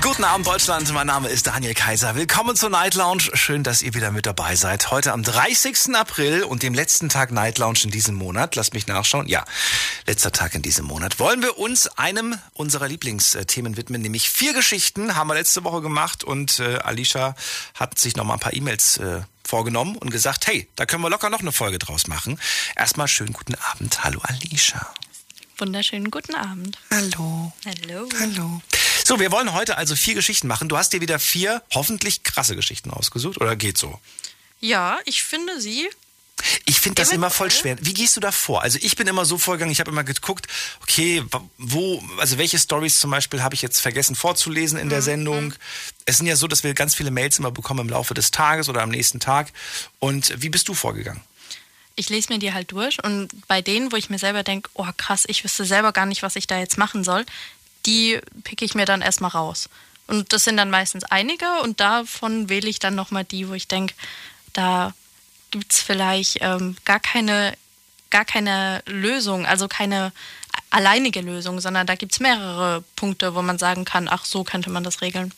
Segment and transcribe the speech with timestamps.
[0.00, 2.14] Guten Abend Deutschland, mein Name ist Daniel Kaiser.
[2.14, 3.24] Willkommen zur Night Lounge.
[3.34, 4.90] Schön, dass ihr wieder mit dabei seid.
[4.90, 5.94] Heute am 30.
[5.94, 8.56] April und dem letzten Tag Night Lounge in diesem Monat.
[8.56, 9.28] Lasst mich nachschauen.
[9.28, 9.44] Ja,
[10.06, 11.18] letzter Tag in diesem Monat.
[11.18, 16.24] Wollen wir uns einem unserer Lieblingsthemen widmen, nämlich vier Geschichten haben wir letzte Woche gemacht
[16.24, 17.34] und äh, Alicia
[17.74, 21.10] hat sich noch mal ein paar E-Mails äh, vorgenommen und gesagt, hey, da können wir
[21.10, 22.40] locker noch eine Folge draus machen.
[22.76, 24.02] Erstmal schönen guten Abend.
[24.02, 24.92] Hallo Alicia.
[25.62, 26.76] Wunderschönen guten Abend.
[26.90, 27.52] Hallo.
[27.64, 28.08] Hallo.
[28.18, 28.60] Hallo.
[29.04, 30.68] So, wir wollen heute also vier Geschichten machen.
[30.68, 34.00] Du hast dir wieder vier hoffentlich krasse Geschichten ausgesucht oder geht so?
[34.58, 35.88] Ja, ich finde sie.
[36.64, 37.76] Ich finde das immer voll schwer.
[37.80, 38.62] Wie gehst du da vor?
[38.62, 40.48] Also ich bin immer so vorgegangen, ich habe immer geguckt,
[40.80, 41.22] okay,
[41.58, 45.54] wo, also welche Stories zum Beispiel habe ich jetzt vergessen vorzulesen in der Mhm, Sendung.
[46.06, 48.68] Es sind ja so, dass wir ganz viele Mails immer bekommen im Laufe des Tages
[48.68, 49.52] oder am nächsten Tag.
[50.00, 51.20] Und wie bist du vorgegangen?
[51.94, 54.86] Ich lese mir die halt durch und bei denen, wo ich mir selber denke, oh
[54.96, 57.24] krass, ich wüsste selber gar nicht, was ich da jetzt machen soll,
[57.86, 59.68] die picke ich mir dann erstmal raus.
[60.06, 63.68] Und das sind dann meistens einige und davon wähle ich dann nochmal die, wo ich
[63.68, 63.94] denke,
[64.52, 64.94] da
[65.50, 67.54] gibt es vielleicht ähm, gar keine
[68.10, 70.12] gar keine Lösung, also keine
[70.70, 74.70] alleinige Lösung, sondern da gibt es mehrere Punkte, wo man sagen kann, ach, so könnte
[74.70, 75.32] man das regeln.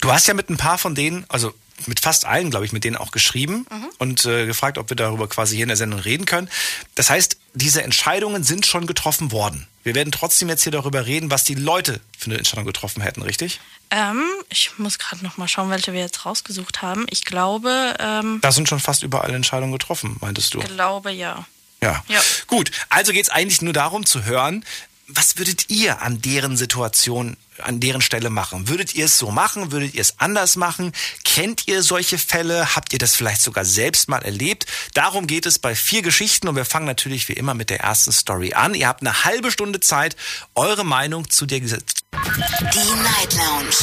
[0.00, 1.52] Du hast ja mit ein paar von denen, also
[1.86, 3.66] mit fast allen, glaube ich, mit denen auch geschrieben
[3.98, 6.48] und äh, gefragt, ob wir darüber quasi hier in der Sendung reden können.
[6.94, 9.66] Das heißt, diese Entscheidungen sind schon getroffen worden.
[9.82, 13.22] Wir werden trotzdem jetzt hier darüber reden, was die Leute für eine Entscheidung getroffen hätten,
[13.22, 13.60] richtig?
[13.90, 17.06] Ähm, ich muss gerade noch mal schauen, welche wir jetzt rausgesucht haben.
[17.10, 20.60] Ich glaube, ähm, Da sind schon fast überall Entscheidungen getroffen, meintest du?
[20.60, 21.44] glaube ja.
[21.82, 22.02] Ja.
[22.08, 22.20] Ja.
[22.46, 24.64] Gut, also geht es eigentlich nur darum zu hören,
[25.06, 28.68] was würdet ihr an deren Situation, an deren Stelle machen?
[28.68, 29.70] Würdet ihr es so machen?
[29.70, 30.92] Würdet ihr es anders machen?
[31.24, 32.74] Kennt ihr solche Fälle?
[32.74, 34.66] Habt ihr das vielleicht sogar selbst mal erlebt?
[34.94, 38.12] Darum geht es bei vier Geschichten und wir fangen natürlich wie immer mit der ersten
[38.12, 38.74] Story an.
[38.74, 40.16] Ihr habt eine halbe Stunde Zeit,
[40.54, 41.78] eure Meinung zu der Ges-
[42.12, 43.76] Die Night Lounge.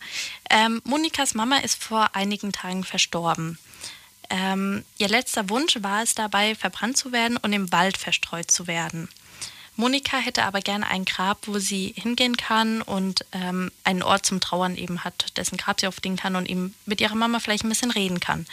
[0.49, 3.59] Ähm, Monikas Mama ist vor einigen Tagen verstorben.
[4.29, 8.67] Ähm, ihr letzter Wunsch war es dabei, verbrannt zu werden und im Wald verstreut zu
[8.67, 9.09] werden.
[9.79, 14.41] Monika hätte aber gerne ein Grab, wo sie hingehen kann und ähm, einen Ort zum
[14.41, 17.69] Trauern eben hat, dessen Grab sie auflegen kann und eben mit ihrer Mama vielleicht ein
[17.69, 18.45] bisschen reden kann.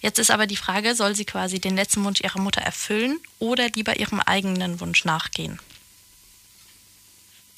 [0.00, 3.68] Jetzt ist aber die Frage, soll sie quasi den letzten Wunsch ihrer Mutter erfüllen oder
[3.68, 5.60] lieber ihrem eigenen Wunsch nachgehen?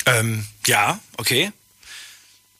[0.05, 1.51] Ähm, ja, okay.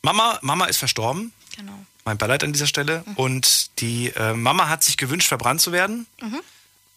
[0.01, 1.31] Mama, Mama ist verstorben.
[1.55, 1.85] Genau.
[2.05, 3.03] Mein Beileid an dieser Stelle.
[3.15, 6.05] Und die äh, Mama hat sich gewünscht, verbrannt zu werden.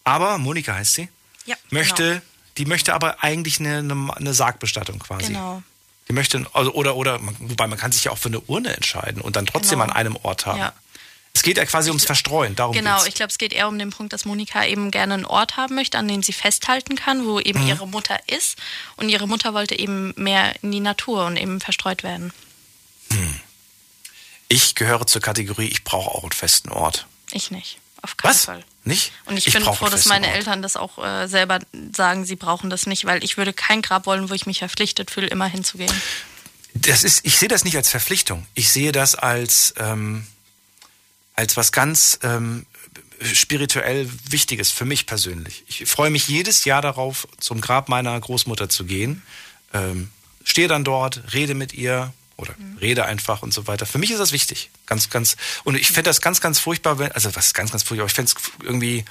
[0.03, 1.09] Aber Monika heißt sie.
[1.45, 2.21] Ja, Möchte,
[2.57, 5.27] die möchte aber eigentlich eine, eine, eine Sargbestattung quasi.
[5.27, 5.63] Genau.
[6.07, 9.21] Die möchte, also, oder, oder, wobei man kann sich ja auch für eine Urne entscheiden
[9.21, 9.91] und dann trotzdem Genau.
[9.91, 10.59] an einem Ort haben.
[10.59, 10.73] Ja.
[11.33, 13.07] Es geht ja quasi ums Verstreuen, darum Genau, geht's.
[13.07, 15.75] ich glaube, es geht eher um den Punkt, dass Monika eben gerne einen Ort haben
[15.75, 18.57] möchte, an dem sie festhalten kann, wo eben ihre Mutter ist.
[18.97, 22.31] Und ihre Mutter wollte eben mehr in die Natur und eben verstreut werden.
[24.49, 27.07] Ich gehöre zur Kategorie, ich brauche auch einen festen Ort.
[27.31, 27.79] Ich nicht.
[28.01, 28.45] Auf keinen Was?
[28.45, 28.65] Fall.
[28.83, 29.11] Nicht?
[29.25, 30.37] Und ich, bin brauche froh, dass meine Ort.
[30.37, 31.59] Eltern das auch äh, selber
[31.95, 35.11] sagen, sie brauchen das nicht, weil ich würde kein Grab wollen, wo ich mich verpflichtet
[35.11, 35.93] fühle, immer hinzugehen.
[36.73, 38.45] Das ist, ich sehe das nicht als Verpflichtung.
[38.55, 40.25] Ich sehe das als, ähm,
[41.35, 42.65] als was ganz ähm,
[43.21, 45.63] spirituell Wichtiges für mich persönlich.
[45.67, 49.21] Ich freue mich jedes Jahr darauf, zum Grab meiner Großmutter zu gehen.
[49.73, 50.09] Ähm,
[50.43, 53.85] stehe dann dort, rede mit ihr oder rede einfach und so weiter.
[53.85, 54.69] Für mich ist das wichtig.
[54.85, 55.35] Ganz, ganz.
[55.63, 58.13] Und ich fände das ganz, ganz furchtbar, wenn, also was ist ganz, ganz furchtbar, ich
[58.13, 59.05] fände es irgendwie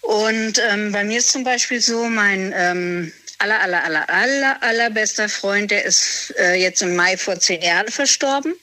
[0.00, 5.28] Und ähm, bei mir ist zum Beispiel so, mein ähm, aller, aller, aller, aller, allerbester
[5.28, 8.54] Freund, der ist äh, jetzt im Mai vor zehn Jahren verstorben.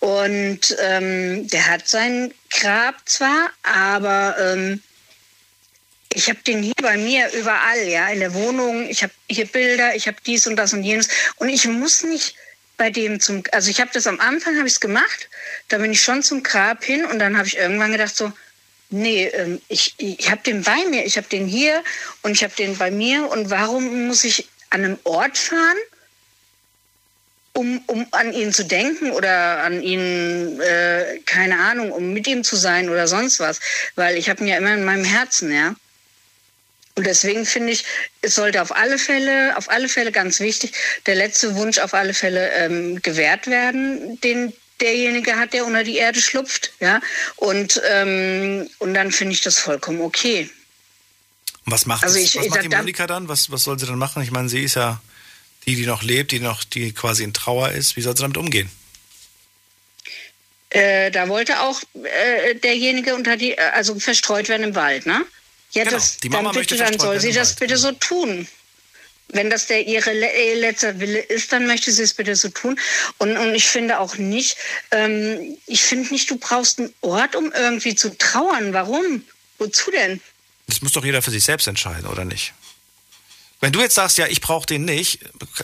[0.00, 4.82] Und ähm, der hat sein Grab zwar, aber ähm,
[6.12, 8.88] ich habe den hier bei mir überall, ja, in der Wohnung.
[8.88, 11.08] Ich habe hier Bilder, ich habe dies und das und jenes.
[11.36, 12.34] Und ich muss nicht
[12.78, 15.28] bei dem zum, also ich habe das am Anfang habe ich es gemacht,
[15.68, 18.32] da bin ich schon zum Grab hin und dann habe ich irgendwann gedacht so,
[18.88, 21.82] nee, ähm, ich, ich habe den bei mir, ich habe den hier
[22.22, 25.76] und ich habe den bei mir und warum muss ich an einem Ort fahren?
[27.58, 32.44] Um, um an ihn zu denken oder an ihn, äh, keine Ahnung, um mit ihm
[32.44, 33.58] zu sein oder sonst was.
[33.96, 35.74] Weil ich habe ihn ja immer in meinem Herzen, ja.
[36.94, 37.84] Und deswegen finde ich,
[38.22, 40.72] es sollte auf alle Fälle, auf alle Fälle ganz wichtig,
[41.06, 45.96] der letzte Wunsch auf alle Fälle ähm, gewährt werden, den derjenige hat, der unter die
[45.96, 47.00] Erde schlupft, ja.
[47.36, 50.48] Und ähm, und dann finde ich das vollkommen okay.
[51.66, 53.28] Und was macht, Also das, ich- was ich macht sag die da- Monika dann?
[53.28, 54.22] Was, was soll sie dann machen?
[54.22, 55.00] Ich meine, sie ist ja
[55.68, 57.96] die, die noch lebt, die noch, die quasi in Trauer ist.
[57.96, 58.70] Wie soll sie damit umgehen?
[60.70, 65.24] Äh, da wollte auch äh, derjenige unter die, äh, also verstreut werden im Wald, ne?
[65.72, 67.60] Ja, Genau, das, die Mama dann möchte bitte, dann soll sie das Wald.
[67.60, 68.48] bitte so tun.
[69.30, 72.48] Wenn das der ihre le ihr letzter Wille ist, dann möchte sie es bitte so
[72.48, 72.80] tun.
[73.18, 74.56] Und, und ich finde auch nicht,
[74.90, 78.72] ähm, ich finde nicht, du brauchst einen Ort, um irgendwie zu trauern.
[78.72, 79.22] Warum?
[79.58, 80.22] Wozu denn?
[80.66, 82.54] Das muss doch jeder für sich selbst entscheiden, oder nicht?
[83.60, 85.18] Wenn du jetzt sagst, ja, ich brauche den nicht,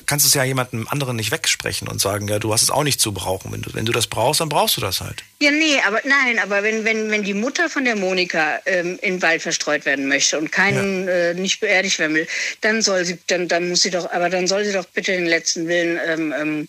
[0.07, 2.83] kannst du es ja jemandem anderen nicht wegsprechen und sagen, ja, du hast es auch
[2.83, 3.53] nicht zu brauchen.
[3.53, 5.23] Wenn du, wenn du das brauchst, dann brauchst du das halt.
[5.41, 9.15] Ja, nee, aber nein, aber wenn, wenn, wenn die Mutter von der Monika ähm, in
[9.15, 12.27] den Wald verstreut werden möchte und keinen äh, nicht beerdigt werden will,
[12.63, 15.27] dann soll sie, dann, dann muss sie doch, aber dann soll sie doch bitte den
[15.27, 16.69] letzten Willen ähm, ähm,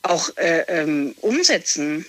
[0.00, 2.06] auch äh, ähm, umsetzen.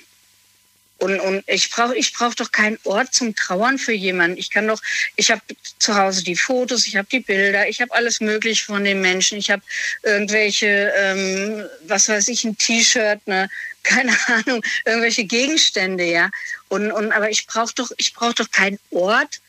[1.00, 4.38] Und, und ich brauche ich brauch doch keinen Ort zum Trauern für jemanden.
[4.38, 4.82] Ich kann doch,
[5.16, 5.42] ich habe
[5.80, 9.38] zu Hause die Fotos, ich habe die Bilder, ich habe alles Mögliche von den Menschen.
[9.38, 9.62] Ich habe
[10.04, 13.50] irgendwelche, ähm, was weiß ich, ein T-Shirt, ne,
[13.84, 16.30] keine Ahnung, irgendwelche Gegenstände, ja.
[16.70, 19.42] Und, und aber ich brauche doch, ich brauche doch keinen Ort,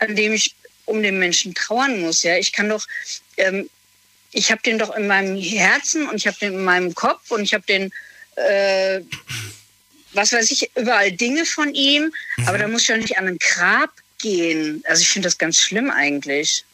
[0.00, 2.36] an dem ich um den Menschen trauern muss, ja.
[2.36, 2.86] Ich kann doch,
[3.36, 3.70] ähm,
[4.32, 7.42] ich habe den doch in meinem Herzen und ich habe den in meinem Kopf und
[7.42, 7.92] ich habe den
[8.34, 9.00] äh,
[10.12, 12.12] was weiß ich, überall Dinge von ihm,
[12.46, 14.82] aber da muss ich ja nicht an ein Grab gehen.
[14.86, 16.64] Also ich finde das ganz schlimm eigentlich.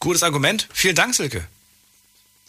[0.00, 0.68] Gutes Argument.
[0.72, 1.46] Vielen Dank, Silke.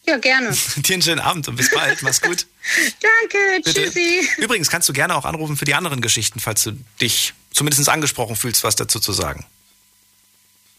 [0.06, 0.56] Ja, gerne.
[0.77, 2.01] Dir einen schönen Abend und bis bald.
[2.01, 2.48] Mach's gut.
[3.01, 3.83] Danke, Bitte.
[3.83, 4.27] tschüssi.
[4.38, 8.36] Übrigens kannst du gerne auch anrufen für die anderen Geschichten, falls du dich zumindest angesprochen
[8.36, 9.45] fühlst, was dazu zu sagen.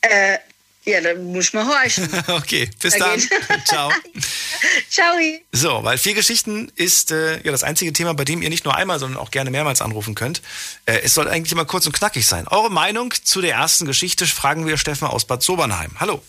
[0.01, 0.39] Äh,
[0.85, 2.09] ja, da muss ich mal horchen.
[2.29, 3.21] Okay, bis Na dann.
[3.65, 3.91] Ciao.
[4.91, 5.15] Ciao.
[5.53, 8.75] So, weil vier Geschichten ist äh, ja das einzige Thema, bei dem ihr nicht nur
[8.77, 10.43] einmal, sondern auch gerne mehrmals anrufen könnt.
[10.87, 12.49] Äh, es soll eigentlich immer kurz und knackig sein.
[12.49, 15.93] Eure Meinung zu der ersten Geschichte fragen wir Steffen aus Bad Sobernheim.
[16.01, 16.23] Hallo.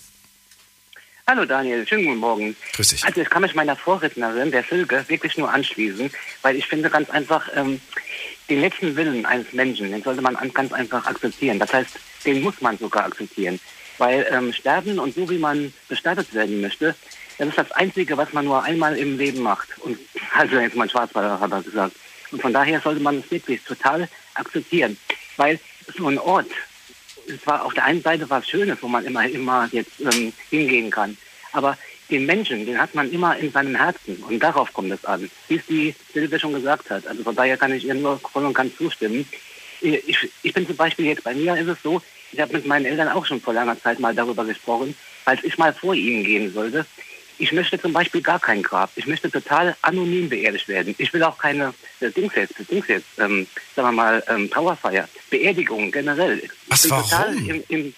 [1.28, 2.58] Hallo Daniel, schönen guten Morgen.
[2.74, 3.06] Grüß dich.
[3.06, 6.12] Also ich kann mich meiner Vorrednerin, der Silke, wirklich nur anschließen,
[6.42, 7.80] weil ich finde ganz einfach, ähm,
[8.50, 11.58] den letzten Willen eines Menschen, den sollte man an- ganz einfach akzeptieren.
[11.58, 11.92] Das heißt,
[12.26, 13.60] den muss man sogar akzeptieren.
[14.02, 16.96] Weil ähm, sterben und so wie man bestattet werden möchte,
[17.38, 19.70] das ist das Einzige, was man nur einmal im Leben macht.
[19.82, 20.00] Und
[20.34, 21.96] also jetzt mal Schwarzwälder hat er gesagt.
[22.32, 24.98] Und von daher sollte man es wirklich total akzeptieren.
[25.38, 25.60] Weil
[25.96, 26.48] so ein Ort,
[27.28, 30.90] es war auf der einen Seite was Schönes, wo man immer, immer jetzt ähm, hingehen
[30.90, 31.16] kann.
[31.52, 31.78] Aber
[32.10, 34.16] den Menschen, den hat man immer in seinem Herzen.
[34.28, 35.30] Und darauf kommt es an.
[35.48, 37.06] Wie es die Silke schon gesagt hat.
[37.06, 39.28] Also von daher kann ich ihr nur voll und ganz zustimmen.
[39.80, 42.86] Ich, ich bin zum Beispiel jetzt bei mir ist es so, ich habe mit meinen
[42.86, 44.96] Eltern auch schon vor langer Zeit mal darüber gesprochen,
[45.26, 46.86] als ich mal vor ihnen gehen sollte.
[47.38, 48.92] Ich möchte zum Beispiel gar kein Grab.
[48.96, 50.94] Ich möchte total anonym beerdigt werden.
[51.00, 55.10] Ich will auch keine äh, Dings jetzt, Dings jetzt, ähm, sagen wir mal, ähm, Trauerfeier,
[55.30, 56.42] Beerdigung generell.
[56.68, 57.50] Was, ich bin warum?
[57.50, 57.94] im, im,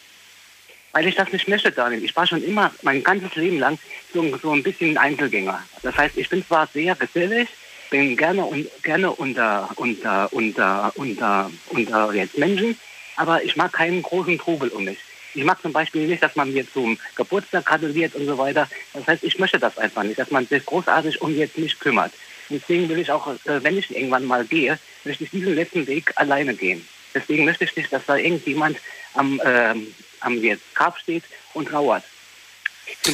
[0.93, 2.03] weil ich das nicht möchte, Daniel.
[2.03, 3.77] Ich war schon immer mein ganzes Leben lang
[4.13, 5.61] so, so ein bisschen Einzelgänger.
[5.81, 7.49] Das heißt, ich bin zwar sehr gesellig,
[7.89, 12.77] bin gerne und gerne unter unter unter unter unter jetzt Menschen,
[13.15, 14.97] aber ich mag keinen großen Trubel um mich.
[15.35, 18.69] Ich mag zum Beispiel nicht, dass man mir zum Geburtstag gratuliert und so weiter.
[18.93, 22.13] Das heißt, ich möchte das einfach nicht, dass man sich großartig um jetzt mich kümmert.
[22.49, 26.11] Deswegen will ich auch, äh, wenn ich irgendwann mal gehe, möchte ich diesen letzten Weg
[26.15, 26.87] alleine gehen.
[27.15, 28.77] Deswegen möchte ich nicht, dass da irgendjemand
[29.13, 29.87] am, ähm,
[30.19, 32.03] am jetzt Grab steht und trauert.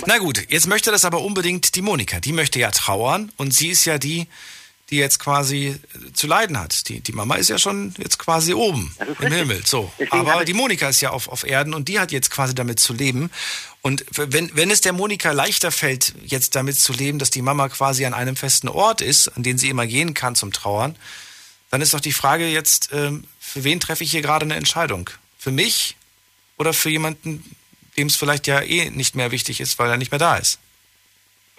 [0.08, 2.20] Na gut, jetzt möchte das aber unbedingt die Monika.
[2.20, 4.28] Die möchte ja trauern und sie ist ja die,
[4.90, 6.90] die jetzt quasi äh, zu leiden hat.
[6.90, 9.34] Die, die Mama ist ja schon jetzt quasi oben im richtig.
[9.34, 9.66] Himmel.
[9.66, 9.92] So.
[10.00, 12.80] Deswegen Aber die Monika ist ja auf, auf Erden und die hat jetzt quasi damit
[12.80, 13.30] zu leben.
[13.82, 17.70] Und wenn, wenn es der Monika leichter fällt, jetzt damit zu leben, dass die Mama
[17.70, 20.96] quasi an einem festen Ort ist, an den sie immer gehen kann zum Trauern,
[21.70, 25.10] dann ist doch die Frage jetzt, ähm, für wen treffe ich hier gerade eine Entscheidung?
[25.38, 25.96] Für mich
[26.58, 27.56] oder für jemanden,
[27.96, 30.60] dem es vielleicht ja eh nicht mehr wichtig ist, weil er nicht mehr da ist?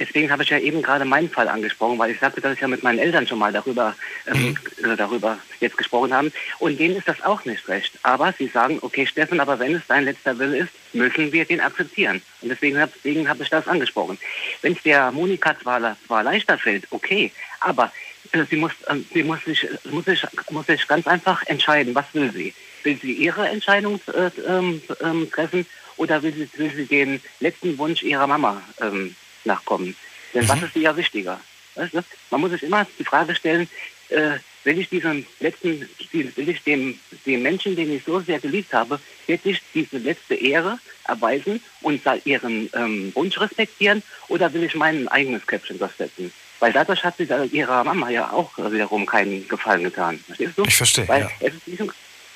[0.00, 2.68] Deswegen habe ich ja eben gerade meinen Fall angesprochen, weil ich sagte, dass ich ja
[2.68, 3.94] mit meinen Eltern schon mal darüber,
[4.26, 6.32] ähm, äh, darüber jetzt gesprochen haben.
[6.58, 7.92] Und denen ist das auch nicht recht.
[8.02, 11.60] Aber sie sagen, okay, Steffen, aber wenn es dein letzter Wille ist, müssen wir den
[11.60, 12.22] akzeptieren.
[12.40, 14.18] Und deswegen habe deswegen hab ich das angesprochen.
[14.62, 17.30] Wenn es der Monika zwar, zwar leichter fällt, okay,
[17.60, 17.92] aber
[18.32, 22.06] äh, sie, muss, äh, sie muss, sich, muss, sich, muss sich ganz einfach entscheiden, was
[22.12, 22.54] will sie.
[22.82, 25.66] Will sie ihre Entscheidung äh, ähm, ähm, treffen
[25.96, 29.96] oder will sie, will sie den letzten Wunsch ihrer Mama ähm, nachkommen?
[30.34, 31.40] Denn was ist ja wichtiger?
[31.74, 32.02] Weißt du?
[32.30, 33.68] Man muss sich immer die Frage stellen,
[34.10, 38.72] äh, will ich diesem letzten, will ich dem, dem Menschen, den ich so sehr geliebt
[38.72, 45.08] habe, wirklich diese letzte Ehre erweisen und ihren ähm, Wunsch respektieren oder will ich mein
[45.08, 46.32] eigenes Käppchen durchsetzen?
[46.58, 50.22] Weil dadurch hat sie da ihrer Mama ja auch wiederum keinen Gefallen getan.
[50.26, 50.64] Verstehst du?
[50.64, 51.30] Ich verstehe, Weil ja.
[51.40, 51.80] es, ist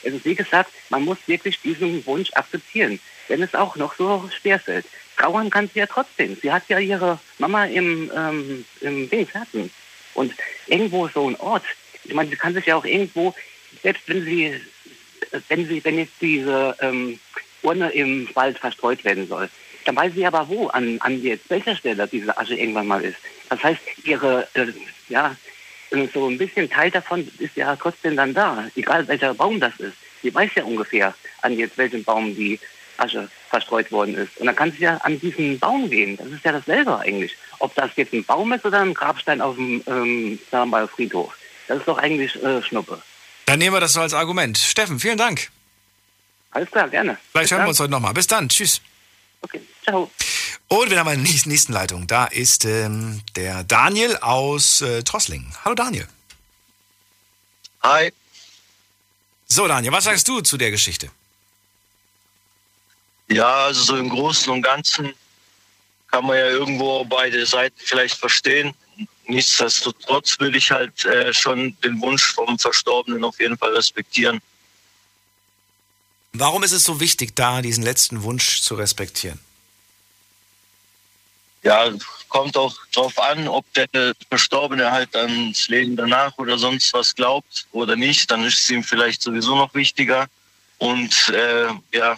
[0.02, 4.28] es ist wie gesagt, man muss wirklich diesen Wunsch akzeptieren, wenn es auch noch so
[4.40, 4.86] schwer fällt.
[5.16, 6.36] Trauern kann sie ja trotzdem.
[6.40, 9.70] Sie hat ja ihre Mama im, ähm, im Herzen.
[10.14, 10.32] Und
[10.66, 11.64] irgendwo so ein Ort,
[12.04, 13.34] ich meine, sie kann sich ja auch irgendwo,
[13.82, 14.60] selbst wenn sie,
[15.48, 17.18] wenn sie, wenn jetzt diese ähm,
[17.62, 19.48] Urne im Wald verstreut werden soll,
[19.84, 23.18] dann weiß sie aber wo, an, an jetzt welcher Stelle diese Asche irgendwann mal ist.
[23.48, 24.66] Das heißt, ihre, äh,
[25.08, 25.36] ja,
[25.90, 29.78] äh, so ein bisschen Teil davon ist ja trotzdem dann da, egal welcher Baum das
[29.78, 29.96] ist.
[30.22, 32.58] Sie weiß ja ungefähr, an jetzt welchem Baum die
[32.98, 34.36] Asche verstreut worden ist.
[34.38, 36.16] Und dann kann sie ja an diesen Baum gehen.
[36.16, 37.36] Das ist ja dasselbe eigentlich.
[37.58, 40.38] Ob das jetzt ein Baum ist oder ein Grabstein auf dem ähm,
[40.94, 41.34] Friedhof.
[41.68, 43.02] Das ist doch eigentlich äh, Schnuppe.
[43.46, 44.58] Dann nehmen wir das so als Argument.
[44.58, 45.50] Steffen, vielen Dank.
[46.50, 47.18] Alles klar, gerne.
[47.32, 48.14] Vielleicht Bis hören wir uns heute nochmal.
[48.14, 48.48] Bis dann.
[48.48, 48.80] Tschüss.
[49.42, 50.10] Okay, ciao.
[50.68, 52.06] Und wir haben eine nächste, nächsten Leitung.
[52.06, 55.52] Da ist ähm, der Daniel aus äh, Trosslingen.
[55.64, 56.06] Hallo Daniel.
[57.82, 58.12] Hi.
[59.46, 61.10] So Daniel, was sagst du zu der Geschichte?
[63.28, 65.14] Ja, also so im Großen und Ganzen
[66.10, 68.74] kann man ja irgendwo beide Seiten vielleicht verstehen.
[69.26, 74.40] Nichtsdestotrotz will ich halt äh, schon den Wunsch vom Verstorbenen auf jeden Fall respektieren.
[76.32, 79.38] Warum ist es so wichtig, da diesen letzten Wunsch zu respektieren?
[81.62, 81.90] Ja,
[82.28, 87.66] kommt auch drauf an, ob der Verstorbene halt ans Leben danach oder sonst was glaubt
[87.72, 88.30] oder nicht.
[88.30, 90.26] Dann ist es ihm vielleicht sowieso noch wichtiger.
[90.78, 92.16] Und äh, ja,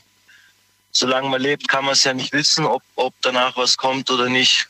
[0.98, 4.28] solange man lebt, kann man es ja nicht wissen, ob, ob danach was kommt oder
[4.28, 4.68] nicht.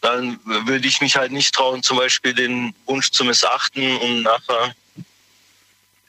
[0.00, 4.74] Dann würde ich mich halt nicht trauen, zum Beispiel den Wunsch zu missachten und nachher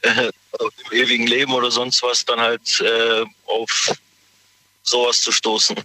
[0.02, 3.94] äh, im ewigen Leben oder sonst was dann halt äh, auf
[4.84, 5.76] sowas zu stoßen.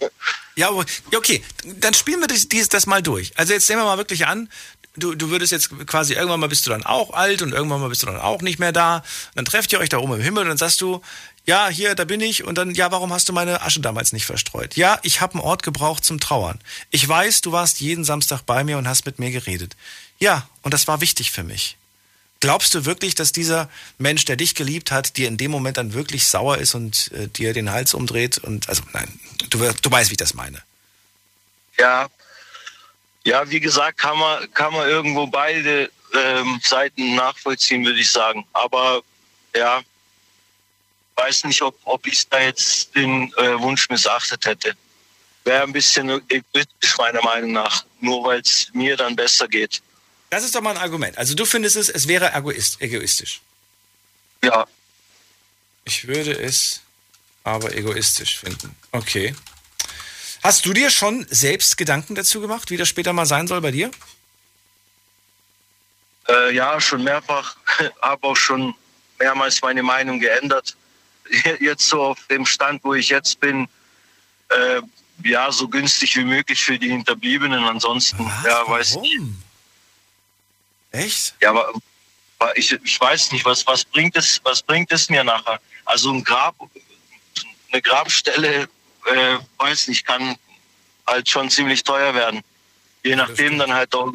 [0.54, 0.70] Ja,
[1.14, 3.32] okay, dann spielen wir das, das mal durch.
[3.36, 4.48] Also jetzt nehmen wir mal wirklich an,
[4.96, 7.88] du, du würdest jetzt quasi, irgendwann mal bist du dann auch alt und irgendwann mal
[7.88, 9.04] bist du dann auch nicht mehr da.
[9.34, 11.02] Dann trefft ihr euch da oben im Himmel und dann sagst du,
[11.46, 12.44] ja, hier, da bin ich.
[12.44, 14.76] Und dann, ja, warum hast du meine Asche damals nicht verstreut?
[14.76, 16.58] Ja, ich habe einen Ort gebraucht zum Trauern.
[16.90, 19.76] Ich weiß, du warst jeden Samstag bei mir und hast mit mir geredet.
[20.18, 21.76] Ja, und das war wichtig für mich.
[22.40, 25.94] Glaubst du wirklich, dass dieser Mensch, der dich geliebt hat, dir in dem Moment dann
[25.94, 28.38] wirklich sauer ist und äh, dir den Hals umdreht?
[28.38, 29.08] Und also nein,
[29.48, 30.62] du, du weißt, wie ich das meine.
[31.78, 32.08] Ja,
[33.24, 38.46] ja, wie gesagt, kann man, kann man irgendwo beide ähm, Seiten nachvollziehen, würde ich sagen.
[38.52, 39.02] Aber
[39.54, 39.80] ja,
[41.16, 44.76] weiß nicht, ob, ob ich da jetzt den äh, Wunsch missachtet hätte.
[45.44, 49.80] Wäre ein bisschen egoistisch meiner Meinung nach, nur weil es mir dann besser geht.
[50.30, 51.16] Das ist doch mal ein Argument.
[51.18, 53.40] Also du findest es, es wäre egoist, egoistisch.
[54.42, 54.66] Ja,
[55.84, 56.82] Ich würde es
[57.44, 58.74] aber egoistisch finden.
[58.92, 59.34] Okay.
[60.42, 63.70] Hast du dir schon selbst Gedanken dazu gemacht, wie das später mal sein soll bei
[63.70, 63.90] dir?
[66.28, 67.56] äh, ja, schon mehrfach,
[68.02, 68.74] habe auch schon
[69.18, 70.76] mehrmals meine Meinung geändert.
[71.60, 73.68] Jetzt so auf dem Stand, wo ich jetzt bin,
[74.48, 74.80] äh,
[75.24, 77.64] ja, so günstig wie möglich für die Hinterbliebenen.
[77.64, 79.18] Ansonsten, ja, weiß nicht.
[79.18, 79.42] Warum?
[80.92, 81.34] Echt?
[81.40, 81.72] Ja, aber
[82.38, 85.60] aber ich, ich weiß nicht, was, was bringt es, was bringt es mir nachher?
[85.84, 86.54] Also ein Grab,
[87.72, 88.68] eine Grabstelle,
[89.06, 90.36] äh, weiß nicht, kann
[91.06, 92.42] halt schon ziemlich teuer werden.
[93.02, 94.12] Je nachdem dann halt auch,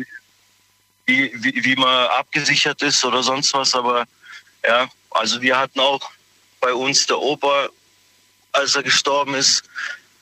[1.06, 3.74] wie, wie, wie man abgesichert ist oder sonst was.
[3.74, 4.06] Aber
[4.64, 6.12] ja, also wir hatten auch
[6.62, 7.70] bei uns der Opa,
[8.54, 9.64] als er gestorben ist,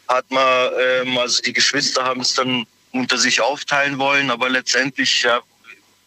[0.07, 5.21] hat man, ähm, also die Geschwister haben es dann unter sich aufteilen wollen, aber letztendlich
[5.21, 5.41] ja,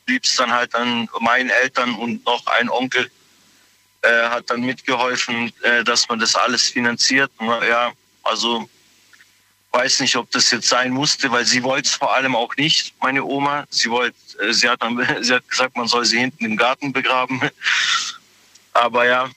[0.07, 3.09] blieb es dann halt an meinen Eltern und noch ein Onkel
[4.03, 7.31] äh, hat dann mitgeholfen, äh, dass man das alles finanziert.
[7.41, 7.93] Ja,
[8.25, 8.69] also
[9.71, 12.95] weiß nicht, ob das jetzt sein musste, weil sie wollte es vor allem auch nicht,
[13.01, 13.65] meine Oma.
[13.71, 16.93] Sie wollte, äh, sie hat dann, sie hat gesagt, man soll sie hinten im Garten
[16.93, 17.41] begraben.
[18.73, 19.31] Aber ja,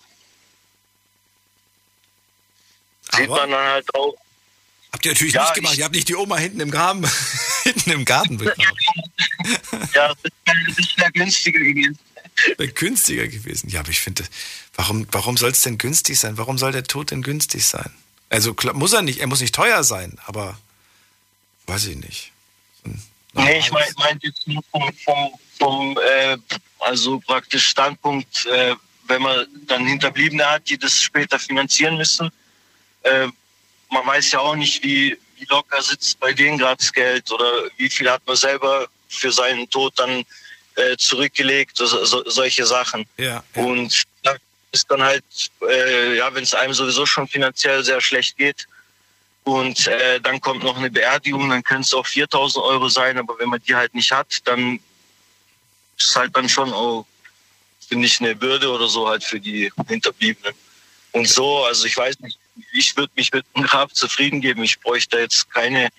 [3.15, 4.15] sieht man dann halt auch.
[4.91, 5.73] Habt ihr natürlich Ja, nicht gemacht.
[5.73, 7.03] ich- Ihr habt nicht die Oma hinten im Graben,
[7.63, 8.77] hinten im Garten begraben.
[9.93, 11.99] Ja, das wäre günstiger gewesen.
[12.57, 13.69] Wäre günstiger gewesen.
[13.69, 14.23] Ja, aber ich finde,
[14.75, 16.37] warum, warum soll es denn günstig sein?
[16.37, 17.91] Warum soll der Tod denn günstig sein?
[18.29, 20.57] Also klar, muss er nicht, er muss nicht teuer sein, aber
[21.67, 22.31] weiß ich nicht.
[22.83, 23.03] So ein
[23.45, 26.37] Nee, ich meine mein jetzt nur vom, vom, vom äh,
[26.79, 28.75] also praktisch Standpunkt, äh,
[29.07, 32.29] wenn man dann Hinterbliebene hat, die das später finanzieren müssen.
[33.05, 33.27] Äh,
[33.91, 37.69] man weiß ja auch nicht, wie, wie locker sitzt bei denen gerade das Geld oder
[37.77, 40.23] wie viel hat man selber für seinen Tod dann
[40.75, 43.05] äh, zurückgelegt, so, so, solche Sachen.
[43.17, 43.63] ja, ja.
[43.63, 44.35] Und da
[44.71, 45.23] ist dann halt,
[45.69, 48.67] äh, ja, wenn es einem sowieso schon finanziell sehr schlecht geht
[49.43, 53.37] und äh, dann kommt noch eine Beerdigung, dann können es auch 4000 Euro sein, aber
[53.39, 54.79] wenn man die halt nicht hat, dann
[55.97, 57.05] ist halt dann schon auch,
[57.87, 60.55] finde ich, eine Bürde oder so halt für die Hinterbliebenen.
[61.11, 62.37] Und so, also ich weiß nicht,
[62.73, 64.63] ich würde mich mit einem Grab zufrieden geben.
[64.63, 65.89] Ich bräuchte jetzt keine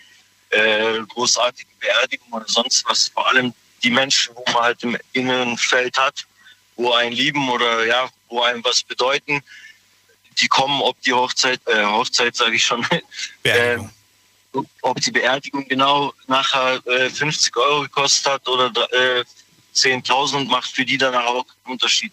[0.51, 3.09] äh, großartige Beerdigung oder sonst was.
[3.09, 6.27] Vor allem die Menschen, wo man halt im Innenfeld hat,
[6.77, 9.43] wo einen lieben oder ja, wo einem was bedeuten,
[10.39, 12.87] die kommen, ob die Hochzeit, äh, Hochzeit sage ich schon,
[13.43, 13.91] Beerdigung.
[14.53, 19.25] äh, ob die Beerdigung genau nachher äh, 50 Euro gekostet hat oder äh,
[19.75, 22.13] 10.000 macht für die dann auch einen Unterschied,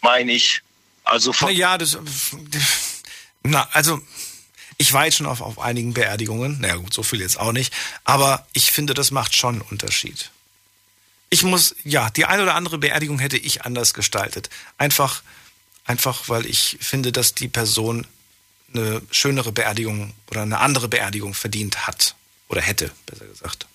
[0.00, 0.62] meine ich.
[1.04, 1.98] Also von, ja, das.
[3.50, 4.00] Na, also.
[4.78, 6.60] Ich war jetzt schon auf, auf einigen Beerdigungen.
[6.60, 7.72] Naja, gut, so viel jetzt auch nicht.
[8.04, 10.30] Aber ich finde, das macht schon einen Unterschied.
[11.30, 14.50] Ich muss, ja, die eine oder andere Beerdigung hätte ich anders gestaltet.
[14.76, 15.22] Einfach,
[15.86, 18.06] einfach, weil ich finde, dass die Person
[18.74, 22.14] eine schönere Beerdigung oder eine andere Beerdigung verdient hat.
[22.48, 23.66] Oder hätte, besser gesagt.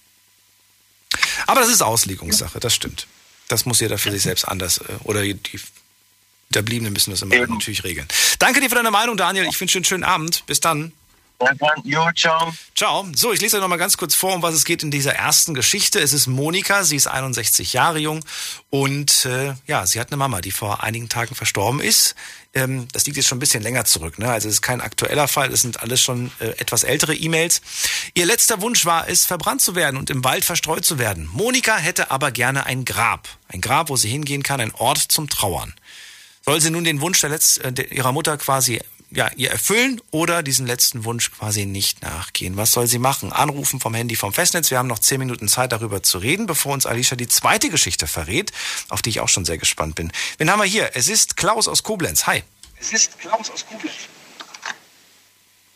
[1.48, 3.08] Aber das ist Auslegungssache, das stimmt.
[3.48, 5.60] Das muss jeder für sich selbst anders, äh, oder die
[6.52, 7.54] Hinterbliebenen müssen das immer Eben.
[7.54, 8.08] natürlich regeln.
[8.40, 9.46] Danke dir für deine Meinung, Daniel.
[9.50, 10.46] Ich wünsche dir einen schönen Abend.
[10.48, 10.92] Bis dann.
[11.86, 12.54] jo, ciao.
[12.76, 13.08] Ciao.
[13.16, 15.16] So, ich lese euch noch mal ganz kurz vor, um was es geht in dieser
[15.16, 16.00] ersten Geschichte.
[16.00, 18.24] Es ist Monika, sie ist 61 Jahre jung
[18.70, 22.16] und äh, ja, sie hat eine Mama, die vor einigen Tagen verstorben ist.
[22.54, 24.30] Ähm, das liegt jetzt schon ein bisschen länger zurück, ne?
[24.30, 27.62] Also es ist kein aktueller Fall, es sind alles schon äh, etwas ältere E-Mails.
[28.14, 31.30] Ihr letzter Wunsch war es, verbrannt zu werden und im Wald verstreut zu werden.
[31.32, 35.30] Monika hätte aber gerne ein Grab, ein Grab, wo sie hingehen kann, ein Ort zum
[35.30, 35.74] Trauern.
[36.44, 40.02] Soll sie nun den Wunsch der Letz äh, der, ihrer Mutter quasi ja, ihr erfüllen
[40.12, 42.56] oder diesen letzten Wunsch quasi nicht nachgehen?
[42.58, 43.34] Was soll sie machen?
[43.34, 44.72] Anrufen vom Handy vom Festnetz.
[44.72, 48.08] Wir haben noch zehn Minuten Zeit, darüber zu reden, bevor uns Alicia die zweite Geschichte
[48.08, 48.52] verrät,
[48.90, 50.12] auf die ich auch schon sehr gespannt bin.
[50.38, 50.92] Wen haben wir hier?
[50.96, 52.26] Es ist Klaus aus Koblenz.
[52.26, 52.44] Hi.
[52.80, 53.96] Es ist Klaus aus Koblenz.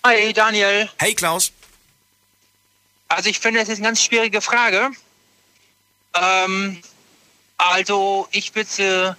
[0.06, 0.90] Hi, Daniel.
[0.98, 1.52] Hey Klaus.
[3.08, 4.92] Also ich finde, das ist eine ganz schwierige Frage.
[6.14, 6.82] Ähm,
[7.58, 9.16] also ich sie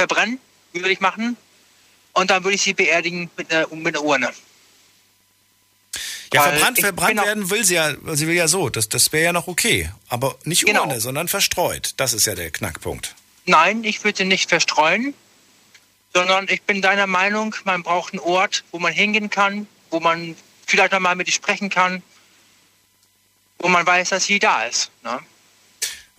[0.00, 0.40] verbrennen,
[0.72, 1.36] würde ich machen.
[2.12, 4.30] Und dann würde ich sie beerdigen mit einer, mit einer Urne.
[6.32, 8.68] Ja, Weil verbrannt, verbrannt werden will sie ja, sie will ja so.
[8.70, 9.90] Das, das wäre ja noch okay.
[10.08, 10.82] Aber nicht Genau.
[10.82, 11.94] Urne, sondern verstreut.
[11.96, 13.14] Das ist ja der Knackpunkt.
[13.46, 15.14] Nein, ich würde sie nicht verstreuen,
[16.14, 20.36] sondern ich bin deiner Meinung, man braucht einen Ort, wo man hingehen kann, wo man
[20.66, 22.02] vielleicht noch mal mit ihr sprechen kann,
[23.58, 24.90] wo man weiß, dass sie da ist.
[25.02, 25.18] Ne?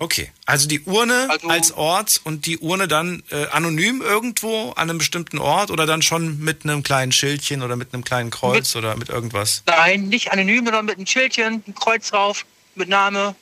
[0.02, 4.90] Okay, also die Urne Also- als Ort und die Urne dann äh, anonym irgendwo an
[4.90, 8.76] einem bestimmten Ort oder dann schon mit einem kleinen Schildchen oder mit einem kleinen Kreuz
[8.76, 9.62] oder mit irgendwas?
[9.68, 13.36] Nein, nicht anonym, sondern mit einem Schildchen, ein Kreuz drauf, mit Name,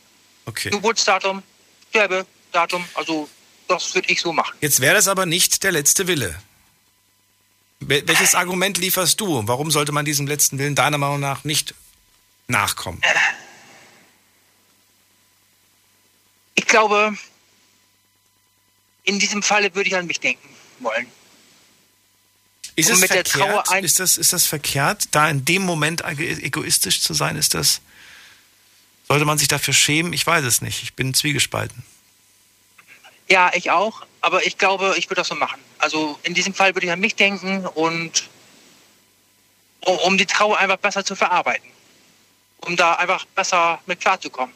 [0.48, 0.70] Okay.
[0.70, 1.44] Geburtsdatum,
[1.92, 2.84] Sterbedatum.
[2.94, 3.30] Also
[3.70, 4.54] das würde ich so machen.
[4.60, 6.36] Jetzt wäre das aber nicht der letzte Wille.
[7.80, 9.44] Wel welches Argument lieferst du?
[9.48, 11.74] Warum sollte man diesem letzten Willen deiner Meinung nach nicht
[12.50, 13.02] nachkommen?
[16.60, 17.18] Ich glaube,
[19.04, 20.46] in diesem Falle würde ich an mich denken
[20.80, 21.08] wollen.
[22.76, 23.28] Ist es verkehrt?
[23.30, 27.38] Trauer ein- ist, das, ist das verkehrt, da in dem Moment egoistisch zu sein?
[27.38, 27.80] Ist das.
[29.08, 30.12] Sollte man sich dafür schämen?
[30.12, 30.84] Ich weiß es nicht.
[30.84, 31.82] Ich bin zwiegespalten.
[33.30, 34.06] Ja, ich auch.
[34.20, 35.62] Aber ich glaube, ich würde das so machen.
[35.78, 38.28] Also in diesem Fall würde ich an mich denken und
[39.86, 41.70] um, um die Trauer einfach besser zu verarbeiten.
[42.58, 44.54] Um da einfach besser mit klarzukommen.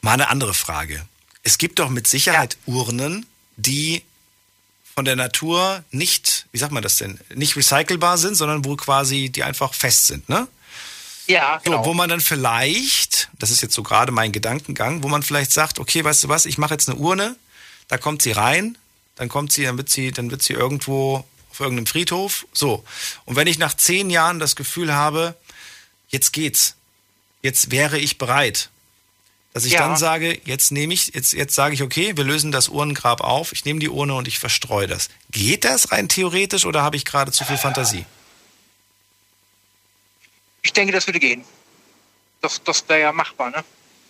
[0.00, 1.06] Mal eine andere Frage.
[1.42, 4.02] Es gibt doch mit Sicherheit Urnen, die
[4.94, 9.30] von der Natur nicht, wie sagt man das denn, nicht recycelbar sind, sondern wo quasi
[9.30, 10.48] die einfach fest sind, ne?
[11.26, 11.84] Ja, genau.
[11.84, 15.52] So, wo man dann vielleicht, das ist jetzt so gerade mein Gedankengang, wo man vielleicht
[15.52, 17.36] sagt, okay, weißt du was, ich mache jetzt eine Urne,
[17.88, 18.76] da kommt sie rein,
[19.14, 22.46] dann kommt sie, dann wird sie, dann wird sie irgendwo auf irgendeinem Friedhof.
[22.52, 22.84] So.
[23.26, 25.36] Und wenn ich nach zehn Jahren das Gefühl habe,
[26.08, 26.74] jetzt geht's,
[27.42, 28.70] jetzt wäre ich bereit,
[29.52, 29.80] dass ich Ja.
[29.80, 33.52] dann sage, jetzt nehme ich, jetzt, jetzt sage ich, okay, wir lösen das Urnengrab auf,
[33.52, 35.08] ich nehme die Urne und ich verstreue das.
[35.30, 38.06] Geht das rein theoretisch oder habe ich gerade zu viel Fantasie?
[40.62, 41.44] Ich denke, das würde gehen.
[42.42, 43.64] Das, das wäre ja machbar, ne?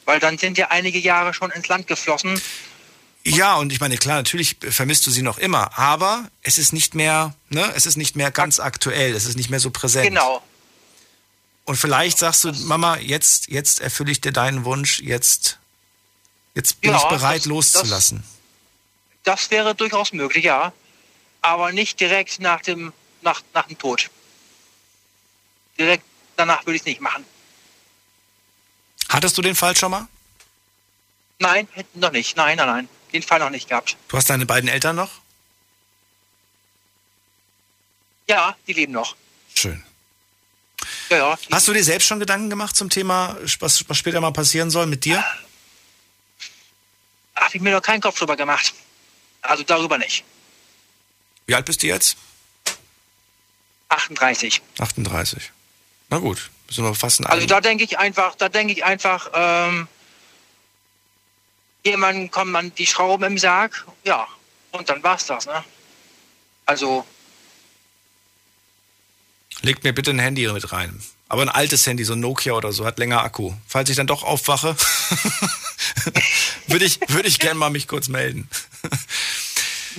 [0.05, 2.41] Weil dann sind ja einige Jahre schon ins Land geflossen.
[3.25, 6.95] Ja, und ich meine, klar, natürlich vermisst du sie noch immer, aber es ist nicht
[6.95, 10.09] mehr, ne, es ist nicht mehr ganz aktuell, es ist nicht mehr so präsent.
[10.09, 10.43] Genau.
[11.71, 15.61] Und vielleicht sagst du, Mama, jetzt, jetzt erfülle ich dir deinen Wunsch, jetzt,
[16.57, 18.25] jetzt bin Ja, ich bereit das- loszulassen.
[19.23, 20.73] Das wäre durchaus möglich, ja.
[21.43, 24.11] Aber nicht direkt nach dem, nach, nach dem Tod.
[25.79, 26.03] Direkt
[26.35, 27.25] danach würde ich es nicht machen.
[29.09, 30.09] Hattest du den Fall schon mal?
[31.39, 32.37] Nein, noch nicht.
[32.37, 32.89] Nein, nein, nein.
[33.13, 33.97] Den Fall noch nicht gehabt.
[34.09, 35.21] Du hast deine beiden Eltern noch?
[38.29, 39.15] Ja, die leben noch.
[39.55, 39.85] Schön.
[41.11, 41.39] Ja, ja.
[41.51, 44.87] Hast du dir selbst schon Gedanken gemacht zum Thema, was, was später mal passieren soll
[44.87, 45.25] mit dir?
[47.51, 48.75] habe ich mir noch keinen Kopf drüber gemacht.
[49.43, 50.25] Also darüber nicht.
[51.47, 52.17] Wie alt bist du jetzt?
[53.89, 54.63] 38.
[54.79, 55.51] 38.
[56.11, 59.31] Na gut, müssen wir fast ein Also da denke ich einfach, da denke ich einfach,
[59.35, 59.89] ähm,
[61.85, 64.29] jemand kommt man die Schrauben im Sarg, ja,
[64.71, 65.65] und dann war's das, ne?
[66.67, 67.05] Also,
[69.63, 71.01] Legt mir bitte ein Handy mit rein.
[71.29, 73.53] Aber ein altes Handy, so ein Nokia oder so, hat länger Akku.
[73.69, 74.75] Falls ich dann doch aufwache,
[76.67, 78.49] würde ich, würde ich gerne mal mich kurz melden.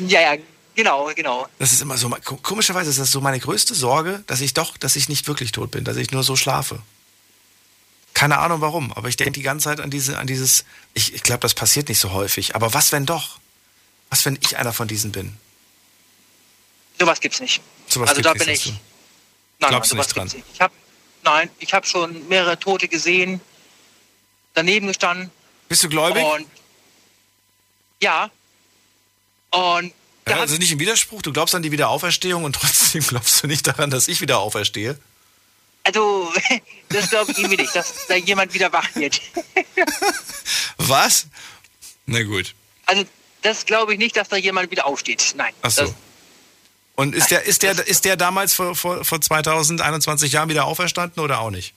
[0.08, 0.36] ja, ja,
[0.76, 1.48] genau, genau.
[1.60, 4.78] Das ist immer so, ko- komischerweise ist das so meine größte Sorge, dass ich doch,
[4.78, 6.82] dass ich nicht wirklich tot bin, dass ich nur so schlafe.
[8.14, 11.24] Keine Ahnung warum, aber ich denke die ganze Zeit an diese, an dieses, ich, ich
[11.24, 13.40] glaube, das passiert nicht so häufig, aber was wenn doch?
[14.10, 15.38] Was wenn ich einer von diesen bin?
[17.00, 17.62] Sowas gibt's nicht.
[17.88, 18.74] Sowas also da bin nicht, ich.
[18.74, 18.82] sagst
[19.62, 20.44] Nein, Glaubst du nicht nicht.
[20.54, 20.72] Ich hab,
[21.24, 23.40] nein, ich habe schon mehrere Tote gesehen,
[24.56, 25.30] daneben gestanden
[25.70, 26.24] Bist du gläubig?
[26.24, 26.48] und
[28.02, 28.32] ja.
[29.52, 29.94] Und
[30.28, 33.68] Ja, also nicht im Widerspruch, du glaubst an die Wiederauferstehung und trotzdem glaubst du nicht
[33.68, 35.00] daran, dass ich wieder auferstehe?
[35.84, 36.32] also
[36.90, 39.22] das glaube ich irgendwie nicht, dass da jemand wieder wach wird.
[40.78, 41.28] Was?
[42.06, 42.56] Na gut.
[42.86, 43.06] Also
[43.44, 45.34] das glaube ich nicht, dass da jemand wieder aufsteht.
[45.36, 45.54] Nein.
[45.62, 45.84] Ach so.
[45.84, 45.94] Das,
[47.02, 51.24] Und ist der, ist der, ist der damals vor, vor, vor 2021 Jahren wieder auferstanden
[51.24, 51.74] oder auch nicht?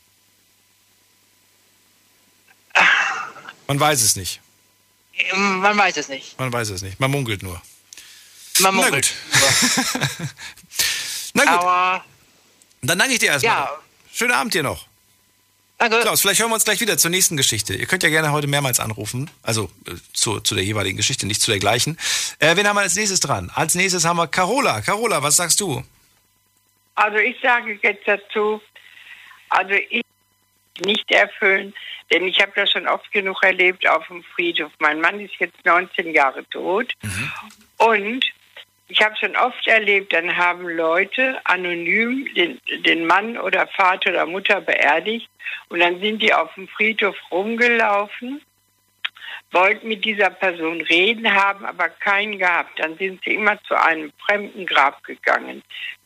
[3.66, 4.42] Man weiß es nicht.
[5.34, 6.38] man weiß es nicht.
[6.38, 7.00] Man weiß es nicht.
[7.00, 7.54] Man munkelt nur.
[7.54, 7.62] Man
[8.58, 9.14] Na munkelt.
[11.32, 12.04] Na gut, Aber
[12.82, 13.56] dann danke ich dir erstmal.
[13.56, 13.70] ja,
[14.12, 14.86] Schönen Abend dir noch.
[15.78, 16.00] Danke.
[16.00, 17.74] Klaus, vielleicht hören wir uns gleich wieder zur nächsten Geschichte.
[17.74, 19.30] Ihr könnt ja gerne heute mehrmals anrufen.
[19.42, 21.98] Also äh, zu, zu der jeweiligen Geschichte, nicht zu der gleichen.
[22.38, 23.50] Äh, wen haben wir als nächstes dran?
[23.54, 24.80] Als nächstes haben wir Carola.
[24.80, 25.84] Carola, was sagst du?
[26.94, 28.60] Also ich sage jetzt dazu,
[29.48, 30.04] also ich
[30.84, 31.74] nicht erfüllen,
[32.12, 34.72] denn ich habe das schon oft genug erlebt auf dem Friedhof.
[34.78, 36.92] Mein Mann ist jetzt 19 Jahre tot
[37.78, 38.24] und
[38.88, 44.26] ich habe schon oft erlebt, dann haben Leute anonym den, den Mann oder Vater oder
[44.26, 45.28] Mutter beerdigt
[45.68, 48.42] und dann sind die auf dem Friedhof rumgelaufen,
[49.52, 52.78] wollten mit dieser Person reden, haben aber keinen gehabt.
[52.78, 55.62] Dann sind sie immer zu einem fremden Grab gegangen,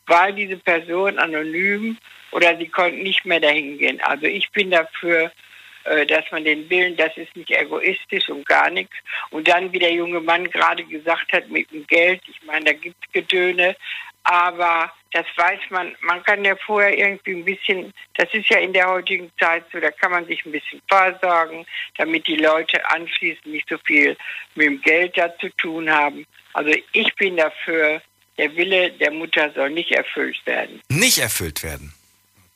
[0.07, 1.97] weil diese Person anonym
[2.31, 3.99] oder sie konnten nicht mehr dahin gehen.
[4.01, 5.31] Also ich bin dafür,
[6.07, 8.95] dass man den Willen, das ist nicht egoistisch und gar nichts.
[9.31, 12.73] Und dann, wie der junge Mann gerade gesagt hat, mit dem Geld, ich meine, da
[12.73, 13.75] gibt es Gedöne,
[14.23, 18.73] aber das weiß man, man kann ja vorher irgendwie ein bisschen, das ist ja in
[18.73, 21.65] der heutigen Zeit so, da kann man sich ein bisschen vorsorgen,
[21.97, 24.15] damit die Leute anschließend nicht so viel
[24.53, 26.25] mit dem Geld da zu tun haben.
[26.53, 28.01] Also ich bin dafür,
[28.37, 30.81] der Wille der Mutter soll nicht erfüllt werden.
[30.89, 31.93] Nicht erfüllt werden.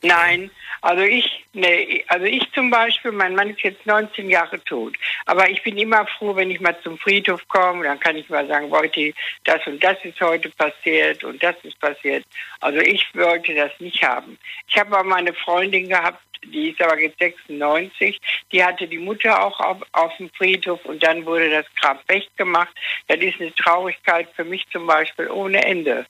[0.05, 4.97] Nein, also ich, nee, also ich zum Beispiel, mein Mann ist jetzt 19 Jahre tot,
[5.25, 8.45] aber ich bin immer froh, wenn ich mal zum Friedhof komme, dann kann ich mal
[8.47, 9.13] sagen, heute
[9.45, 12.25] das und das ist heute passiert und das ist passiert.
[12.59, 14.37] Also ich wollte das nicht haben.
[14.67, 18.19] Ich habe auch meine Freundin gehabt, die ist aber jetzt 96,
[18.51, 22.75] die hatte die Mutter auch auf, auf dem Friedhof und dann wurde das Grab weggemacht.
[23.07, 26.05] Das ist eine Traurigkeit für mich zum Beispiel ohne Ende.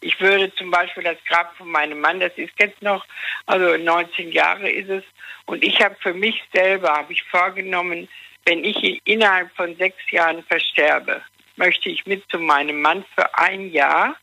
[0.00, 3.04] Ich würde zum Beispiel das Grab von meinem Mann, das ist jetzt noch,
[3.46, 5.04] also 19 Jahre ist es,
[5.46, 8.08] und ich habe für mich selber, habe ich vorgenommen,
[8.46, 11.22] wenn ich innerhalb von sechs Jahren versterbe,
[11.56, 14.16] möchte ich mit zu meinem Mann für ein Jahr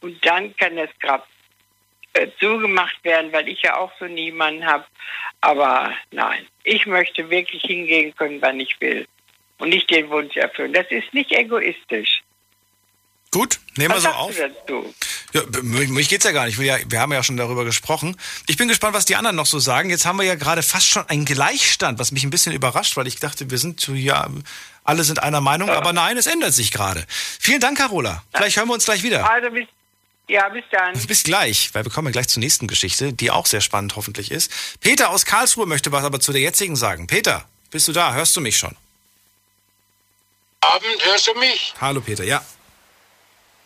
[0.00, 1.26] und dann kann das Grab
[2.12, 4.84] äh, zugemacht werden, weil ich ja auch so niemanden habe.
[5.40, 9.06] Aber nein, ich möchte wirklich hingehen können, wann ich will.
[9.58, 10.72] Und nicht den Wunsch erfüllen.
[10.72, 12.22] Das ist nicht egoistisch.
[13.34, 14.32] Gut, nehmen wir Was so auf.
[15.32, 16.54] Ja, mich mich geht's ja gar nicht.
[16.54, 18.16] Ich will ja, wir haben ja schon darüber gesprochen.
[18.46, 19.90] Ich bin gespannt, was die anderen noch so sagen.
[19.90, 23.08] Jetzt haben wir ja gerade fast schon einen Gleichstand, was mich ein bisschen überrascht, weil
[23.08, 24.28] ich dachte, wir sind so, ja,
[24.84, 27.04] alle sind einer Meinung, aber nein, es ändert sich gerade.
[27.40, 28.22] Vielen Dank, Carola.
[28.32, 29.28] Vielleicht hören wir uns gleich wieder.
[29.28, 29.66] Also bis,
[30.28, 30.96] ja, bis dann.
[31.04, 34.30] Bis gleich, weil wir kommen ja gleich zur nächsten Geschichte, die auch sehr spannend hoffentlich
[34.30, 34.52] ist.
[34.78, 37.08] Peter aus Karlsruhe möchte was aber zu der jetzigen sagen.
[37.08, 38.14] Peter, bist du da?
[38.14, 38.76] Hörst du mich schon?
[40.60, 41.74] Abend, hörst du mich?
[41.80, 42.40] Hallo Peter, ja.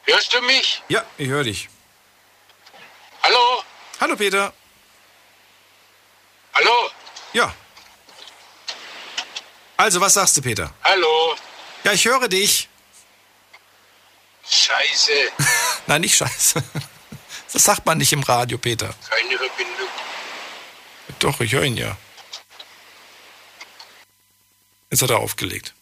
[0.08, 0.82] Hörst du mich?
[0.88, 1.68] Ja, ich höre dich.
[3.22, 3.62] Hallo?
[4.00, 4.52] Hallo Peter.
[6.54, 6.90] Hallo?
[7.34, 7.54] Ja.
[9.76, 10.72] Also, was sagst du, Peter?
[10.82, 11.36] Hallo?
[11.84, 12.68] Ja, ich höre dich.
[14.50, 15.12] Scheiße,
[15.86, 16.62] Nein, nicht scheiße.
[17.52, 18.94] Das sagt man nicht im Radio, Peter.
[19.10, 19.88] keine Verbindung.
[21.18, 21.96] Doch, ich höre ihn ja.
[24.90, 25.74] Jetzt hat er aufgelegt.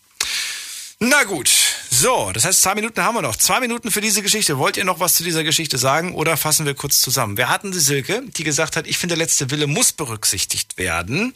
[0.98, 1.48] Na gut.
[1.88, 3.36] So, das heißt, zwei Minuten haben wir noch.
[3.36, 4.58] Zwei Minuten für diese Geschichte.
[4.58, 7.36] Wollt ihr noch was zu dieser Geschichte sagen oder fassen wir kurz zusammen?
[7.36, 11.34] Wir hatten die Silke, die gesagt hat, ich finde, der letzte Wille muss berücksichtigt werden.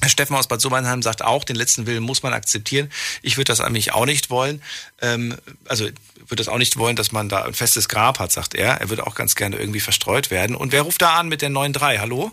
[0.00, 2.90] Herr Steffen aus Bad Sobernheim sagt auch, den letzten Willen muss man akzeptieren.
[3.22, 4.62] Ich würde das eigentlich auch nicht wollen.
[5.00, 5.36] Ähm,
[5.68, 8.80] also würde das auch nicht wollen, dass man da ein festes Grab hat, sagt er.
[8.80, 10.56] Er würde auch ganz gerne irgendwie verstreut werden.
[10.56, 11.98] Und wer ruft da an mit der 9.3?
[11.98, 12.32] Hallo?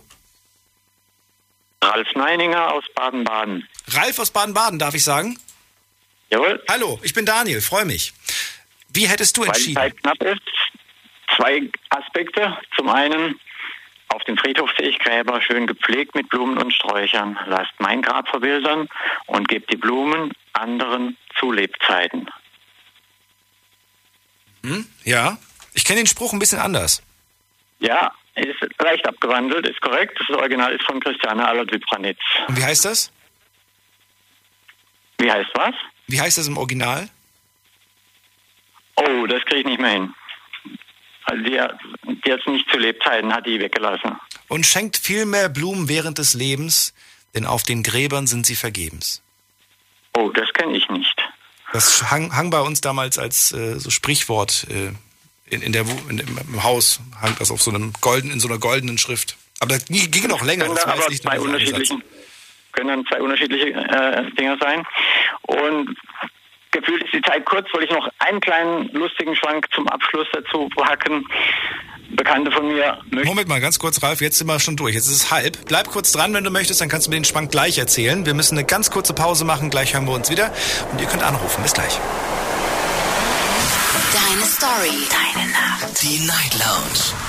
[1.84, 3.68] Ralf Neininger aus Baden-Baden.
[3.90, 5.38] Ralf aus Baden-Baden, darf ich sagen?
[6.30, 6.64] Jawohl.
[6.70, 8.14] Hallo, ich bin Daniel, freue mich.
[8.94, 9.76] Wie hättest du Weil die entschieden?
[9.76, 10.42] Zeit knapp ist.
[11.36, 12.58] Zwei Aspekte.
[12.76, 13.40] Zum einen,
[14.10, 17.38] auf dem Friedhof sehe ich Gräber schön gepflegt mit Blumen und Sträuchern.
[17.48, 18.88] Lasst mein Grab verbildern
[19.28, 22.30] und gebt die Blumen anderen zu Lebzeiten.
[24.64, 24.88] Hm?
[25.04, 25.38] Ja,
[25.74, 27.02] ich kenne den Spruch ein bisschen anders.
[27.80, 30.20] Ja, ist leicht abgewandelt, ist korrekt.
[30.20, 32.20] Das Original ist von Christiane Aller-Dypranitz.
[32.48, 33.12] Und wie heißt das?
[35.18, 35.76] Wie heißt was?
[36.10, 37.08] Wie heißt das im Original?
[38.96, 40.14] Oh, das kriege ich nicht mehr hin.
[41.26, 41.62] Also die,
[42.26, 44.18] die jetzt nicht zu Lebzeiten hat die weggelassen.
[44.48, 46.94] Und schenkt viel mehr Blumen während des Lebens,
[47.36, 49.22] denn auf den Gräbern sind sie vergebens.
[50.18, 51.16] Oh, das kenne ich nicht.
[51.72, 54.92] Das hang, hang bei uns damals als äh, so Sprichwort äh,
[55.54, 58.58] in, in der, in, im Haus, hang das auf so einem golden, in so einer
[58.58, 59.38] goldenen Schrift.
[59.60, 60.66] Aber das ging noch länger.
[60.66, 61.70] Das da aber nicht zwei nur ein Satz.
[61.70, 62.04] unterschiedliche,
[62.80, 64.84] können dann zwei unterschiedliche äh, Dinge sein.
[65.42, 65.96] Und
[66.72, 70.70] gefühlt ist die Zeit kurz, weil ich noch einen kleinen lustigen Schwank zum Abschluss dazu
[70.82, 71.26] hacken.
[72.12, 73.28] Bekannte von mir möchten.
[73.28, 74.96] Moment mal, ganz kurz, Ralf, jetzt sind wir schon durch.
[74.96, 75.58] Jetzt ist es halb.
[75.68, 78.26] Bleib kurz dran, wenn du möchtest, dann kannst du mir den Schwank gleich erzählen.
[78.26, 80.52] Wir müssen eine ganz kurze Pause machen, gleich hören wir uns wieder.
[80.92, 81.62] Und ihr könnt anrufen.
[81.62, 82.00] Bis gleich.
[84.12, 85.08] Deine Story.
[85.12, 86.02] Deine Nacht.
[86.02, 87.29] Die Night Lounge.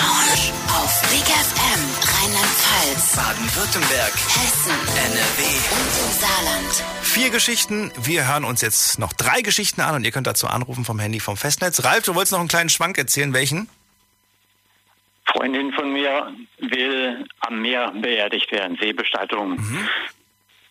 [0.00, 0.52] Lounge.
[0.68, 1.80] Auf Big FM
[2.12, 5.42] Rheinland-Pfalz, Baden-Württemberg, Hessen, NRW.
[5.72, 6.84] und im Saarland.
[7.02, 7.90] Vier Geschichten.
[7.98, 11.20] Wir hören uns jetzt noch drei Geschichten an und ihr könnt dazu anrufen vom Handy
[11.20, 11.82] vom Festnetz.
[11.84, 13.32] Ralf, du wolltest noch einen kleinen Schwank erzählen.
[13.32, 13.68] Welchen?
[15.32, 19.58] Freundin von mir will am Meer beerdigt werden, Seebestattung.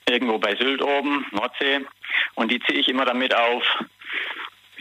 [0.07, 1.81] Irgendwo bei Sylt oben, Nordsee.
[2.35, 3.63] Und die ziehe ich immer damit auf.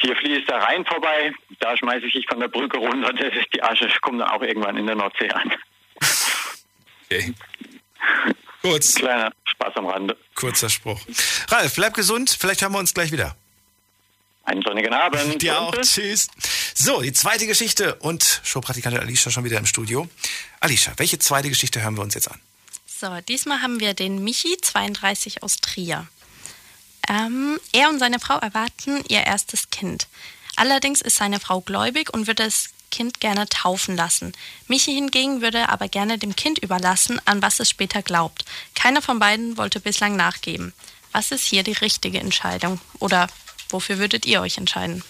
[0.04, 3.46] Hier fließt der Rhein vorbei, da schmeiße ich dich von der Brücke runter, das ist
[3.54, 5.52] die Asche, kommt dann auch irgendwann in der Nordsee an.
[7.06, 7.32] Okay.
[8.60, 8.96] Kurz.
[8.96, 10.16] Kleiner Spaß am Rande.
[10.34, 11.00] Kurzer Spruch.
[11.48, 12.36] Ralf, bleib gesund.
[12.38, 13.36] Vielleicht hören wir uns gleich wieder.
[14.44, 15.40] Einen sonnigen Abend.
[15.42, 15.74] Dir auch.
[15.74, 16.28] Tschüss.
[16.74, 20.08] So, die zweite Geschichte und Showpraktikantin Alicia schon wieder im Studio.
[20.60, 22.40] Alicia, welche zweite Geschichte hören wir uns jetzt an?
[22.86, 26.06] So, diesmal haben wir den Michi, 32 aus Trier.
[27.08, 30.08] Ähm, er und seine Frau erwarten ihr erstes Kind.
[30.56, 34.32] Allerdings ist seine Frau gläubig und würde das Kind gerne taufen lassen.
[34.68, 38.44] Michi hingegen würde aber gerne dem Kind überlassen, an was es später glaubt.
[38.74, 40.72] Keiner von beiden wollte bislang nachgeben.
[41.10, 42.80] Was ist hier die richtige Entscheidung?
[43.00, 43.28] Oder
[43.68, 45.02] wofür würdet ihr euch entscheiden?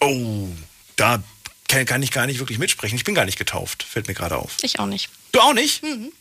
[0.00, 0.48] Oh,
[0.96, 1.22] da
[1.68, 2.96] kann, ich gar nicht wirklich mitsprechen.
[2.96, 4.58] Ich bin gar nicht getauft, fällt mir gerade auf.
[4.62, 5.08] Ich auch nicht.
[5.32, 5.82] Du auch nicht?
[5.82, 6.12] Mhm.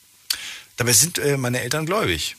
[0.78, 2.36] Dabei sind äh, meine Eltern gläubig.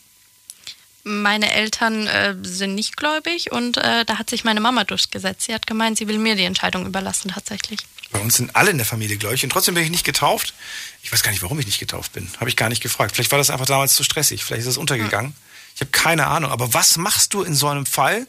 [1.04, 5.42] Meine Eltern äh, sind nicht gläubig und äh, da hat sich meine Mama durchgesetzt.
[5.46, 7.80] Sie hat gemeint, sie will mir die Entscheidung überlassen tatsächlich.
[8.12, 10.54] Bei uns sind alle in der Familie gläubig und trotzdem bin ich nicht getauft.
[11.02, 12.28] Ich weiß gar nicht, warum ich nicht getauft bin.
[12.38, 13.14] Habe ich gar nicht gefragt.
[13.16, 14.44] Vielleicht war das einfach damals zu stressig.
[14.44, 15.34] Vielleicht ist es untergegangen.
[15.74, 16.50] Ich habe keine Ahnung.
[16.52, 18.26] Aber was machst du in so einem Fall?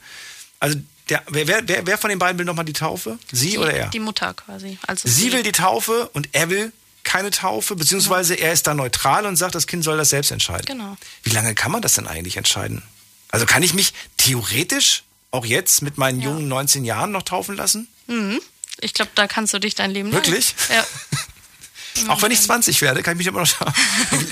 [0.60, 3.20] Also, der, wer, wer, wer- von den beiden will nochmal die Taufe?
[3.32, 3.90] Sie die, oder er?
[3.90, 4.80] Die Mutter quasi.
[4.88, 6.72] Also Sie will die Taufe und er will
[7.04, 10.66] keine Taufe, beziehungsweise er ist da neutral und sagt, das Kind soll das selbst entscheiden.
[10.66, 10.98] Genau.
[11.24, 12.82] Wie lange kann man das denn eigentlich entscheiden?
[13.30, 17.88] Also kann ich mich theoretisch auch jetzt mit meinen jungen 19 Jahren noch taufen lassen?
[18.08, 18.40] Mhm.
[18.80, 20.56] Ich glaube, da kannst du dich dein Leben lang- Wirklich?
[20.70, 20.86] Ja.
[22.08, 23.74] Auch wenn ich 20 werde, kann ich mich immer noch taufen.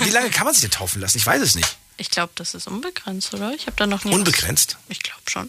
[0.00, 1.18] Wie lange kann man sich denn taufen lassen?
[1.18, 1.76] Ich weiß es nicht.
[1.96, 3.54] Ich glaube, das ist unbegrenzt, oder?
[3.54, 4.12] Ich habe da noch nie.
[4.12, 4.78] Unbegrenzt?
[4.88, 5.48] Ich glaube schon.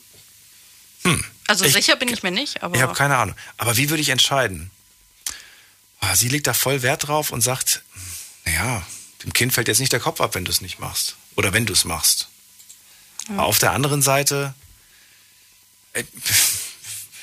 [1.05, 1.23] Hm.
[1.47, 2.75] Also Ich- sicher bin ich mir nicht, aber.
[2.75, 3.35] Ich habe keine Ahnung.
[3.57, 4.69] Aber wie würde ich entscheiden?
[6.05, 7.81] Ah, Sie legt da voll Wert drauf und sagt,
[8.45, 8.85] naja,
[9.23, 11.15] dem Kind fällt jetzt nicht der Kopf ab, wenn du es nicht machst.
[11.35, 12.27] Oder wenn du es machst.
[13.29, 13.35] Ja.
[13.35, 14.53] Aber auf der anderen Seite,
[15.93, 16.03] äh,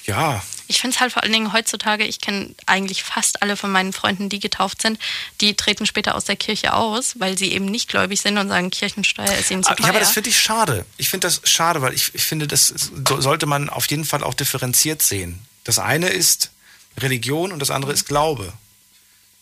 [0.07, 3.71] ja, Ich finde es halt vor allen Dingen heutzutage, ich kenne eigentlich fast alle von
[3.71, 4.99] meinen Freunden, die getauft sind,
[5.40, 8.71] die treten später aus der Kirche aus, weil sie eben nicht gläubig sind und sagen,
[8.71, 9.87] Kirchensteuer ist ihnen zu Ah, teuer.
[9.87, 10.87] Ja, aber das finde ich schade.
[10.97, 14.23] Ich finde das schade, weil ich, ich finde, das so- sollte man auf jeden Fall
[14.25, 15.38] auch differenziert sehen.
[15.64, 16.51] Das eine ist
[16.99, 18.53] Religion und das andere ist Glaube.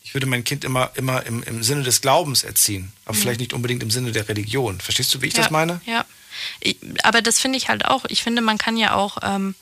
[0.08, 3.20] Ich würde mein Kind immer, immer im, im Sinne des Glaubens erziehen, aber Mhm.
[3.20, 4.80] vielleicht nicht unbedingt im Sinne der Religion.
[4.80, 5.82] Verstehst du, wie ich ja, das meine?
[5.84, 6.06] Ja.
[6.60, 8.06] Ich, aber das finde ich halt auch.
[8.08, 9.18] Ich finde, man kann ja auch.
[9.22, 9.54] Ähm,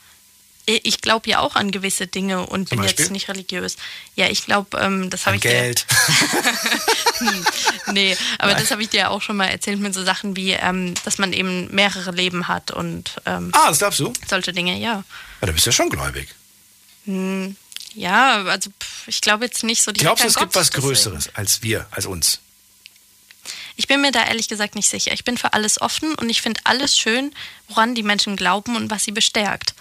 [0.69, 3.05] ich glaube ja auch an gewisse Dinge und Zum bin Beispiel?
[3.05, 3.77] jetzt nicht religiös.
[4.17, 5.85] Ja, ich glaube, ähm, das habe ich Geld.
[7.93, 8.61] nee, aber Nein.
[8.63, 11.19] das habe ich dir ja auch schon mal erzählt mit so Sachen wie, ähm, dass
[11.19, 14.13] man eben mehrere Leben hat und ähm, Ah, das glaubst du?
[14.29, 15.05] solche Dinge, ja.
[15.41, 16.29] Ja, da bist du ja schon gläubig.
[17.05, 17.57] Hm,
[17.97, 18.71] ja, also
[19.07, 20.71] ich glaube jetzt nicht so direkt Glaubst du, es gibt was.
[20.71, 22.41] Größeres als wir, als uns?
[23.77, 25.13] Ich bin mir da ehrlich gesagt nicht sicher.
[25.13, 27.35] Ich bin für alles offen und ich finde alles schön,
[27.69, 29.75] woran die Menschen glauben und was sie bestärkt.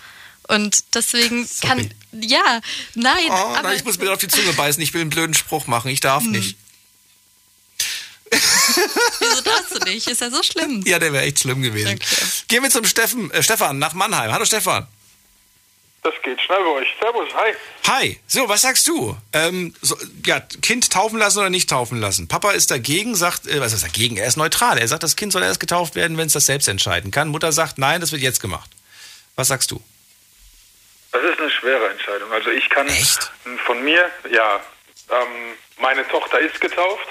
[0.47, 1.89] Und deswegen kann.
[2.12, 2.62] Ja,
[2.93, 3.25] nein.
[3.30, 4.82] Oh, aber, nein, ich muss mir auf die Zunge beißen.
[4.82, 5.89] Ich will einen blöden Spruch machen.
[5.89, 6.56] Ich darf nicht.
[8.32, 10.08] Wieso darfst du nicht?
[10.08, 10.84] Ist ja so schlimm.
[10.86, 11.99] Ja, der wäre echt schlimm gewesen.
[12.47, 14.32] Gehen wir zum Steffen, äh, Stefan nach Mannheim.
[14.32, 14.88] Hallo Stefan.
[16.05, 16.87] Das geht schnell bei euch.
[17.01, 17.55] Servus, hi.
[17.87, 19.17] Hi, so, was sagst du?
[19.33, 22.27] Ähm, so, ja, Kind taufen lassen oder nicht taufen lassen?
[22.27, 24.17] Papa ist dagegen, sagt, äh, was ist dagegen?
[24.17, 24.77] Er ist neutral.
[24.77, 27.29] Er sagt, das Kind soll erst getauft werden, wenn es das selbst entscheiden kann.
[27.29, 28.69] Mutter sagt, nein, das wird jetzt gemacht.
[29.35, 29.81] Was sagst du?
[31.11, 32.31] Das ist eine schwere Entscheidung.
[32.31, 32.87] Also ich kann
[33.65, 34.59] von mir, ja,
[35.09, 37.07] ähm, meine Tochter ist getauft,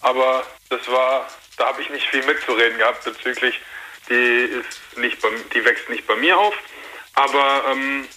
[0.00, 3.60] aber das war, da habe ich nicht viel mitzureden gehabt bezüglich,
[4.08, 6.54] die ist nicht bei, die wächst nicht bei mir auf,
[7.18, 8.08] aber ähm,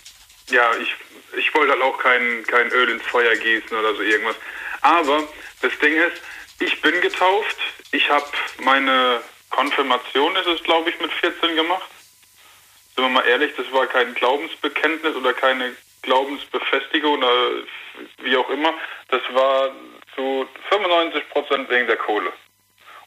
[0.51, 0.95] ja, ich,
[1.37, 4.35] ich wollte halt auch kein, kein Öl ins Feuer gießen oder so irgendwas.
[4.81, 5.23] Aber
[5.61, 6.21] das Ding ist,
[6.59, 7.57] ich bin getauft,
[7.91, 8.27] ich habe
[8.59, 11.89] meine Konfirmation, ist es glaube ich, mit 14 gemacht.
[12.95, 17.63] Sind wir mal ehrlich, das war kein Glaubensbekenntnis oder keine Glaubensbefestigung oder
[18.19, 18.73] wie auch immer.
[19.09, 19.71] Das war
[20.15, 22.31] zu 95 Prozent wegen der Kohle.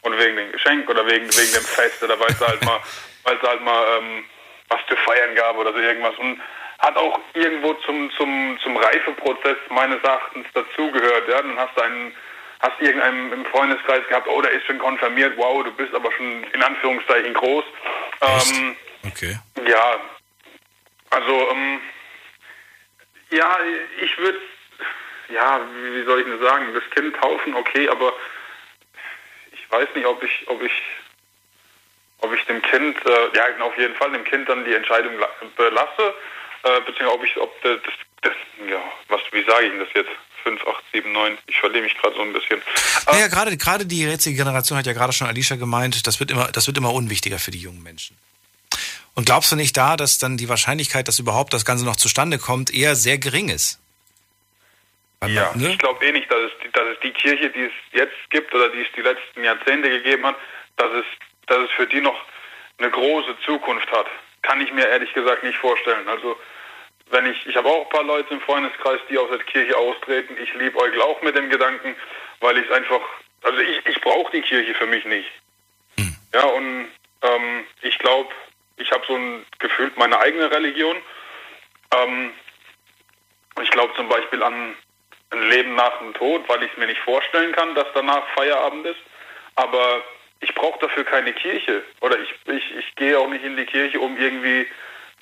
[0.02, 2.80] Und wegen dem Geschenk oder wegen, wegen dem Fest oder weil es halt mal,
[3.22, 4.24] weil es halt mal ähm,
[4.68, 6.16] was zu feiern gab oder so irgendwas.
[6.18, 6.40] Und
[6.78, 11.28] hat auch irgendwo zum, zum, zum Reifeprozess meines Erachtens dazugehört.
[11.28, 11.40] Ja?
[11.42, 12.14] Dann hast du einen,
[12.60, 16.44] hast irgendeinen im Freundeskreis gehabt, oh, der ist schon konfirmiert, wow, du bist aber schon
[16.44, 17.64] in Anführungszeichen groß.
[18.22, 19.38] Ähm, Okay.
[19.68, 20.00] ja,
[21.10, 21.80] also, ähm,
[23.30, 23.58] ja,
[24.00, 24.40] ich würde,
[25.28, 25.60] ja,
[25.92, 28.14] wie soll ich denn sagen, das Kind taufen, okay, aber
[29.52, 30.72] ich weiß nicht, ob ich, ob ich,
[32.24, 35.30] ob ich dem Kind, äh, ja, auf jeden Fall dem Kind dann die Entscheidung la-
[35.56, 36.14] belasse,
[36.64, 37.78] äh, beziehungsweise ob ich, ob das,
[38.22, 38.32] das,
[38.68, 40.10] ja, was, wie sage ich denn das jetzt?
[40.42, 42.60] 5, 8, 7, 9, ich verliere mich gerade so ein bisschen.
[43.06, 46.52] Naja, gerade, gerade die jetzige Generation hat ja gerade schon Alicia gemeint, das wird immer,
[46.52, 48.18] das wird immer unwichtiger für die jungen Menschen.
[49.14, 52.38] Und glaubst du nicht da, dass dann die Wahrscheinlichkeit, dass überhaupt das Ganze noch zustande
[52.38, 53.80] kommt, eher sehr gering ist?
[55.20, 55.70] Weil man- Ja, ne?
[55.72, 58.68] ich glaube eh nicht, dass es, dass es die Kirche, die es jetzt gibt oder
[58.68, 60.36] die es die letzten Jahrzehnte gegeben hat,
[60.76, 61.04] dass es,
[61.46, 62.16] dass es für die noch
[62.78, 64.06] eine große Zukunft hat.
[64.42, 66.08] Kann ich mir ehrlich gesagt nicht vorstellen.
[66.08, 66.36] Also
[67.10, 70.36] wenn ich, ich habe auch ein paar Leute im Freundeskreis, die aus der Kirche austreten.
[70.42, 71.94] Ich liebe euch auch mit dem Gedanken,
[72.40, 73.00] weil ich es einfach,
[73.42, 75.30] also ich, ich brauche die Kirche für mich nicht.
[76.32, 76.88] Ja, und
[77.22, 78.30] ähm, ich glaube,
[78.76, 80.96] ich habe so ein gefühlt meine eigene Religion.
[81.92, 82.32] Ähm,
[83.62, 84.74] ich glaube zum Beispiel an
[85.30, 88.86] ein Leben nach dem Tod, weil ich es mir nicht vorstellen kann, dass danach Feierabend
[88.86, 89.00] ist.
[89.54, 90.02] Aber
[90.44, 91.82] ich brauche dafür keine Kirche.
[92.00, 94.66] Oder ich, ich, ich gehe auch nicht in die Kirche, um irgendwie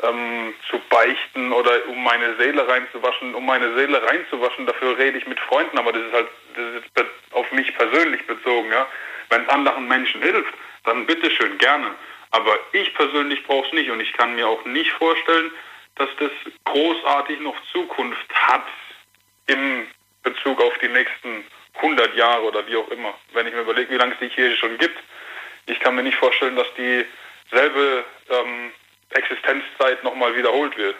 [0.02, 4.66] ähm, zu beichten oder um meine Seele reinzuwaschen, um meine Seele reinzuwaschen.
[4.66, 8.70] Dafür rede ich mit Freunden, aber das ist halt das ist auf mich persönlich bezogen.
[8.70, 8.86] Ja?
[9.30, 10.52] Wenn es anderen Menschen hilft,
[10.84, 11.94] dann bitteschön, gerne.
[12.32, 15.50] Aber ich persönlich brauche es nicht und ich kann mir auch nicht vorstellen,
[15.96, 16.30] dass das
[16.64, 18.66] großartig noch Zukunft hat
[19.46, 19.86] im
[20.22, 21.44] Bezug auf die nächsten
[21.76, 23.14] 100 Jahre oder wie auch immer.
[23.32, 24.98] Wenn ich mir überlege, wie lange es die Kirche schon gibt,
[25.66, 28.70] ich kann mir nicht vorstellen, dass dieselbe ähm,
[29.10, 30.96] Existenzzeit nochmal wiederholt wird.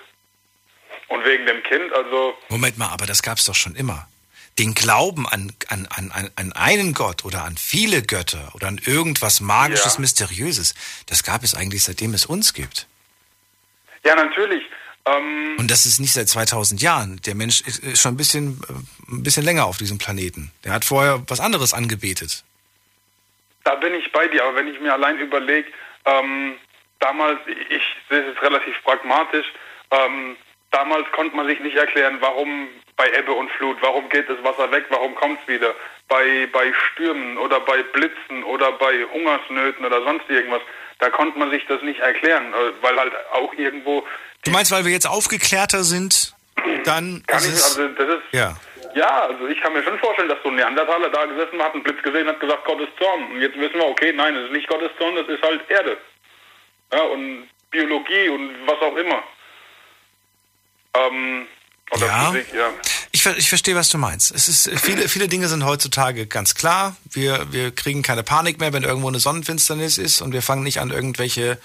[1.09, 2.37] Und wegen dem Kind, also.
[2.49, 4.09] Moment mal, aber das gab es doch schon immer.
[4.59, 9.41] Den Glauben an, an, an, an einen Gott oder an viele Götter oder an irgendwas
[9.41, 10.01] Magisches, Ja.
[10.01, 10.75] Mysteriöses,
[11.07, 12.87] das gab es eigentlich seitdem es uns gibt.
[14.05, 14.63] Ja, natürlich.
[15.07, 17.21] Ähm, Und das ist nicht seit 2000 Jahren.
[17.23, 20.53] Der Mensch ist, schon ein bisschen, äh, ein bisschen länger auf diesem Planeten.
[20.65, 22.45] Der hat vorher was anderes angebetet.
[23.65, 25.71] Da bin ich bei dir, aber wenn ich mir allein überlege,
[26.05, 26.57] ähm,
[26.99, 29.47] damals, ich sehe es relativ pragmatisch,
[29.91, 30.37] ähm,
[30.71, 34.71] damals konnte man sich nicht erklären, warum bei Ebbe und Flut, warum geht das Wasser
[34.71, 35.75] weg, warum kommt es wieder,
[36.09, 40.61] bei, bei Stürmen oder bei Blitzen oder bei Hungersnöten oder sonst irgendwas,
[40.99, 44.07] da konnte man sich das nicht erklären, äh, weil halt auch irgendwo,
[44.45, 46.35] Du meinst, weil wir jetzt aufgeklärter sind,
[46.85, 48.57] dann kann ist ich, also das ist, Ja.
[48.95, 51.83] Ja, also ich kann mir schon vorstellen, dass so ein Neandertaler da gesessen hat, einen
[51.83, 53.33] Blitz gesehen hat, gesagt, Gottes Zorn.
[53.33, 55.97] Und jetzt wissen wir, okay, nein, das ist nicht Gottes Zorn, das ist halt Erde.
[56.93, 59.23] Ja, und Biologie und was auch immer.
[60.95, 61.47] Ähm,
[61.91, 62.31] oder Ja.
[62.31, 62.71] Physik, ja.
[63.13, 64.35] Ich, ich verstehe, was du meinst.
[64.35, 66.97] Es ist, äh, viele, viele Dinge sind heutzutage ganz klar.
[67.11, 70.81] Wir, wir kriegen keine Panik mehr, wenn irgendwo eine Sonnenfinsternis ist und wir fangen nicht
[70.81, 71.59] an, irgendwelche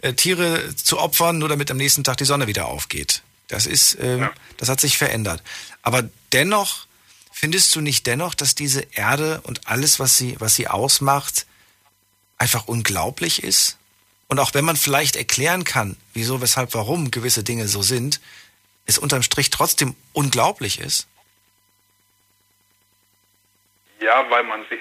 [0.00, 3.22] äh, Tiere zu opfern, nur damit am nächsten Tag die Sonne wieder aufgeht.
[3.48, 5.42] Das ist, ähm, das hat sich verändert.
[5.82, 6.04] Aber
[6.34, 6.86] dennoch,
[7.32, 11.46] findest du nicht dennoch, dass diese Erde und alles, was sie, was sie ausmacht,
[12.36, 13.78] einfach unglaublich ist?
[14.28, 18.20] Und auch wenn man vielleicht erklären kann, wieso, weshalb, warum gewisse Dinge so sind,
[18.86, 21.06] es unterm Strich trotzdem unglaublich ist?
[24.00, 24.80] Ja, weil man sich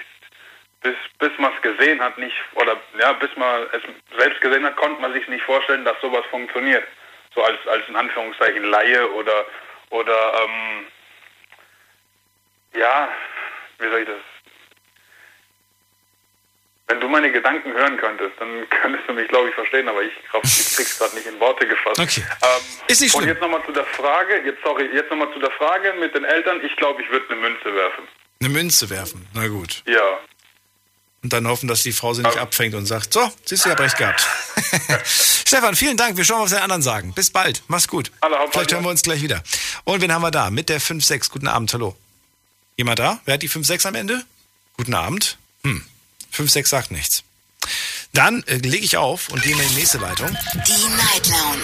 [0.81, 3.81] bis, bis man es gesehen hat, nicht, oder ja, bis man es
[4.17, 6.85] selbst gesehen hat, konnte man sich nicht vorstellen, dass sowas funktioniert.
[7.33, 9.45] So als, als in Anführungszeichen Laie oder,
[9.89, 10.85] oder, ähm,
[12.77, 13.09] ja,
[13.79, 14.17] wie soll ich das?
[16.87, 20.11] Wenn du meine Gedanken hören könntest, dann könntest du mich, glaube ich, verstehen, aber ich,
[20.29, 21.99] glaub, ich krieg's gerade nicht in Worte gefasst.
[21.99, 22.23] Okay.
[22.43, 22.49] Ähm,
[22.87, 23.33] Ist nicht Und schlimm.
[23.33, 26.63] jetzt nochmal zu der Frage, jetzt sorry, jetzt nochmal zu der Frage mit den Eltern.
[26.63, 28.07] Ich glaube, ich würde eine Münze werfen.
[28.41, 29.27] Eine Münze werfen.
[29.33, 29.81] Na gut.
[29.87, 30.19] Ja.
[31.23, 33.75] Und dann hoffen, dass die Frau sie nicht abfängt und sagt, so, siehst du, ich
[33.75, 34.27] hab recht gehabt.
[35.05, 36.17] Stefan, vielen Dank.
[36.17, 37.13] Wir schauen, was die anderen sagen.
[37.15, 37.63] Bis bald.
[37.67, 38.11] Mach's gut.
[38.51, 39.41] Vielleicht hören wir uns gleich wieder.
[39.85, 40.49] Und wen haben wir da?
[40.49, 41.31] Mit der 5-6.
[41.31, 41.95] Guten Abend, hallo.
[42.75, 43.21] Jemand da?
[43.25, 44.23] Wer hat die 5-6 am Ende?
[44.77, 45.37] Guten Abend.
[45.63, 45.83] Hm.
[46.33, 47.23] 5-6 sagt nichts.
[48.13, 50.29] Dann äh, lege ich auf und gehe in die nächste Leitung.
[50.53, 51.63] Die Night Lounge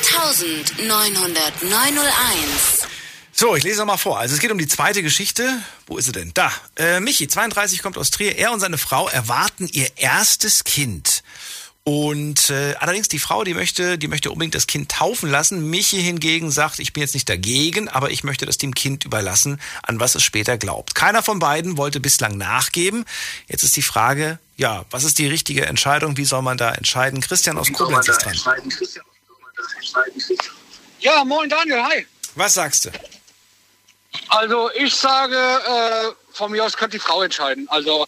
[0.00, 2.86] 08901.
[3.32, 4.18] So, ich lese noch mal vor.
[4.18, 5.58] Also es geht um die zweite Geschichte.
[5.86, 6.32] Wo ist sie denn?
[6.34, 6.52] Da.
[6.76, 8.36] Äh, Michi, 32, kommt aus Trier.
[8.36, 11.21] Er und seine Frau erwarten ihr erstes Kind.
[11.84, 15.68] Und äh, allerdings die Frau, die möchte, die möchte unbedingt das Kind taufen lassen.
[15.68, 19.60] Michi hingegen sagt, ich bin jetzt nicht dagegen, aber ich möchte das dem Kind überlassen,
[19.82, 20.94] an was es später glaubt.
[20.94, 23.04] Keiner von beiden wollte bislang nachgeben.
[23.48, 26.16] Jetzt ist die Frage, ja, was ist die richtige Entscheidung?
[26.16, 27.20] Wie soll man da entscheiden?
[27.20, 28.38] Christian aus Koblenz ist dran.
[31.00, 32.06] Ja, moin Daniel, hi.
[32.36, 32.90] Was sagst du?
[34.28, 37.66] Also ich sage, äh, von mir aus könnte die Frau entscheiden.
[37.70, 38.06] Also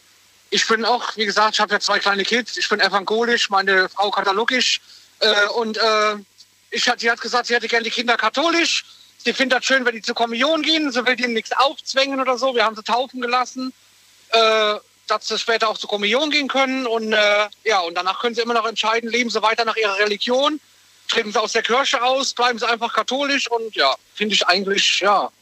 [0.55, 2.57] ich bin auch, wie gesagt, ich habe ja zwei kleine Kids.
[2.57, 4.81] Ich bin evangelisch, meine Frau katholisch.
[5.19, 6.15] Äh, und äh,
[6.71, 8.85] ich, sie hat gesagt, sie hätte gerne die Kinder katholisch.
[9.19, 10.93] Sie findet das schön, wenn die zur Kommunion gehen.
[10.93, 12.55] Sie will denen nichts aufzwängen oder so.
[12.55, 13.73] Wir haben sie taufen gelassen,
[14.29, 14.75] äh,
[15.09, 16.87] dass sie später auch zur Kommunion gehen können.
[16.87, 19.99] Und äh, ja, und danach können sie immer noch entscheiden, leben sie weiter nach ihrer
[19.99, 20.61] Religion,
[21.09, 23.51] treten sie aus der Kirche aus, bleiben sie einfach katholisch.
[23.51, 25.33] Und ja, finde ich eigentlich, ja.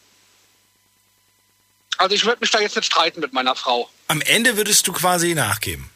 [1.98, 3.90] Also ich würde mich da jetzt nicht streiten mit meiner Frau.
[4.12, 5.88] Am Ende würdest du quasi nachgeben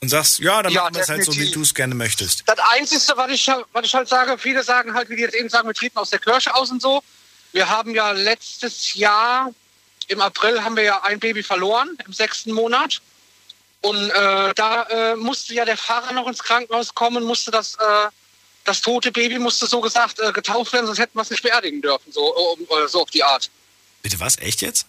[0.00, 2.44] und sagst, ja, dann Ja, machen wir es halt so, wie du es gerne möchtest.
[2.46, 5.48] Das Einzige, was ich, was ich halt sage, viele sagen halt, wie die jetzt eben
[5.48, 7.02] sagen, wir treten aus der Kirche aus und so.
[7.50, 9.52] Wir haben ja letztes Jahr,
[10.06, 13.00] im April, haben wir ja ein Baby verloren, im sechsten Monat.
[13.80, 18.08] Und äh, da äh, musste ja der Fahrer noch ins Krankenhaus kommen, musste das, äh,
[18.62, 21.82] das tote Baby musste so gesagt äh, getauft werden, sonst hätten wir es nicht beerdigen
[21.82, 23.50] dürfen, so, um, äh, so auf die Art.
[24.00, 24.38] Bitte was?
[24.38, 24.86] Echt jetzt?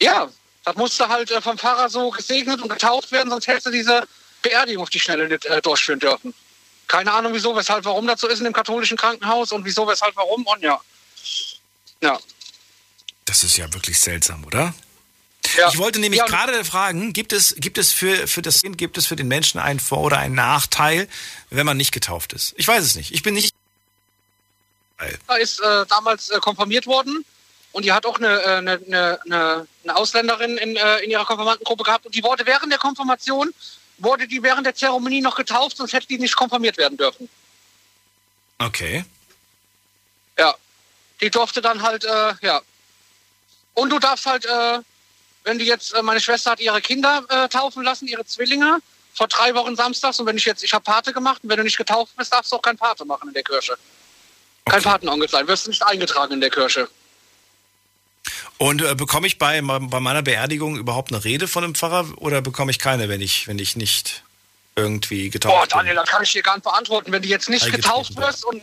[0.00, 0.30] Ja,
[0.64, 4.06] das musste halt äh, vom Pfarrer so gesegnet und getauft werden, sonst hätte diese
[4.42, 6.34] Beerdigung auf die Schnelle nicht äh, durchführen dürfen.
[6.86, 10.16] Keine Ahnung, wieso, weshalb, warum das so ist in dem katholischen Krankenhaus und wieso, weshalb,
[10.16, 10.80] warum und ja.
[12.02, 12.18] Ja.
[13.24, 14.74] Das ist ja wirklich seltsam, oder?
[15.56, 15.68] Ja.
[15.68, 18.98] Ich wollte nämlich Ja, gerade fragen, gibt es, gibt es für, für das Kind, gibt
[18.98, 21.08] es für den Menschen einen Vor- oder einen Nachteil,
[21.48, 22.54] wenn man nicht getauft ist?
[22.56, 23.12] Ich weiß es nicht.
[23.12, 23.54] Ich bin nicht.
[25.40, 27.24] Ist äh, damals äh, konfirmiert worden
[27.72, 31.24] und die hat auch eine, äh, eine, eine, eine, eine Ausländerin in, äh, in ihrer
[31.24, 33.52] Konfirmandengruppe gehabt und die wurde während der Konfirmation
[33.98, 37.28] wurde die während der Zeremonie noch getauft, sonst hätte die nicht konfirmiert werden dürfen.
[38.58, 39.04] Okay.
[40.38, 40.54] Ja.
[41.20, 42.62] Die durfte dann halt, äh, ja.
[43.74, 44.78] Und du darfst halt, äh,
[45.44, 48.78] wenn du jetzt, äh, meine Schwester hat ihre Kinder äh, taufen lassen, ihre Zwillinge,
[49.14, 50.18] vor drei Wochen samstags.
[50.18, 52.52] Und wenn ich jetzt, ich habe Pate gemacht und wenn du nicht getauft bist, darfst
[52.52, 53.76] du auch kein Pate machen in der Kirche.
[54.64, 56.88] Kein Patenonkel sein, wirst du nicht eingetragen in der Kirche.
[58.60, 62.42] Und äh, bekomme ich bei, bei meiner Beerdigung überhaupt eine Rede von dem Pfarrer oder
[62.42, 64.22] bekomme ich keine, wenn ich, wenn ich nicht
[64.76, 67.10] irgendwie getauft Boah, Daniel, das kann ich dir gar nicht beantworten.
[67.10, 68.60] Wenn du jetzt nicht getauft wirst und,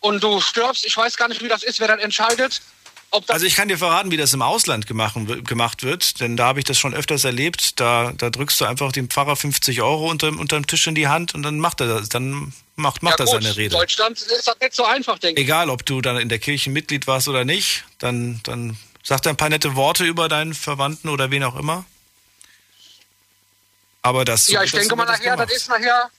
[0.00, 2.60] und du stirbst, ich weiß gar nicht, wie das ist, wer dann entscheidet.
[3.12, 5.16] Ob das Also ich kann dir verraten, wie das im Ausland gemacht,
[5.46, 7.80] gemacht wird, denn da habe ich das schon öfters erlebt.
[7.80, 11.34] Da, da drückst du einfach dem Pfarrer 50 Euro unterm, unterm Tisch in die Hand
[11.34, 13.74] und dann macht er das, dann macht, macht ja, er gut, seine in Rede.
[13.74, 15.46] Deutschland ist das nicht so einfach, denke ich.
[15.46, 19.30] Egal, ob du dann in der Kirche Mitglied warst oder nicht, dann, dann sagt er
[19.32, 21.84] ein paar nette Worte über deinen Verwandten oder wen auch immer.
[24.02, 25.48] Aber das Ja, ich das denke mal wird nachher, gemacht.
[25.50, 26.10] das ist nachher,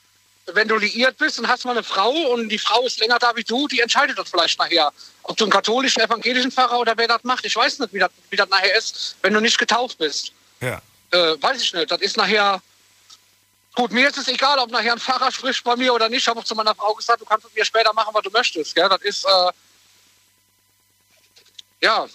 [0.53, 3.35] wenn du liiert bist und hast mal eine Frau und die Frau ist länger da
[3.35, 4.91] wie du, die entscheidet das vielleicht nachher.
[5.23, 8.11] Ob du einen katholischen, evangelischen Pfarrer oder wer das macht, ich weiß nicht, wie das,
[8.29, 10.31] wie das nachher ist, wenn du nicht getauft bist.
[10.61, 10.81] Ja.
[11.11, 12.61] Äh, weiß ich nicht, das ist nachher...
[13.73, 16.21] Gut, mir ist es egal, ob nachher ein Pfarrer spricht bei mir oder nicht.
[16.21, 18.29] Ich habe auch zu meiner Frau gesagt, du kannst mit mir später machen, was du
[18.29, 18.73] möchtest.
[18.73, 18.87] Gell?
[18.87, 19.51] Das ist, äh,
[21.81, 22.07] ja,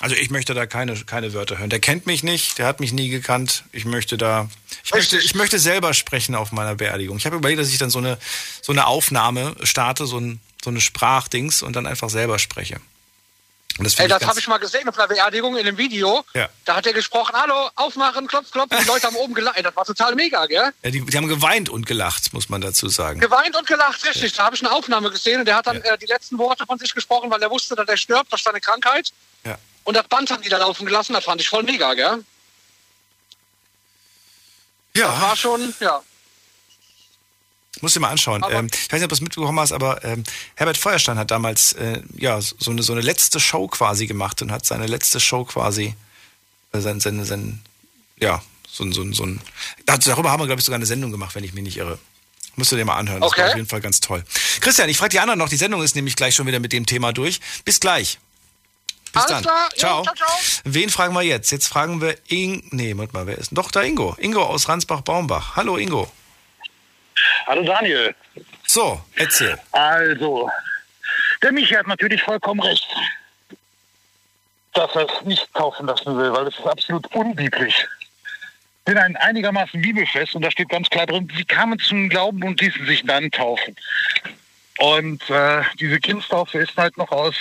[0.00, 1.70] Also ich möchte da keine, keine Wörter hören.
[1.70, 3.64] Der kennt mich nicht, der hat mich nie gekannt.
[3.72, 4.48] Ich möchte da,
[4.84, 7.16] ich möchte, ich möchte selber sprechen auf meiner Beerdigung.
[7.16, 8.18] Ich habe überlegt, dass ich dann so eine,
[8.60, 12.80] so eine Aufnahme starte, so, ein, so eine Sprachdings und dann einfach selber spreche.
[13.78, 16.24] Und das Ey, das habe ich mal gesehen auf einer Beerdigung in einem Video.
[16.34, 16.48] Ja.
[16.64, 18.70] Da hat er gesprochen, hallo, aufmachen, klopf, klopf.
[18.70, 19.56] Und die Leute haben oben gelacht.
[19.56, 20.72] Ey, Das war total mega, gell?
[20.82, 23.18] ja, die, die haben geweint und gelacht, muss man dazu sagen.
[23.18, 24.32] Geweint und gelacht, richtig.
[24.34, 26.78] Da habe ich eine Aufnahme gesehen und der hat dann äh, die letzten Worte von
[26.78, 29.12] sich gesprochen, weil er wusste, dass er stirbt, das ist seine Krankheit.
[29.44, 29.58] Ja.
[29.84, 32.24] Und das Band haben die da laufen gelassen, das fand ich voll mega, gell?
[34.96, 35.08] Ja.
[35.08, 36.02] Das war schon, ja.
[37.80, 38.44] Musst du dir mal anschauen.
[38.50, 40.22] Ähm, ich weiß nicht, ob du es mitbekommen hast, aber ähm,
[40.54, 44.52] Herbert Feuerstein hat damals äh, ja, so, eine, so eine letzte Show quasi gemacht und
[44.52, 45.94] hat seine letzte Show quasi,
[46.72, 47.60] äh, sein, sein, sein,
[48.20, 49.40] ja, so ein, so ein, so ein,
[49.86, 51.98] darüber haben wir, glaube ich, sogar eine Sendung gemacht, wenn ich mich nicht irre.
[52.56, 53.42] Musst du dir mal anhören, das Okay.
[53.42, 54.24] war auf jeden Fall ganz toll.
[54.60, 56.86] Christian, ich frage die anderen noch, die Sendung ist nämlich gleich schon wieder mit dem
[56.86, 57.40] Thema durch.
[57.64, 58.20] Bis gleich.
[59.14, 59.42] Bis Alles dann.
[59.42, 59.68] klar.
[59.72, 60.02] Jo, ciao.
[60.02, 60.28] ciao, ciao.
[60.64, 61.52] Wen fragen wir jetzt?
[61.52, 62.66] Jetzt fragen wir Ing.
[62.72, 63.50] Nee, warte mal, wer ist?
[63.52, 64.16] Doch, da Ingo.
[64.18, 65.54] Ingo aus Ransbach-Baumbach.
[65.54, 66.10] Hallo Ingo.
[67.46, 68.12] Hallo Daniel.
[68.66, 69.56] So, erzähl.
[69.70, 70.50] Also,
[71.42, 72.88] der Michi hat natürlich vollkommen recht,
[74.72, 77.86] dass er es nicht kaufen lassen will, weil es ist absolut unbiblisch.
[78.78, 82.42] Ich bin ein einigermaßen bibelfest und da steht ganz klar drin, sie kamen zum Glauben
[82.42, 83.76] und ließen sich dann taufen.
[84.78, 87.36] Und äh, diese Kindstaufe ist halt noch aus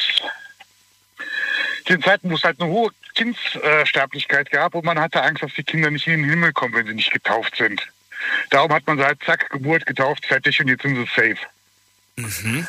[1.89, 5.63] den Zeiten, wo es halt eine hohe Kindsterblichkeit gab und man hatte Angst, dass die
[5.63, 7.81] Kinder nicht in den Himmel kommen, wenn sie nicht getauft sind.
[8.49, 11.37] Darum hat man sie halt zack, Geburt, getauft, fertig und jetzt sind sie safe.
[12.15, 12.67] Mhm.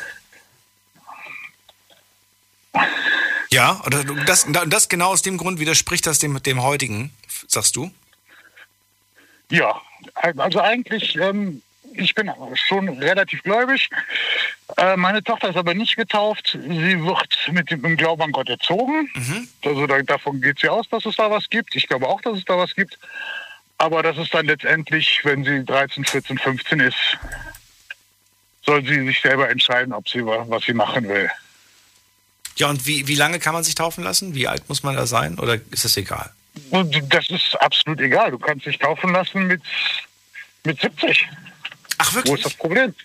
[3.51, 7.11] Ja, oder das, das genau aus dem Grund widerspricht das dem, dem heutigen,
[7.47, 7.91] sagst du?
[9.49, 9.81] Ja,
[10.15, 11.61] also eigentlich, ähm,
[11.97, 12.31] ich bin
[12.67, 13.89] schon relativ gläubig.
[14.77, 16.57] Äh, meine Tochter ist aber nicht getauft.
[16.61, 19.09] Sie wird mit dem Glauben an Gott erzogen.
[19.63, 21.75] Also da, davon geht sie aus, dass es da was gibt.
[21.75, 22.97] Ich glaube auch, dass es da was gibt.
[23.77, 26.95] Aber das ist dann letztendlich, wenn sie 13, 14, 15 ist,
[28.65, 31.29] soll sie sich selber entscheiden, ob sie wa- was sie machen will.
[32.57, 34.33] Ja, und wie, wie lange kann man sich taufen lassen?
[34.33, 35.37] Wie alt muss man da sein?
[35.39, 36.31] Oder ist das egal?
[36.69, 38.31] Und das ist absolut egal.
[38.31, 39.61] Du kannst dich taufen lassen mit,
[40.63, 41.27] mit 70.
[41.97, 42.31] Ach, wirklich?
[42.31, 42.95] Wo ist das Problem?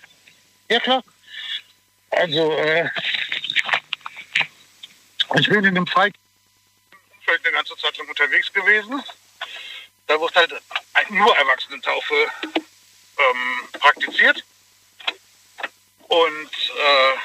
[0.69, 1.03] Ja, klar.
[2.11, 2.89] Also, äh,
[5.35, 6.15] ich bin in dem Umfeld
[7.27, 9.01] eine ganze Zeit lang unterwegs gewesen.
[10.07, 10.53] Da wird halt
[11.09, 12.27] nur Erwachsenentaufe
[13.17, 14.43] ähm, praktiziert.
[16.07, 17.17] Und äh,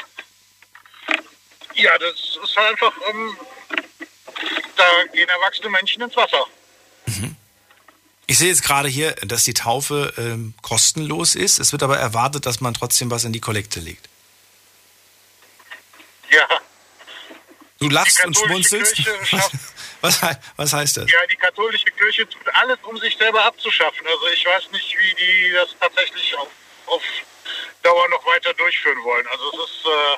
[1.74, 3.36] ja, das ist halt einfach, ähm,
[4.76, 6.46] da gehen erwachsene Menschen ins Wasser.
[8.27, 11.59] Ich sehe jetzt gerade hier, dass die Taufe ähm, kostenlos ist.
[11.61, 14.09] Es wird aber erwartet, dass man trotzdem was in die Kollekte legt.
[16.31, 16.47] Ja,
[17.79, 18.97] Du lachst und schmunzelst.
[19.24, 19.53] Schafft-
[20.01, 20.20] was,
[20.57, 21.11] was heißt das?
[21.11, 24.07] Ja, die katholische Kirche tut alles, um sich selber abzuschaffen.
[24.07, 26.49] Also ich weiß nicht, wie die das tatsächlich auf,
[26.87, 27.03] auf
[27.83, 29.27] Dauer noch weiter durchführen wollen.
[29.29, 30.16] Also es ist äh,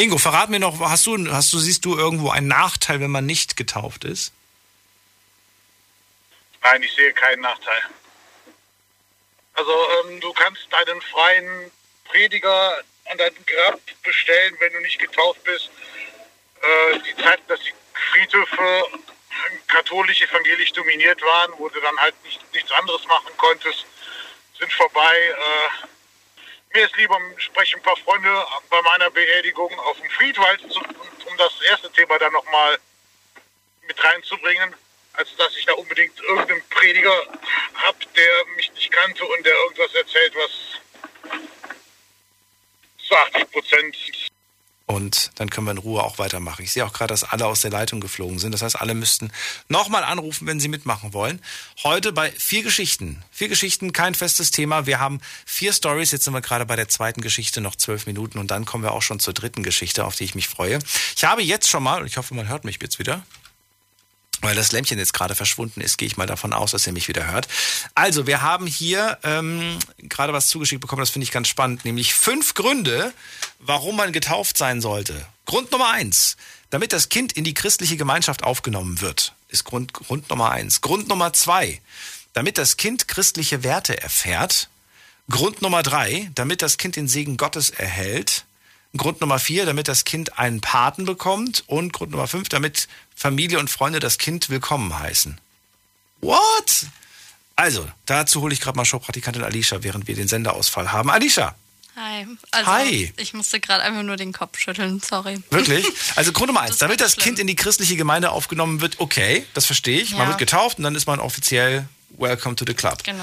[0.00, 3.26] Ingo, verrat mir noch, hast du, hast du, siehst du irgendwo einen Nachteil, wenn man
[3.26, 4.32] nicht getauft ist?
[6.62, 7.82] nein, ich sehe keinen Nachteil.
[9.54, 11.70] Also ähm, du kannst deinen freien
[12.04, 15.70] Prediger an dein Grab bestellen, wenn du nicht getauft bist.
[16.62, 17.72] Äh, die Zeit, dass die
[18.12, 18.84] Friedhöfe
[19.68, 23.84] katholisch, evangelisch dominiert waren, wo du dann halt nicht, nichts anderes machen konntest,
[24.58, 25.16] sind vorbei.
[25.18, 25.86] Äh,
[26.72, 31.52] mir ist lieber, spreche ein paar Freunde bei meiner Beerdigung auf dem Friedwald, um das
[31.68, 32.78] erste Thema dann nochmal
[33.86, 34.74] mit reinzubringen,
[35.14, 37.26] als dass ich da unbedingt irgendeinen Prediger
[37.74, 40.50] habe, der mich nicht kannte und der irgendwas erzählt, was
[43.06, 43.96] zu 80 Prozent
[44.90, 46.64] und dann können wir in Ruhe auch weitermachen.
[46.64, 48.50] Ich sehe auch gerade, dass alle aus der Leitung geflogen sind.
[48.50, 49.30] Das heißt, alle müssten
[49.68, 51.40] nochmal anrufen, wenn sie mitmachen wollen.
[51.84, 53.22] Heute bei vier Geschichten.
[53.30, 54.86] Vier Geschichten, kein festes Thema.
[54.86, 56.10] Wir haben vier Stories.
[56.10, 58.38] Jetzt sind wir gerade bei der zweiten Geschichte, noch zwölf Minuten.
[58.38, 60.80] Und dann kommen wir auch schon zur dritten Geschichte, auf die ich mich freue.
[61.14, 63.22] Ich habe jetzt schon mal, ich hoffe, man hört mich jetzt wieder
[64.40, 67.08] weil das Lämpchen jetzt gerade verschwunden ist, gehe ich mal davon aus, dass ihr mich
[67.08, 67.48] wieder hört.
[67.94, 72.14] Also, wir haben hier ähm, gerade was zugeschickt bekommen, das finde ich ganz spannend, nämlich
[72.14, 73.12] fünf Gründe,
[73.58, 75.26] warum man getauft sein sollte.
[75.44, 76.36] Grund Nummer eins,
[76.70, 80.80] damit das Kind in die christliche Gemeinschaft aufgenommen wird, ist Grund, Grund Nummer eins.
[80.80, 81.80] Grund Nummer zwei,
[82.32, 84.68] damit das Kind christliche Werte erfährt.
[85.28, 88.44] Grund Nummer drei, damit das Kind den Segen Gottes erhält.
[88.96, 91.64] Grund Nummer vier, damit das Kind einen Paten bekommt.
[91.66, 92.88] Und Grund Nummer fünf, damit
[93.20, 95.38] Familie und Freunde das Kind willkommen heißen.
[96.22, 96.86] What?
[97.54, 101.10] Also, dazu hole ich gerade mal Showpraktikantin Alicia, während wir den Senderausfall haben.
[101.10, 101.54] Alicia!
[101.96, 102.26] Hi.
[102.50, 103.12] Also, Hi.
[103.18, 105.42] Ich musste gerade einfach nur den Kopf schütteln, sorry.
[105.50, 105.84] Wirklich?
[106.16, 107.24] Also Grund Nummer eins, Das damit das schlimm.
[107.24, 110.12] Kind in die christliche Gemeinde aufgenommen wird, okay, das verstehe ich.
[110.12, 110.28] Man Ja.
[110.28, 113.04] wird getauft und dann ist man offiziell Welcome to the Club.
[113.04, 113.22] Genau.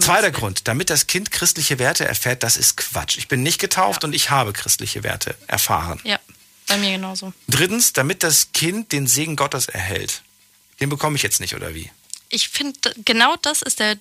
[0.00, 0.32] Zweiter.
[0.32, 3.16] Grund, damit das Kind christliche Werte erfährt, das ist Quatsch.
[3.18, 6.00] Ich bin nicht getauft und ich habe christliche Werte erfahren.
[6.02, 6.18] Ja,
[6.68, 7.32] bei mir genauso.
[7.48, 10.22] Drittens, damit das Kind den Segen Gottes erhält.
[10.80, 11.90] Den bekomme ich jetzt nicht, oder wie?
[12.28, 13.96] Ich finde, genau das ist der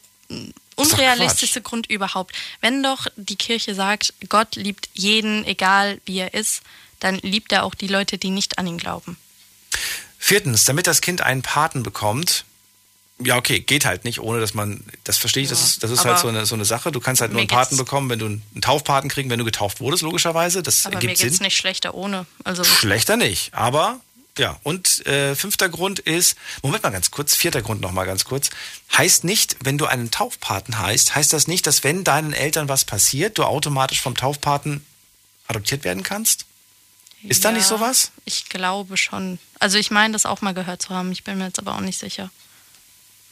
[0.75, 2.35] unrealistischste Grund überhaupt.
[2.61, 6.61] Wenn doch die Kirche sagt, Gott liebt jeden, egal wie er ist,
[6.99, 9.17] dann liebt er auch die Leute, die nicht an ihn glauben.
[10.19, 12.43] Viertens, damit das Kind einen Paten bekommt.
[13.19, 16.05] Ja, okay, geht halt nicht, ohne dass man, das verstehe ich, das ist, das ist
[16.05, 16.91] halt so eine, so eine Sache.
[16.91, 19.39] Du kannst halt nur mir einen Paten geht's- bekommen, wenn du einen Taufpaten kriegen, wenn
[19.39, 20.61] du getauft wurdest, logischerweise.
[20.61, 21.43] Das Aber mir ergibt geht es Sinn.
[21.45, 22.27] nicht schlechter ohne.
[22.43, 23.99] Also Schlechter nicht, aber
[24.37, 24.59] ja.
[24.61, 28.51] Und äh, fünfter Grund ist, Moment mal ganz kurz, vierter Grund noch mal ganz kurz.
[28.95, 32.85] Heißt nicht, wenn du einen Taufpaten heißt, heißt das nicht, dass wenn deinen Eltern was
[32.85, 34.85] passiert, du automatisch vom Taufpaten
[35.47, 36.45] adoptiert werden kannst?
[37.23, 38.11] Ist da ja, nicht sowas?
[38.25, 39.39] Ich glaube schon.
[39.59, 41.11] Also ich meine, das auch mal gehört zu haben.
[41.11, 42.29] Ich bin mir jetzt aber auch nicht sicher.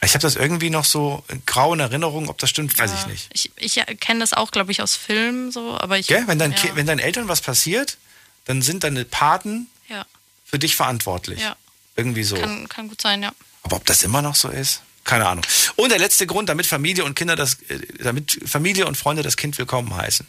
[0.02, 3.28] Ich habe das irgendwie noch so grau in Erinnerung, ob das stimmt, weiß ich nicht.
[3.32, 6.06] Ich, ich kenne das auch, glaube ich, aus Filmen so, aber ich.
[6.06, 6.24] Gell?
[6.26, 7.96] Wenn, dein ja, wenn deinen Eltern was passiert,
[8.44, 10.04] dann sind deine Paten ja,
[10.44, 11.40] für dich verantwortlich.
[11.40, 11.56] ja.
[11.96, 12.36] Irgendwie so.
[12.36, 13.32] Kann, kann gut sein, ja.
[13.62, 14.82] Aber ob das immer noch so ist?
[15.04, 15.44] Keine Ahnung.
[15.76, 19.36] Und der letzte Grund, damit Familie und Kinder das, äh, damit Familie und Freunde das
[19.36, 20.26] Kind willkommen heißen.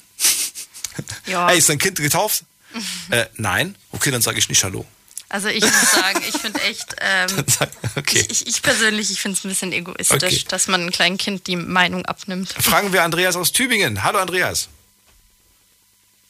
[1.26, 1.48] Ja.
[1.48, 2.44] Hey, ist dein Kind getauft?
[3.12, 3.76] äh, nein.
[3.92, 4.86] Okay, dann sage ich nicht Hallo.
[5.30, 7.28] Also ich muss sagen, ich finde echt, ähm,
[7.98, 8.26] Okay.
[8.30, 10.46] ich, ich persönlich, ich finde es ein bisschen egoistisch, Okay.
[10.50, 12.54] dass man einem kleinen Kind die Meinung abnimmt.
[12.54, 14.04] Fragen wir Andreas aus Tübingen.
[14.04, 14.70] Hallo Andreas.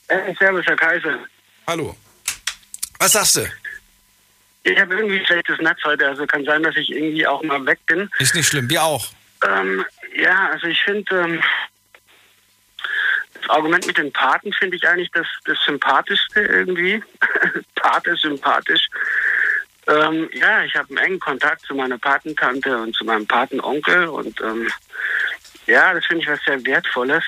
[0.07, 1.19] Äh, servus, Herr Kaiser.
[1.67, 1.95] Hallo.
[2.99, 3.51] Was sagst du?
[4.63, 7.79] Ich habe irgendwie schlechtes Netz heute, also kann sein, dass ich irgendwie auch mal weg
[7.85, 8.09] bin.
[8.19, 9.07] Ist nicht schlimm, wir auch.
[9.47, 9.85] Ähm,
[10.15, 11.43] ja, also ich finde, ähm,
[13.49, 17.03] Argument mit den Paten finde ich eigentlich das, das Sympathischste irgendwie.
[17.75, 18.87] Pate, sympathisch.
[19.87, 24.39] Ähm, ja, ich habe einen engen Kontakt zu meiner Patentante und zu meinem Patenonkel und
[24.41, 24.69] ähm,
[25.65, 27.23] ja, das finde ich was sehr Wertvolles.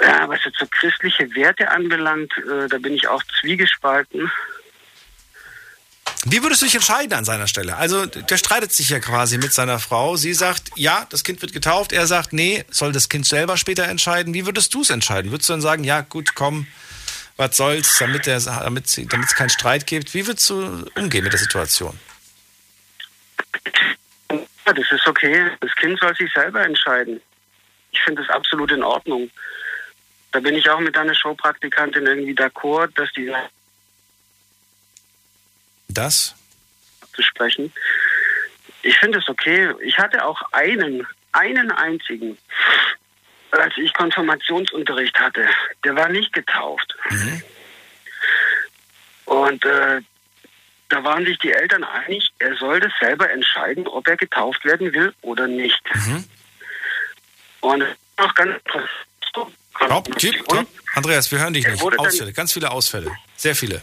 [0.00, 4.30] Ja, was jetzt so christliche Werte anbelangt, äh, da bin ich auch zwiegespalten.
[6.26, 7.76] Wie würdest du dich entscheiden an seiner Stelle?
[7.76, 10.16] Also, der streitet sich ja quasi mit seiner Frau.
[10.16, 11.92] Sie sagt, ja, das Kind wird getauft.
[11.92, 14.32] Er sagt, nee, soll das Kind selber später entscheiden.
[14.32, 15.30] Wie würdest du es entscheiden?
[15.30, 16.66] Würdest du dann sagen, ja, gut, komm,
[17.36, 20.14] was soll's, damit der, damit sie- damit es keinen Streit gibt?
[20.14, 21.98] Wie würdest du umgehen mit der Situation?
[24.30, 25.50] Ja, das ist okay.
[25.60, 27.20] Das Kind soll sich selber entscheiden.
[27.92, 29.30] Ich finde das absolut in Ordnung.
[30.32, 33.30] Da bin ich auch mit einer Showpraktikantin irgendwie d'accord, dass die
[35.94, 36.34] Das?
[37.14, 37.72] zu sprechen.
[38.82, 39.72] Ich finde es okay.
[39.82, 42.36] Ich hatte auch einen, einen einzigen,
[43.50, 45.46] als ich Konfirmationsunterricht hatte.
[45.84, 46.94] Der war nicht getauft.
[49.24, 50.00] Und äh,
[50.90, 54.92] da waren sich die Eltern einig, er soll das selber entscheiden, ob er getauft werden
[54.92, 55.82] will oder nicht.
[57.60, 58.54] Und es ist noch ganz
[59.76, 60.68] Stopp, gib, stopp.
[60.94, 61.82] Andreas, wir hören dich nicht.
[61.82, 63.10] Ausfälle, ganz viele Ausfälle.
[63.36, 63.82] Sehr viele.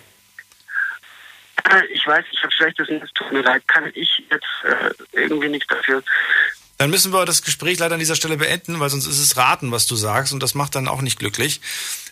[1.69, 5.49] Äh, Ich weiß, ich habe schlechtes Netz, tut mir leid, kann ich jetzt äh, irgendwie
[5.49, 6.03] nichts dafür.
[6.77, 9.71] Dann müssen wir das Gespräch leider an dieser Stelle beenden, weil sonst ist es raten,
[9.71, 11.61] was du sagst und das macht dann auch nicht glücklich.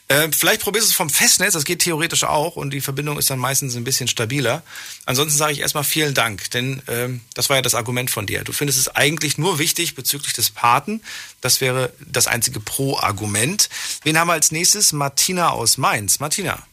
[0.09, 3.29] Äh, vielleicht probierst du es vom Festnetz, das geht theoretisch auch und die Verbindung ist
[3.29, 4.63] dann meistens ein bisschen stabiler.
[5.05, 8.43] Ansonsten sage ich erstmal vielen Dank, denn ähm, das war ja das Argument von dir.
[8.43, 11.01] Du findest es eigentlich nur wichtig bezüglich des Paten.
[11.41, 13.69] Das wäre das einzige Pro-Argument.
[14.03, 14.93] Wen haben wir als nächstes?
[14.93, 16.19] Martina aus Mainz.
[16.19, 16.63] Martina.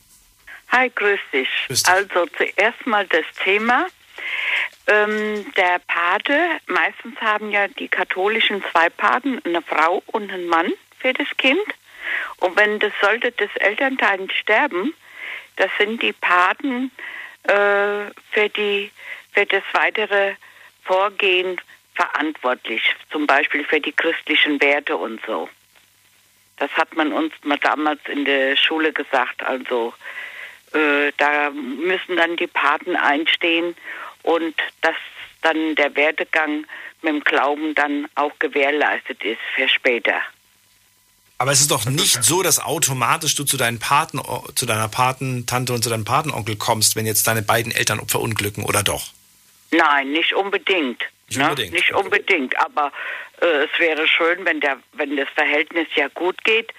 [0.73, 1.49] Hi, grüß dich.
[1.69, 1.93] Grüß dich.
[1.93, 3.87] Also zuerst mal das Thema.
[4.87, 10.73] Ähm, der Pate, meistens haben ja die katholischen zwei Paten, eine Frau und einen Mann
[10.99, 11.67] für das Kind.
[12.39, 14.95] Und wenn das sollte das Elternteil sterben,
[15.57, 16.91] das sind die Paten
[17.45, 18.91] äh, für die
[19.33, 20.35] für das weitere
[20.85, 21.61] Vorgehen
[21.95, 25.49] verantwortlich, zum Beispiel für die christlichen Werte und so.
[26.59, 29.43] Das hat man uns mal damals in der Schule gesagt.
[29.43, 29.93] Also
[31.27, 33.75] da müssen dann die Paten einstehen
[34.23, 34.95] und dass
[35.43, 36.67] dann der Werdegang
[37.03, 40.21] mit dem Glauben dann auch gewährleistet ist für später.
[41.39, 44.21] Aber es ist doch nicht so, dass automatisch du zu deinen Paten,
[44.55, 48.83] zu deiner Patentante und zu deinem Patenonkel kommst, wenn jetzt deine beiden Eltern verunglücken, oder
[48.83, 49.09] doch?
[49.71, 51.03] Nein, nicht unbedingt.
[51.29, 51.45] Nicht ne?
[51.45, 51.73] unbedingt.
[51.73, 52.93] Nicht unbedingt, aber
[53.39, 56.73] es wäre schön, wenn der, wenn das Verhältnis ja gut geht.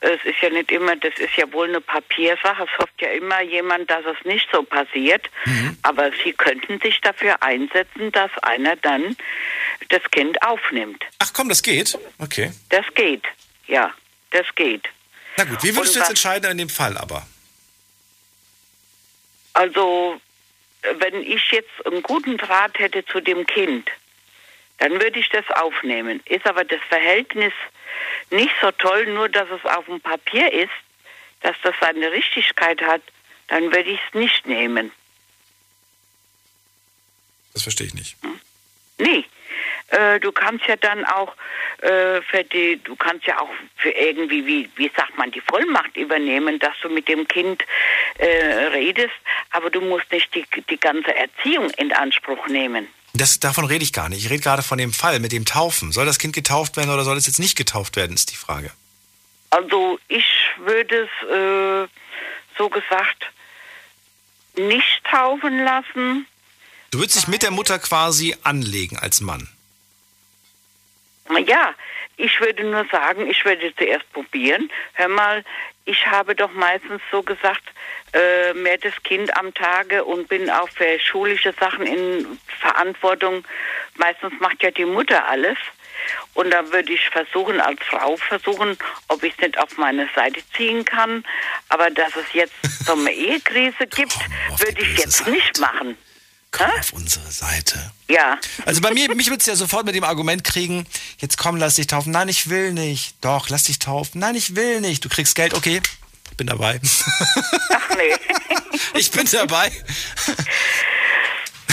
[0.00, 2.64] Es ist ja nicht immer, das ist ja wohl eine Papiersache.
[2.64, 5.30] Es hofft ja immer jemand, dass es nicht so passiert.
[5.46, 5.78] Mhm.
[5.82, 9.16] Aber sie könnten sich dafür einsetzen, dass einer dann
[9.88, 11.02] das Kind aufnimmt.
[11.18, 11.98] Ach komm, das geht?
[12.18, 12.52] Okay.
[12.68, 13.24] Das geht,
[13.66, 13.92] ja,
[14.30, 14.88] das geht.
[15.36, 17.26] Na gut, wie würdest du jetzt entscheiden in dem Fall aber?
[19.54, 20.20] Also,
[20.82, 23.88] äh, wenn ich jetzt einen guten Draht hätte zu dem Kind,
[24.82, 26.20] dann würde ich das aufnehmen.
[26.24, 27.52] Ist aber das Verhältnis
[28.30, 30.72] nicht so toll, nur dass es auf dem Papier ist,
[31.42, 33.00] dass das seine Richtigkeit hat,
[33.46, 34.90] dann würde ich es nicht nehmen.
[37.52, 38.16] Das verstehe ich nicht.
[38.98, 39.24] Nee.
[39.88, 41.36] Äh, du kannst ja dann auch
[41.78, 45.96] äh, für die, du kannst ja auch für irgendwie, wie, wie sagt man, die Vollmacht
[45.96, 47.62] übernehmen, dass du mit dem Kind
[48.18, 48.26] äh,
[48.72, 49.14] redest,
[49.50, 52.88] aber du musst nicht die, die ganze Erziehung in Anspruch nehmen.
[53.14, 54.24] Das, davon rede ich gar nicht.
[54.24, 55.92] Ich rede gerade von dem Fall mit dem Taufen.
[55.92, 58.70] Soll das Kind getauft werden oder soll es jetzt nicht getauft werden, ist die Frage.
[59.50, 60.24] Also ich
[60.58, 61.88] würde es äh,
[62.56, 63.30] so gesagt
[64.56, 66.26] nicht taufen lassen.
[66.90, 69.48] Du würdest dich mit der Mutter quasi anlegen als Mann.
[71.46, 71.74] Ja,
[72.22, 74.70] ich würde nur sagen, ich würde zuerst probieren.
[74.94, 75.44] Hör mal,
[75.84, 77.62] ich habe doch meistens so gesagt,
[78.12, 83.44] äh, mehr das Kind am Tage und bin auch für schulische Sachen in Verantwortung.
[83.96, 85.58] Meistens macht ja die Mutter alles.
[86.34, 90.40] Und da würde ich versuchen, als Frau versuchen, ob ich es nicht auf meine Seite
[90.56, 91.24] ziehen kann.
[91.70, 92.54] Aber dass es jetzt
[92.86, 94.16] so eine Ehekrise gibt,
[94.58, 95.98] würde ich jetzt nicht machen.
[96.52, 97.92] Komm auf unsere Seite.
[98.08, 98.38] Ja.
[98.66, 100.86] Also bei mir, mich würdest du ja sofort mit dem Argument kriegen,
[101.18, 102.12] jetzt komm, lass dich taufen.
[102.12, 103.16] Nein, ich will nicht.
[103.22, 104.20] Doch, lass dich taufen.
[104.20, 105.04] Nein, ich will nicht.
[105.04, 105.80] Du kriegst Geld, okay.
[106.36, 106.78] Bin dabei.
[107.70, 108.14] Ach nee.
[108.98, 109.72] ich bin dabei.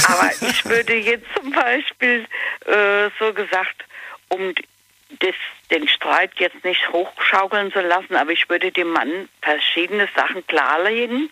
[0.05, 2.25] Aber ich würde jetzt zum Beispiel
[2.65, 3.83] äh, so gesagt,
[4.29, 4.53] um
[5.19, 5.35] das,
[5.71, 11.29] den Streit jetzt nicht hochschaukeln zu lassen, aber ich würde dem Mann verschiedene Sachen klarlegen,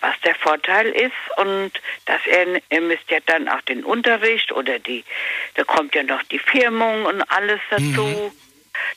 [0.00, 1.72] was der Vorteil ist und
[2.06, 5.04] dass er, er müsste ja dann auch den Unterricht oder die,
[5.54, 8.32] da kommt ja noch die Firmung und alles dazu,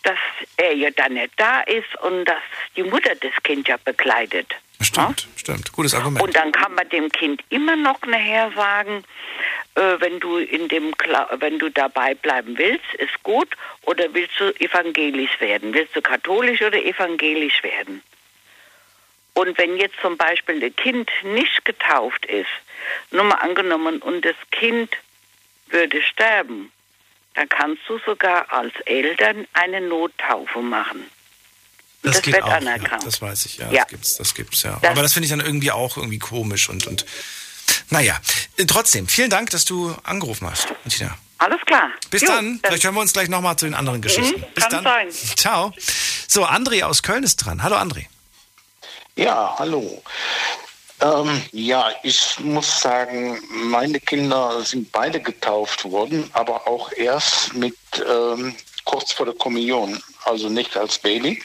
[0.03, 0.19] dass
[0.57, 2.41] er ja dann nicht da ist und dass
[2.75, 4.53] die Mutter das Kind ja begleitet.
[4.79, 5.71] Stimmt, stimmt.
[5.71, 6.21] Gutes Argument.
[6.21, 9.03] Und dann kann man dem Kind immer noch nachher sagen,
[9.77, 13.47] äh, wenn du in dem Kla wenn du dabei bleiben willst, ist gut,
[13.83, 15.73] oder willst du evangelisch werden?
[15.73, 18.01] Willst du katholisch oder evangelisch werden?
[19.33, 22.47] Und wenn jetzt zum Beispiel ein Kind nicht getauft ist,
[23.11, 24.89] nur mal angenommen, und das Kind
[25.67, 26.71] würde sterben,
[27.35, 31.01] dann kannst du sogar als Eltern eine Nottaufe machen.
[32.03, 33.05] Und das, geht wird auch, ja, anerkannt.
[33.05, 33.69] das weiß ich, ja.
[33.71, 33.81] Ja.
[33.81, 34.79] Das gibt's, das gibt's, ja.
[34.81, 37.05] Das- Aber das finde ich dann irgendwie auch irgendwie komisch und, und
[37.89, 38.19] naja.
[38.57, 41.17] Äh, Trotzdem, vielen Dank, dass du angerufen hast, Martina.
[41.39, 41.89] Alles klar.
[42.09, 42.59] Bis Jo, dann.
[42.65, 44.39] Vielleicht hören wir uns gleich nochmal zu den anderen Geschichten.
[44.39, 45.11] Mhm, Bis kann dann.
[45.11, 45.35] sein.
[45.35, 45.71] Ciao.
[46.27, 47.61] So, André aus Köln ist dran.
[47.61, 48.05] Hallo, André.
[49.15, 50.01] Ja, hallo.
[50.99, 57.75] Ähm, ja, ich muss sagen, meine Kinder sind beide getauft worden, aber auch erst mit
[58.07, 61.41] ähm, kurz vor der Kommunion, also nicht als Baby.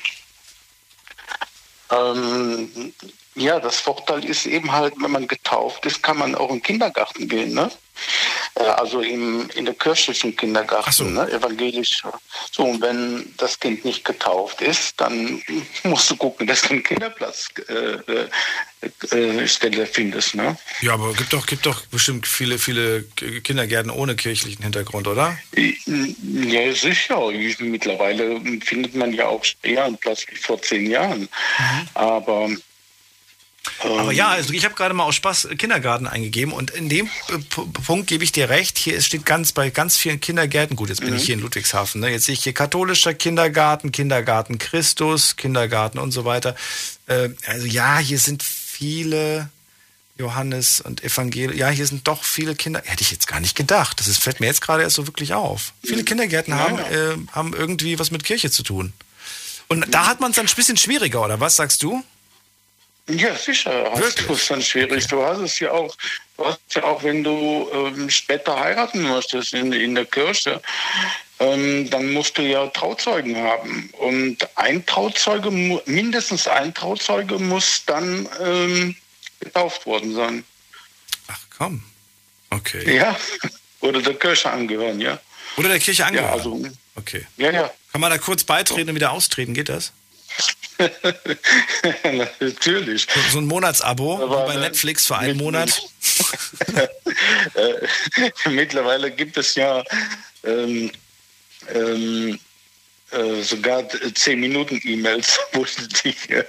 [1.93, 2.93] Ähm,
[3.35, 6.63] ja, das Vorteil ist eben halt, wenn man getauft ist, kann man auch in den
[6.63, 7.55] Kindergarten gehen.
[7.55, 7.71] Ne?
[8.63, 11.05] Äh, äh, also im, in der kirchlichen Kindergarten, so.
[11.05, 12.03] ne, evangelisch.
[12.51, 15.43] So, und wenn das Kind nicht getauft ist, dann
[15.85, 18.29] musst du gucken, dass du einen Kinderplatz äh,
[19.17, 20.35] äh, Stelle findest.
[20.35, 20.57] Ne?
[20.81, 23.05] Ja, aber gibt doch, gibt doch bestimmt viele, viele
[23.45, 25.39] Kindergärten ohne kirchlichen Hintergrund, oder?
[25.55, 27.31] Ja, sicher.
[27.61, 31.23] Mittlerweile findet man ja auch eher einen Platz wie vor zehn Jahren.
[31.23, 31.89] Mhm.
[31.95, 32.51] Aber
[33.81, 37.09] aber ja, also ich habe gerade mal aus Spaß Kindergarten eingegeben und in dem
[37.85, 38.79] Punkt gebe ich dir recht.
[38.79, 40.77] Hier steht ganz bei ganz vielen Kindergärten.
[40.77, 41.17] Gut, jetzt bin mhm.
[41.17, 42.01] ich hier in Ludwigshafen.
[42.01, 42.11] Ne?
[42.11, 46.57] Jetzt sehe ich hier katholischer Kindergarten, Kindergarten Christus, Kindergarten und so weiter.
[47.07, 49.49] Äh, also ja, hier sind viele
[50.19, 51.57] Johannes und Evangel.
[51.57, 52.83] Ja, hier sind doch viele Kinder.
[52.85, 54.01] Hätte ich jetzt gar nicht gedacht.
[54.01, 55.73] Das ist, fällt mir jetzt gerade erst so wirklich auf.
[55.85, 58.93] Viele Kindergärten ja, haben, Äh, haben irgendwie was mit Kirche zu tun.
[59.69, 62.05] Und da hat man es dann ein bisschen schwieriger, oder was sagst du?
[63.09, 65.07] Ja, sicher hast dann schwierig.
[65.09, 65.95] Du hast es ja auch,
[66.37, 70.63] du hast ja auch, wenn du ähm, später heiraten möchtest in, in der Kirche,
[71.41, 73.91] ähm, dann musst du ja Trauzeugen haben.
[73.99, 78.95] Und ein Trauzeuge, mindestens ein Trauzeuge muss dann ähm,
[79.41, 80.45] getauft worden sein.
[81.27, 81.83] Ach komm.
[82.51, 82.97] Okay.
[82.97, 83.17] Ja.
[83.81, 85.21] Oder der Kirche angehören, ja.
[85.57, 86.29] Oder der Kirche angehören.
[86.29, 86.63] Ja, also,
[86.95, 87.27] okay.
[87.37, 87.73] Ja, ja.
[87.91, 89.55] Kann man da kurz beitreten und wieder austreten?
[89.55, 89.93] Geht das?
[92.41, 93.07] Natürlich.
[93.31, 95.83] So ein Monatsabo Aber, bei Netflix für einen Monat.
[97.55, 99.85] Äh, mittlerweile gibt es ja
[100.45, 100.91] ähm,
[101.75, 102.39] ähm,
[103.11, 106.45] äh, sogar 10 Minuten E-Mails, wo du dich äh,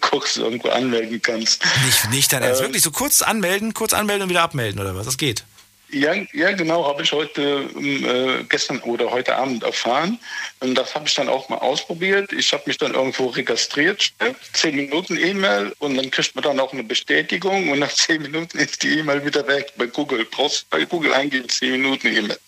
[0.00, 1.64] kurz irgendwo anmelden kannst.
[1.84, 2.60] Nicht, nicht dein Ernst.
[2.60, 5.06] Äh, Wirklich so kurz anmelden, kurz anmelden und wieder abmelden oder was?
[5.06, 5.44] Das geht.
[5.90, 10.18] Ja, ja genau, habe ich heute, ähm, äh, gestern oder heute Abend erfahren.
[10.60, 12.32] Und das habe ich dann auch mal ausprobiert.
[12.32, 14.12] Ich habe mich dann irgendwo registriert,
[14.52, 18.58] zehn Minuten E-Mail und dann kriegt man dann auch eine Bestätigung und nach zehn Minuten
[18.58, 19.72] ist die E-Mail wieder weg.
[19.76, 22.38] Bei Google brauchst bei Google eingeben, zehn Minuten E-Mail.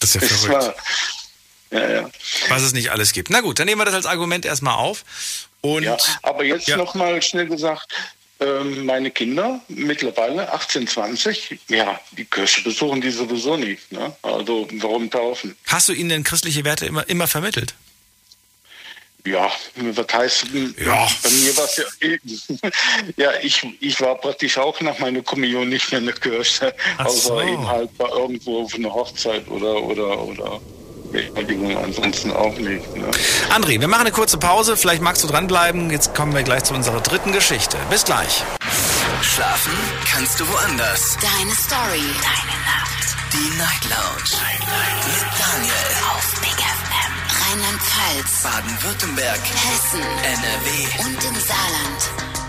[0.00, 0.52] Das ist ja verrückt.
[0.52, 0.74] War,
[1.70, 2.10] ja, ja.
[2.48, 3.30] Was es nicht alles gibt.
[3.30, 5.04] Na gut, dann nehmen wir das als Argument erstmal auf.
[5.60, 6.76] Und ja, aber jetzt ja.
[6.76, 7.92] nochmal schnell gesagt,
[8.44, 13.90] ähm, meine Kinder mittlerweile 18, 20, ja, die Kirche besuchen die sowieso nicht.
[13.90, 14.14] Ne?
[14.22, 15.56] Also warum taufen?
[15.66, 17.74] Hast du ihnen denn christliche Werte immer, immer vermittelt?
[19.26, 21.08] Ja, was heißt, ja.
[21.22, 22.70] bei mir war es ja,
[23.16, 27.06] ja, ich, ich war praktisch auch nach meiner Kommunion nicht mehr in der Kirche, Ach
[27.06, 27.40] außer so.
[27.40, 30.60] eben halt bei irgendwo auf einer Hochzeit oder, oder, oder
[31.14, 32.96] Beerdigung ansonsten auch nicht.
[32.96, 33.06] Ne?
[33.54, 34.76] André, wir machen eine kurze Pause.
[34.76, 35.90] Vielleicht magst du dranbleiben.
[35.90, 37.76] Jetzt kommen wir gleich zu unserer dritten Geschichte.
[37.88, 38.42] Bis gleich.
[39.22, 39.72] Schlafen
[40.10, 41.16] kannst du woanders.
[41.22, 42.02] Deine Story.
[42.02, 43.06] Deine Nacht.
[43.32, 44.30] Die Night Lounge.
[44.42, 45.06] Night, Night.
[45.06, 45.90] Mit Daniel.
[46.10, 47.12] Auf Big FM.
[47.42, 48.42] Rheinland-Pfalz.
[48.42, 49.40] Baden-Württemberg.
[49.40, 50.02] Hessen.
[50.02, 51.06] NRW.
[51.06, 52.43] Und im Saarland.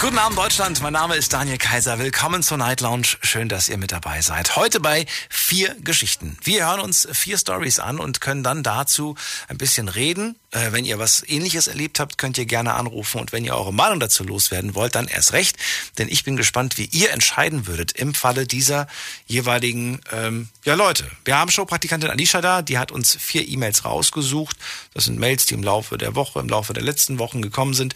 [0.00, 1.98] Guten Abend Deutschland, mein Name ist Daniel Kaiser.
[1.98, 3.18] Willkommen zur Night Lounge.
[3.20, 4.56] Schön, dass ihr mit dabei seid.
[4.56, 6.38] Heute bei vier Geschichten.
[6.42, 9.14] Wir hören uns vier Stories an und können dann dazu
[9.48, 10.36] ein bisschen reden.
[10.52, 13.74] Äh, wenn ihr was ähnliches erlebt habt, könnt ihr gerne anrufen und wenn ihr eure
[13.74, 15.56] Meinung dazu loswerden wollt, dann erst recht.
[15.98, 18.88] Denn ich bin gespannt, wie ihr entscheiden würdet im Falle dieser
[19.26, 21.10] jeweiligen ähm, ja, Leute.
[21.26, 24.56] Wir haben Showpraktikantin Alicia da, die hat uns vier E-Mails rausgesucht.
[24.94, 27.94] Das sind Mails, die im Laufe der Woche, im Laufe der letzten Wochen gekommen sind.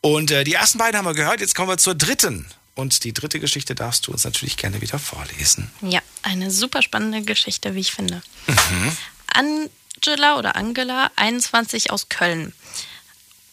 [0.00, 2.46] Und äh, die ersten beiden haben wir gehört jetzt kommen wir zur dritten.
[2.74, 5.70] Und die dritte Geschichte darfst du uns natürlich gerne wieder vorlesen.
[5.80, 8.22] Ja, eine super spannende Geschichte, wie ich finde.
[8.46, 8.96] Mhm.
[9.28, 12.52] Angela oder Angela, 21 aus Köln.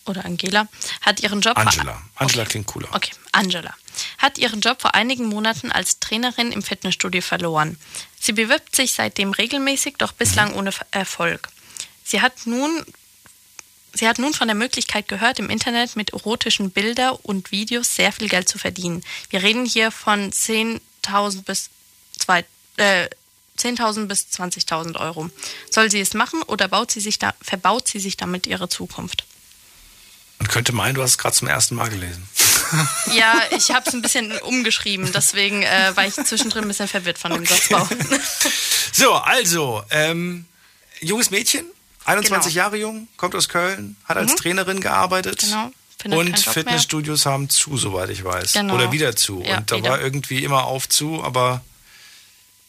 [0.05, 0.67] Oder Angela,
[0.99, 1.57] hat ihren Job.
[1.57, 2.01] Angela.
[2.15, 2.51] Angela okay.
[2.51, 2.89] klingt cooler.
[2.91, 3.73] Okay, Angela.
[4.17, 7.77] Hat ihren Job vor einigen Monaten als Trainerin im Fitnessstudio verloren.
[8.19, 10.57] Sie bewirbt sich seitdem regelmäßig, doch bislang mhm.
[10.57, 11.47] ohne Erfolg.
[12.03, 12.85] Sie hat nun
[13.93, 18.11] Sie hat nun von der Möglichkeit gehört, im Internet mit erotischen Bildern und Videos sehr
[18.11, 19.03] viel Geld zu verdienen.
[19.29, 21.69] Wir reden hier von 10.000 bis,
[22.77, 23.07] äh,
[23.57, 23.75] 10
[24.07, 25.29] bis 20.000 Euro.
[25.69, 29.25] Soll sie es machen oder baut sie sich da, verbaut sie sich damit ihre Zukunft?
[30.39, 32.27] Man könnte meinen, du hast es gerade zum ersten Mal gelesen.
[33.13, 37.19] Ja, ich habe es ein bisschen umgeschrieben, deswegen äh, war ich zwischendrin ein bisschen verwirrt
[37.19, 37.53] von dem okay.
[37.53, 37.87] Satzbau.
[38.91, 40.45] So, also, ähm,
[40.99, 41.65] junges Mädchen,
[42.05, 42.63] 21 genau.
[42.63, 44.37] Jahre jung, kommt aus Köln, hat als mhm.
[44.37, 45.39] Trainerin gearbeitet.
[45.39, 45.71] Genau.
[45.97, 47.33] Findet und Fitnessstudios mehr.
[47.33, 48.53] haben zu, soweit ich weiß.
[48.53, 48.75] Genau.
[48.75, 49.41] Oder wieder zu.
[49.41, 49.91] Ja, und da wieder.
[49.91, 51.63] war irgendwie immer auf zu, aber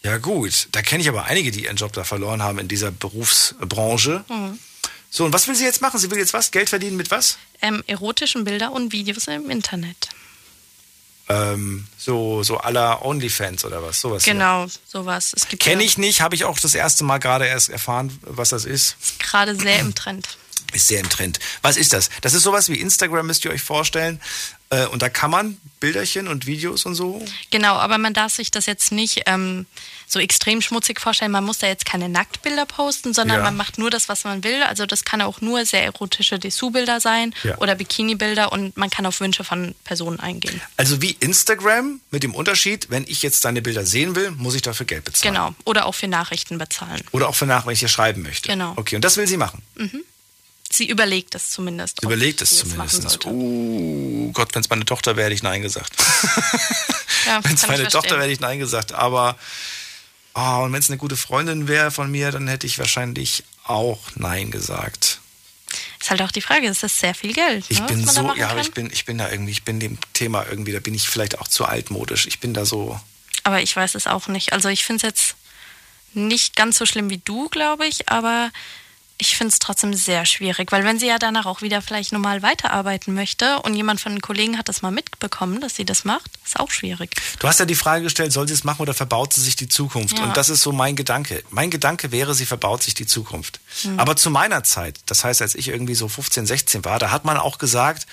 [0.03, 0.67] ja gut.
[0.71, 4.23] Da kenne ich aber einige, die ihren Job da verloren haben in dieser Berufsbranche.
[4.29, 4.59] Mhm.
[5.09, 5.99] So, und was will sie jetzt machen?
[5.99, 6.51] Sie will jetzt was?
[6.51, 7.37] Geld verdienen mit was?
[7.61, 10.09] Ähm, erotischen Bilder und Videos im Internet.
[11.27, 13.99] Ähm, so so aller OnlyFans oder was?
[13.99, 14.71] Sowas genau hier.
[14.85, 18.65] sowas kenne ich nicht habe ich auch das erste Mal gerade erst erfahren was das
[18.65, 18.95] ist.
[19.19, 20.37] Gerade sehr im Trend.
[20.73, 21.39] Ist sehr im Trend.
[21.61, 22.09] Was ist das?
[22.21, 24.19] Das ist sowas wie Instagram müsst ihr euch vorstellen.
[24.69, 27.23] Äh, und da kann man Bilderchen und Videos und so.
[27.49, 29.67] Genau, aber man darf sich das jetzt nicht ähm,
[30.07, 31.31] so extrem schmutzig vorstellen.
[31.31, 33.43] Man muss da jetzt keine Nacktbilder posten, sondern Ja.
[33.43, 34.61] man macht nur das, was man will.
[34.63, 37.57] Also das kann auch nur sehr erotische Dessous-Bilder sein Ja.
[37.57, 40.61] oder Bikini-Bilder und man kann auf Wünsche von Personen eingehen.
[40.77, 44.61] Also wie Instagram mit dem Unterschied, wenn ich jetzt deine Bilder sehen will, muss ich
[44.61, 45.33] dafür Geld bezahlen.
[45.33, 45.55] Genau.
[45.65, 47.01] Oder auch für Nachrichten bezahlen.
[47.11, 48.47] Oder auch für nach, wenn ich dir schreiben möchte.
[48.49, 48.73] Genau.
[48.75, 49.61] Okay, und das will sie machen.
[49.75, 50.03] Mhm.
[50.71, 51.99] Sie überlegt es zumindest.
[51.99, 53.25] ob Überlegt es sie zumindest.
[53.25, 55.93] Oh Gott, wenn es meine Tochter wäre, hätte ich Nein gesagt.
[57.25, 58.91] Ja, wenn es meine Tochter wäre, hätte ich Nein gesagt.
[58.91, 59.37] Aber
[60.35, 63.99] oh, und wenn es eine gute Freundin wäre von mir, dann hätte ich wahrscheinlich auch
[64.15, 65.19] Nein gesagt.
[65.99, 67.65] Ist halt auch die Frage, ist das sehr viel Geld?
[67.69, 69.97] Ich ne, bin so, ja, aber ich bin, ich bin da irgendwie, ich bin dem
[70.13, 72.27] Thema irgendwie, da bin ich vielleicht auch zu altmodisch.
[72.27, 72.99] Ich bin da so.
[73.43, 74.53] Aber ich weiß es auch nicht.
[74.53, 75.35] Also ich finde es jetzt
[76.13, 78.51] nicht ganz so schlimm wie du, glaube ich, aber
[79.17, 82.41] ich finde es trotzdem sehr schwierig, weil wenn sie ja danach auch wieder vielleicht normal
[82.41, 86.29] weiterarbeiten möchte und jemand von den Kollegen hat das mal mitbekommen, dass sie das macht,
[86.45, 87.15] ist auch schwierig.
[87.39, 89.69] Du hast ja die Frage gestellt, soll sie es machen oder verbaut sie sich die
[89.69, 90.17] Zukunft?
[90.17, 90.25] Ja.
[90.25, 91.43] Und das ist so mein Gedanke.
[91.49, 93.61] Mein Gedanke wäre, sie verbaut sich die Zukunft.
[93.83, 93.99] Mhm.
[93.99, 97.23] Aber zu meiner Zeit, das heißt, als ich irgendwie so 15, 16 war, da hat
[97.23, 98.07] man auch gesagt,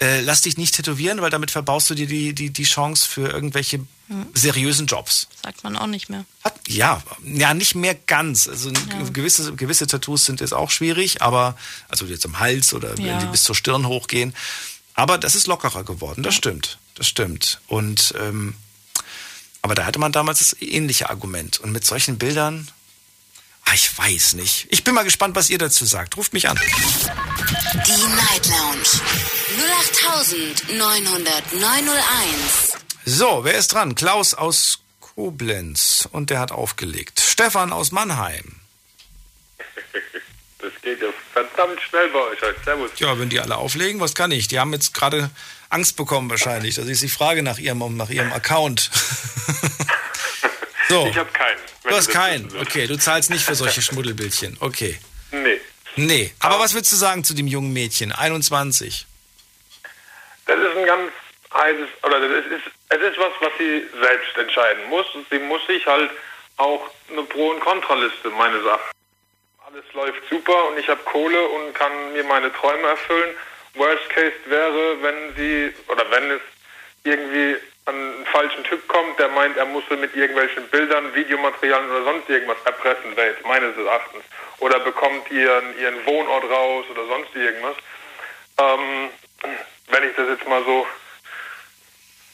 [0.00, 3.28] äh, lass dich nicht tätowieren, weil damit verbaust du dir die, die, die Chance für
[3.28, 3.80] irgendwelche
[4.10, 4.26] Mhm.
[4.32, 5.28] seriösen Jobs.
[5.44, 6.24] Sagt man auch nicht mehr.
[6.66, 8.48] Ja, ja, nicht mehr ganz.
[8.48, 8.72] Also
[9.12, 11.58] gewisse, gewisse Tattoos sind jetzt auch schwierig, aber
[11.90, 13.18] also jetzt am Hals oder wenn Ja.
[13.18, 14.34] die bis zur Stirn hochgehen.
[14.94, 16.78] Aber das ist lockerer geworden, das stimmt.
[16.94, 17.60] Das stimmt.
[17.66, 18.54] Und ähm,
[19.60, 21.58] aber da hatte man damals das ähnliche Argument.
[21.60, 22.70] Und mit solchen Bildern,
[23.74, 24.66] ich weiß nicht.
[24.70, 26.16] Ich bin mal gespannt, was ihr dazu sagt.
[26.16, 26.58] Ruft mich an.
[27.86, 28.88] Die Night Lounge
[30.70, 32.76] 0890901.
[33.04, 33.94] So, wer ist dran?
[33.94, 37.20] Klaus aus Koblenz und der hat aufgelegt.
[37.20, 38.56] Stefan aus Mannheim.
[40.60, 42.58] Das geht ja verdammt schnell bei euch heute.
[42.64, 42.90] Servus.
[42.96, 44.48] Ja, wenn die alle auflegen, was kann ich?
[44.48, 45.30] Die haben jetzt gerade
[45.68, 46.74] Angst bekommen wahrscheinlich.
[46.74, 48.90] Das ist die Frage nach ihrem, nach ihrem Account.
[50.88, 51.06] so.
[51.06, 51.58] Ich habe keinen.
[51.82, 52.56] Du hast keinen.
[52.60, 54.56] Okay, du zahlst nicht für solche Schmuddelbildchen.
[54.60, 54.98] Okay.
[55.30, 55.60] Nee.
[55.96, 56.32] Nee.
[56.40, 58.12] Aber was würdest du sagen zu dem jungen Mädchen?
[58.12, 59.06] 21.
[60.46, 61.12] Das ist ein ganz
[61.52, 65.06] heißes, oder das ist, es ist was, was sie selbst entscheiden muss.
[65.14, 66.10] Und sie muss sich halt
[66.56, 68.90] auch eine Pro- und Kontraliste, meine Sache.
[69.66, 73.34] Alles läuft super und ich habe Kohle und kann mir meine Träume erfüllen.
[73.74, 76.40] Worst case wäre, wenn sie, oder wenn es
[77.04, 77.56] irgendwie
[77.88, 82.04] an einen falschen Typ kommt, der meint, er muss sie mit irgendwelchen Bildern, Videomaterialien oder
[82.04, 84.22] sonst irgendwas erpressen, wäre jetzt meines Erachtens.
[84.58, 87.76] Oder bekommt ihren, ihren Wohnort raus oder sonst irgendwas.
[88.58, 89.10] Ähm,
[89.88, 90.86] wenn ich das jetzt mal so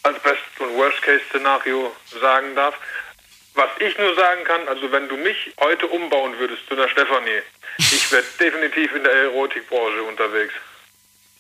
[0.02, 2.74] als Best- und Worst-Case-Szenario sagen darf.
[3.54, 7.42] Was ich nur sagen kann, also wenn du mich heute umbauen würdest zu einer Stefanie,
[7.78, 10.52] ich wäre definitiv in der Erotikbranche unterwegs.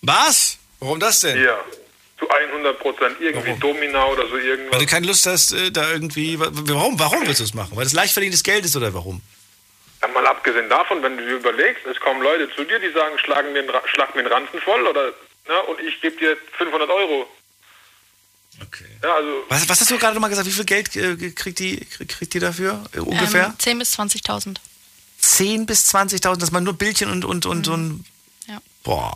[0.02, 0.58] Was?
[0.80, 1.42] Warum das denn?
[1.42, 1.58] Ja,
[2.18, 3.16] zu 100 Prozent.
[3.20, 4.72] Irgendwie Domina oder so irgendwas.
[4.74, 6.38] Weil du keine Lust hast, äh, da irgendwie.
[6.38, 6.98] wa- Warum?
[6.98, 7.76] Warum willst du es machen?
[7.76, 9.20] Weil das leicht verdientes Geld ist oder warum?
[10.02, 13.18] Ja, mal abgesehen davon, wenn du dir überlegst, es kommen Leute zu dir, die sagen,
[13.18, 15.06] schlagen mir, einen Ra- schlag mir einen Ranzen voll oder,
[15.48, 17.26] ne, und ich gebe dir 500 Euro.
[18.62, 18.84] Okay.
[19.02, 20.46] Ja, also, Was, was hast du gerade mal gesagt?
[20.46, 22.84] Wie viel Geld äh, kriegt, die, kriegt, die dafür?
[22.94, 23.46] Äh, ungefähr?
[23.46, 24.56] Ähm, 10.000 bis 20.000.
[25.18, 28.04] 10 bis 20.000, dass man nur Bildchen und, und, und, und
[28.46, 28.58] Ja.
[28.84, 29.14] boah.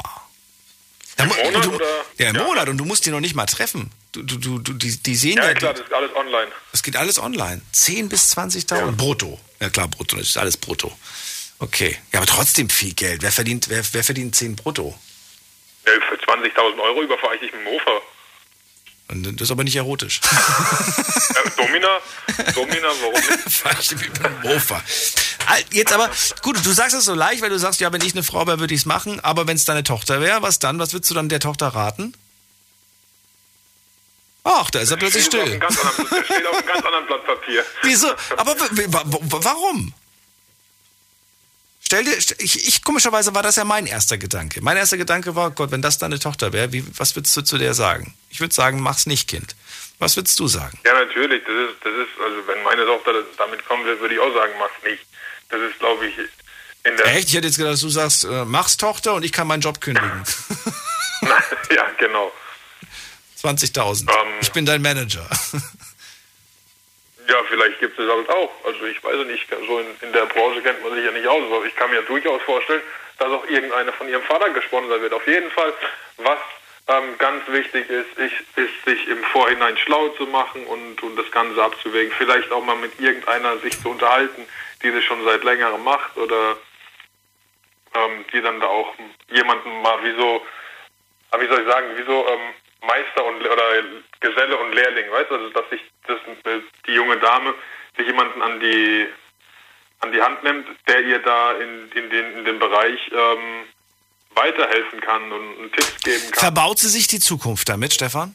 [1.27, 2.05] Mu- Monat du, oder?
[2.19, 3.91] Ja, im Monat und du musst die noch nicht mal treffen.
[4.13, 6.51] Du, du, du, du, die, die sehen ja, ja klar, das ist alles online.
[6.73, 7.61] das geht alles online.
[7.73, 9.39] 10 bis 20.000 brutto.
[9.61, 10.97] Ja klar, brutto, das ist alles brutto.
[11.59, 11.99] Okay.
[12.13, 13.23] Ja, aber trotzdem viel Geld.
[13.23, 14.97] Wer verdient, wer, wer verdient 10 brutto?
[15.87, 18.01] Ja, für 20.000 Euro überfahre ich dich mit dem Mofa.
[19.11, 20.21] Und das ist aber nicht erotisch.
[21.39, 21.89] Äh, Domina?
[22.55, 23.93] Domina, warum nicht?
[24.01, 24.83] Mit dem Mofa.
[25.71, 26.11] Jetzt aber,
[26.43, 28.59] gut, du sagst es so leicht, weil du sagst, ja, wenn ich eine Frau wäre,
[28.59, 29.21] würde ich es machen.
[29.21, 30.79] Aber wenn es deine Tochter wäre, was dann?
[30.79, 32.15] Was würdest du dann der Tochter raten?
[34.45, 35.43] Ach, da ist er plötzlich auf still.
[35.43, 37.65] einem ganz anderen, das steht auf einem ganz anderen Blatt Papier.
[37.83, 38.09] Wieso?
[38.37, 39.93] Aber warum?
[41.89, 44.61] Stell dir, ich, ich komischerweise war das ja mein erster Gedanke.
[44.61, 46.69] Mein erster Gedanke war, Gott, wenn das deine Tochter wäre,
[46.99, 48.15] was würdest du zu der sagen?
[48.29, 49.57] Ich würde sagen, mach's nicht, Kind.
[49.99, 50.79] Was würdest du sagen?
[50.85, 51.43] Ja, natürlich.
[51.45, 54.53] Das ist, das ist, also wenn meine Tochter damit kommen will, würde ich auch sagen,
[54.59, 55.03] mach's nicht.
[55.49, 56.19] Das ist, glaube ich,
[56.85, 57.07] in der.
[57.07, 57.29] Echt?
[57.29, 59.81] Ich hätte jetzt gedacht, dass du sagst, äh, mach's Tochter und ich kann meinen Job
[59.81, 60.25] kündigen.
[61.75, 62.31] ja, genau.
[63.43, 64.11] 20.000.
[64.43, 65.27] ich bin dein Manager.
[67.29, 68.51] Ja, vielleicht gibt es halt auch.
[68.65, 71.43] Also ich weiß nicht, so in, in der Branche kennt man sich ja nicht aus,
[71.45, 72.81] aber ich kann mir durchaus vorstellen,
[73.19, 75.13] dass auch irgendeine von ihrem Vater gesponsert wird.
[75.13, 75.75] Auf jeden Fall,
[76.17, 76.39] was
[76.87, 81.31] ähm, ganz wichtig ist, ist, ist, sich im Vorhinein schlau zu machen und, und das
[81.31, 82.13] Ganze abzuwägen.
[82.17, 84.47] Vielleicht auch mal mit irgendeiner sich zu unterhalten,
[84.83, 86.57] die das schon seit längerem macht oder
[87.95, 88.95] ähm, die dann da auch
[89.31, 90.43] jemanden mal wie so,
[91.39, 92.55] wie soll ich sagen, wie so ähm,
[92.87, 93.83] Meister und oder
[94.21, 97.55] Geselle und Lehrling, weißt du, also dass sich das, die junge Dame
[97.97, 99.07] sich jemanden an die
[100.01, 103.65] an die Hand nimmt, der ihr da in, in, den, in dem Bereich ähm,
[104.35, 106.41] weiterhelfen kann und, Tipps geben kann.
[106.41, 108.35] Verbaut sie sich die Zukunft damit, Stefan?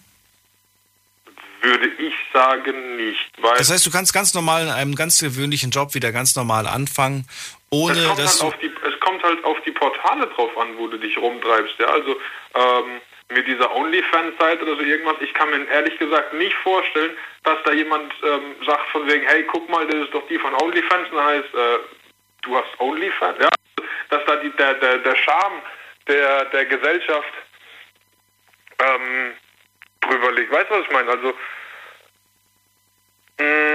[1.61, 3.31] Würde ich sagen nicht.
[3.41, 6.67] Weil das heißt, du kannst ganz normal in einem ganz gewöhnlichen Job wieder ganz normal
[6.67, 7.25] anfangen,
[7.69, 10.97] ohne es dass halt die, es kommt halt auf die Portale drauf an, wo du
[10.97, 11.79] dich rumtreibst.
[11.79, 11.87] Ja?
[11.87, 12.17] Also
[12.55, 17.57] ähm, mit dieser OnlyFans-Seite oder so irgendwas, ich kann mir ehrlich gesagt nicht vorstellen, dass
[17.63, 21.09] da jemand ähm, sagt von wegen, hey, guck mal, das ist doch die von OnlyFans,
[21.09, 21.79] und heißt, äh,
[22.43, 23.49] du hast OnlyFans, ja,
[24.09, 25.61] dass da die, der, der, der Charme
[26.07, 27.33] der, der Gesellschaft
[28.79, 29.33] ähm,
[30.01, 30.51] drüber liegt.
[30.51, 31.09] Weißt du, was ich meine?
[31.09, 31.33] Also,
[33.39, 33.72] mh, mm,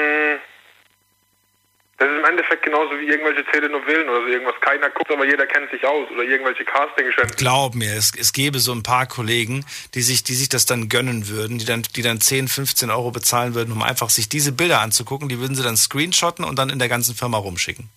[1.99, 4.55] das ist im Endeffekt genauso wie irgendwelche Telenovellen oder so irgendwas.
[4.61, 7.37] Keiner guckt, aber jeder kennt sich aus oder irgendwelche Casting-Shows.
[7.37, 10.89] Glaub mir, es, es gäbe so ein paar Kollegen, die sich, die sich das dann
[10.89, 14.53] gönnen würden, die dann, die dann 10, 15 Euro bezahlen würden, um einfach sich diese
[14.53, 15.29] Bilder anzugucken.
[15.29, 17.89] Die würden sie dann screenshotten und dann in der ganzen Firma rumschicken.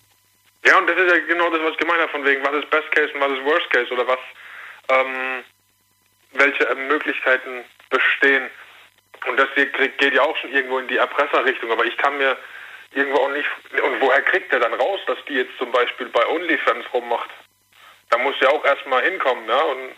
[0.64, 2.70] Ja, und das ist ja genau das, was ich gemeint habe, von wegen, was ist
[2.70, 4.18] Best Case und was ist Worst Case oder was,
[4.88, 5.44] ähm,
[6.32, 8.50] welche äh, Möglichkeiten bestehen.
[9.28, 12.36] Und das geht ja auch schon irgendwo in die Erpresserrichtung, aber ich kann mir
[12.94, 13.48] irgendwo auch nicht.
[13.82, 17.30] Und woher kriegt er dann raus, dass die jetzt zum Beispiel bei OnlyFans rummacht?
[18.10, 19.60] Da muss ja auch erstmal hinkommen, ja.
[19.60, 19.94] Und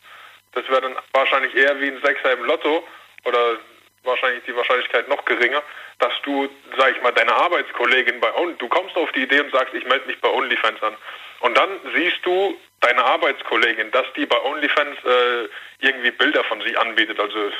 [0.53, 2.87] das wäre dann wahrscheinlich eher wie ein Sechser im Lotto
[3.25, 3.59] oder
[4.05, 5.63] wahrscheinlich die Wahrscheinlichkeit noch geringer,
[5.99, 9.53] dass du, sag ich mal, deine Arbeitskollegin bei On du kommst auf die Idee und
[9.53, 10.97] sagst, ich melde mich bei OnlyFans an.
[11.41, 15.49] Und dann siehst du deine Arbeitskollegin, dass die bei OnlyFans äh,
[15.81, 17.19] irgendwie Bilder von sich anbietet.
[17.19, 17.51] Also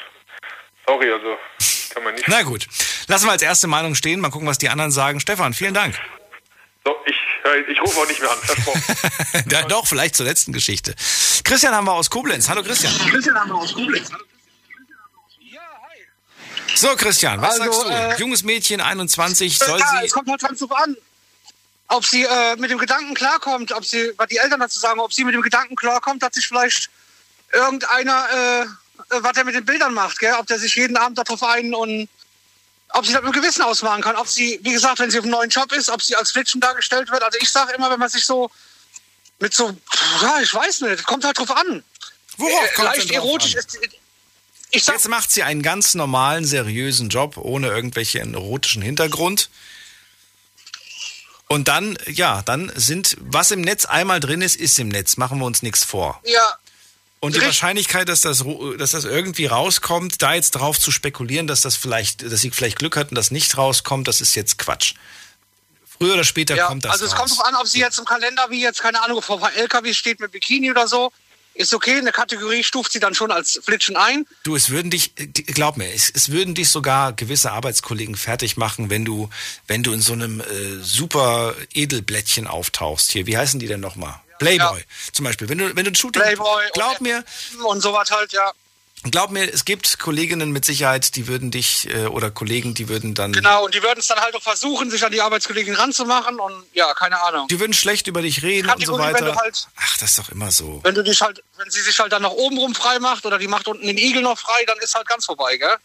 [0.87, 1.39] sorry, also
[1.95, 2.29] kann man nicht.
[2.29, 2.67] Na gut.
[3.07, 5.21] Lassen wir als erste Meinung stehen, mal gucken, was die anderen sagen.
[5.21, 5.95] Stefan, vielen Dank.
[6.85, 7.17] So, ich,
[7.69, 8.83] ich rufe auch nicht mehr an, versprochen.
[9.51, 10.95] ja, doch, vielleicht zur letzten Geschichte.
[11.45, 12.49] Christian haben wir aus Koblenz.
[12.49, 12.93] Hallo Christian.
[13.11, 14.11] Christian haben wir aus Koblenz.
[16.75, 17.89] So, Christian, was also, sagst du?
[17.89, 20.07] Äh, Junges Mädchen, 21, soll ja, sie...
[20.07, 20.97] es kommt halt ganz drauf an,
[21.89, 25.13] ob sie äh, mit dem Gedanken klarkommt, ob sie, was die Eltern dazu sagen, ob
[25.13, 26.91] sie mit dem Gedanken klarkommt, dass sich vielleicht
[27.53, 28.67] irgendeiner, äh, äh
[29.11, 30.35] was er mit den Bildern macht, gell?
[30.39, 32.09] ob der sich jeden Abend darauf ein und
[32.91, 35.25] ob sie das mit dem Gewissen ausmachen kann, ob sie, wie gesagt, wenn sie auf
[35.25, 37.23] einem neuen Job ist, ob sie als Flitschen dargestellt wird.
[37.23, 38.51] Also ich sage immer, wenn man sich so
[39.41, 39.77] mit so,
[40.23, 41.83] ja, ich weiß nicht, kommt halt drauf an.
[42.37, 43.61] Worauf äh, kommt leicht erotisch an?
[43.61, 43.79] ist.
[44.71, 49.51] Ich sag, Jetzt macht sie einen ganz normalen, seriösen Job, ohne irgendwelchen erotischen Hintergrund.
[51.49, 55.17] Und dann, ja, dann sind, was im Netz einmal drin ist, ist im Netz.
[55.17, 56.21] Machen wir uns nichts vor.
[56.25, 56.59] Ja,
[57.25, 58.45] und die Wahrscheinlichkeit, dass das,
[58.79, 62.79] dass das irgendwie rauskommt, da jetzt drauf zu spekulieren, dass das vielleicht, dass sie vielleicht
[62.79, 64.95] Glück hatten, dass nicht rauskommt, das ist jetzt Quatsch.
[65.87, 67.19] Früher oder später ja, kommt das Also es raus.
[67.19, 70.21] kommt drauf an, ob sie jetzt im Kalender, wie jetzt, keine Ahnung, vor LKW steht
[70.21, 71.13] mit Bikini oder so,
[71.55, 74.27] ist okay, eine Kategorie stuft sie dann schon als Flitschen ein.
[74.43, 75.13] Du, es würden dich,
[75.47, 79.31] glaub mir, es, es würden dich sogar gewisse Arbeitskollegen fertig machen, wenn du,
[79.67, 80.45] wenn du in so einem äh,
[80.83, 83.13] super Edelblättchen auftauchst.
[83.13, 84.21] Hier, wie heißen die denn nochmal?
[84.39, 84.85] Playboy ja.
[85.13, 85.49] zum Beispiel.
[85.49, 87.25] Wenn du, wenn du ein Shooting, Playboy glaub mir,
[87.65, 88.53] und sowas halt, ja.
[89.11, 93.15] Glaub mir, es gibt Kolleginnen mit Sicherheit, die würden dich äh, oder Kollegen, die würden
[93.15, 93.33] dann.
[93.33, 96.65] Genau, und die würden es dann halt auch versuchen, sich an die Arbeitskollegin ranzumachen und
[96.73, 97.47] ja, keine Ahnung.
[97.49, 99.37] Die würden schlecht über dich reden und so weiter.
[99.37, 100.81] Halt, Ach, das ist doch immer so.
[100.85, 103.39] Wenn du dich halt, wenn sie sich halt dann nach oben rum frei macht oder
[103.39, 105.77] die macht unten den Igel noch frei, dann ist halt ganz vorbei, gell?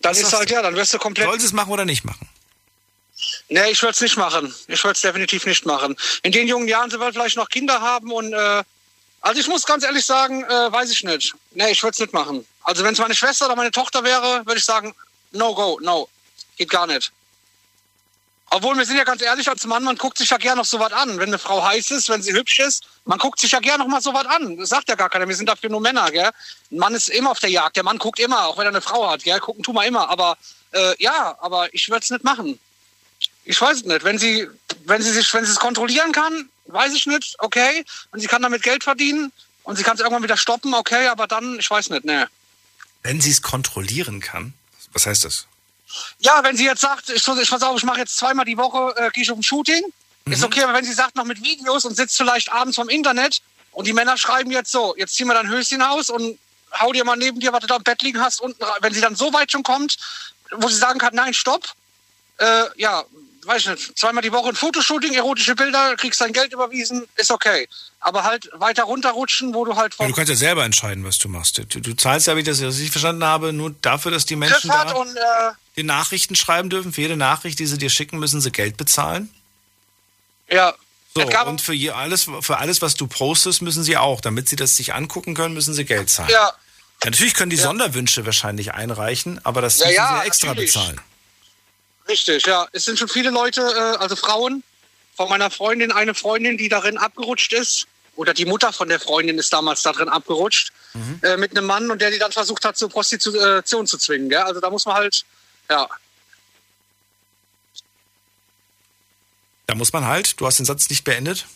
[0.00, 1.28] Dann Was ist halt, ja, dann wirst du komplett.
[1.28, 2.28] Soll sie es machen oder nicht machen?
[3.48, 4.54] Nee, ich würde es nicht machen.
[4.68, 5.96] Ich würde es definitiv nicht machen.
[6.22, 8.62] In den jungen Jahren, sie wird vielleicht noch Kinder haben und äh,
[9.28, 11.34] also ich muss ganz ehrlich sagen, äh, weiß ich nicht.
[11.52, 12.46] Nee, ich würde es nicht machen.
[12.62, 14.94] Also wenn es meine Schwester oder meine Tochter wäre, würde ich sagen,
[15.32, 16.08] no go, no.
[16.56, 17.12] Geht gar nicht.
[18.48, 20.80] Obwohl, wir sind ja ganz ehrlich als Mann, man guckt sich ja gerne noch so
[20.80, 21.18] was an.
[21.18, 23.90] Wenn eine Frau heiß ist, wenn sie hübsch ist, man guckt sich ja gerne noch
[23.90, 24.56] mal so was an.
[24.56, 26.30] Das sagt ja gar keiner, wir sind dafür nur Männer, gell?
[26.70, 28.80] Ein Mann ist immer auf der Jagd, der Mann guckt immer, auch wenn er eine
[28.80, 29.38] Frau hat, gell?
[29.40, 30.08] Gucken tun wir immer.
[30.08, 30.38] Aber
[30.72, 32.58] äh, ja, aber ich würde es nicht machen.
[33.44, 34.04] Ich weiß es nicht.
[34.04, 34.48] Wenn sie,
[34.86, 37.84] wenn sie sich, wenn sie es kontrollieren kann, weiß ich nicht, okay.
[38.10, 39.32] Und sie kann damit Geld verdienen
[39.64, 42.28] und sie kann es irgendwann wieder stoppen, okay, aber dann, ich weiß nicht, ne.
[43.02, 44.54] Wenn sie es kontrollieren kann,
[44.92, 45.46] was heißt das?
[46.18, 48.94] Ja, wenn sie jetzt sagt, ich, ich pass auf, ich mache jetzt zweimal die Woche,
[48.96, 49.82] äh, gehe ich auf ein Shooting,
[50.24, 50.32] mhm.
[50.32, 53.40] ist okay, aber wenn sie sagt, noch mit Videos und sitzt vielleicht abends vom Internet
[53.72, 56.38] und die Männer schreiben jetzt so, jetzt ziehen wir dein Höschen aus und
[56.78, 59.00] hau dir mal neben dir, was du da im Bett liegen hast, unten Wenn sie
[59.00, 59.96] dann so weit schon kommt,
[60.50, 61.64] wo sie sagen kann, nein, stopp,
[62.38, 63.04] äh, ja,
[63.48, 67.66] weiß nicht, zweimal die Woche ein Fotoshooting, erotische Bilder, kriegst dein Geld überwiesen, ist okay.
[68.00, 69.96] Aber halt weiter runterrutschen, wo du halt...
[69.98, 71.58] Ja, du kannst ja selber entscheiden, was du machst.
[71.58, 74.68] Du, du zahlst ja, wie ich das richtig verstanden habe, nur dafür, dass die Menschen
[74.68, 75.20] da und, äh,
[75.76, 76.92] die Nachrichten schreiben dürfen.
[76.92, 79.30] Für jede Nachricht, die sie dir schicken, müssen sie Geld bezahlen.
[80.50, 80.74] Ja.
[81.14, 84.20] So, und für alles, für alles, was du postest, müssen sie auch.
[84.20, 86.30] Damit sie das sich angucken können, müssen sie Geld zahlen.
[86.30, 86.52] Ja.
[87.02, 87.62] Ja, natürlich können die ja.
[87.62, 90.72] Sonderwünsche wahrscheinlich einreichen, aber das müssen ja, sie extra natürlich.
[90.72, 91.00] bezahlen.
[92.08, 92.66] Richtig, ja.
[92.72, 94.62] Es sind schon viele Leute, äh, also Frauen,
[95.16, 97.86] von meiner Freundin, eine Freundin, die darin abgerutscht ist.
[98.16, 100.72] Oder die Mutter von der Freundin ist damals darin abgerutscht.
[100.94, 101.20] Mhm.
[101.22, 104.28] Äh, mit einem Mann und der die dann versucht hat, zur Prostitution zu zwingen.
[104.28, 104.38] Gell?
[104.38, 105.24] Also da muss man halt,
[105.70, 105.88] ja.
[109.66, 111.46] Da muss man halt, du hast den Satz nicht beendet.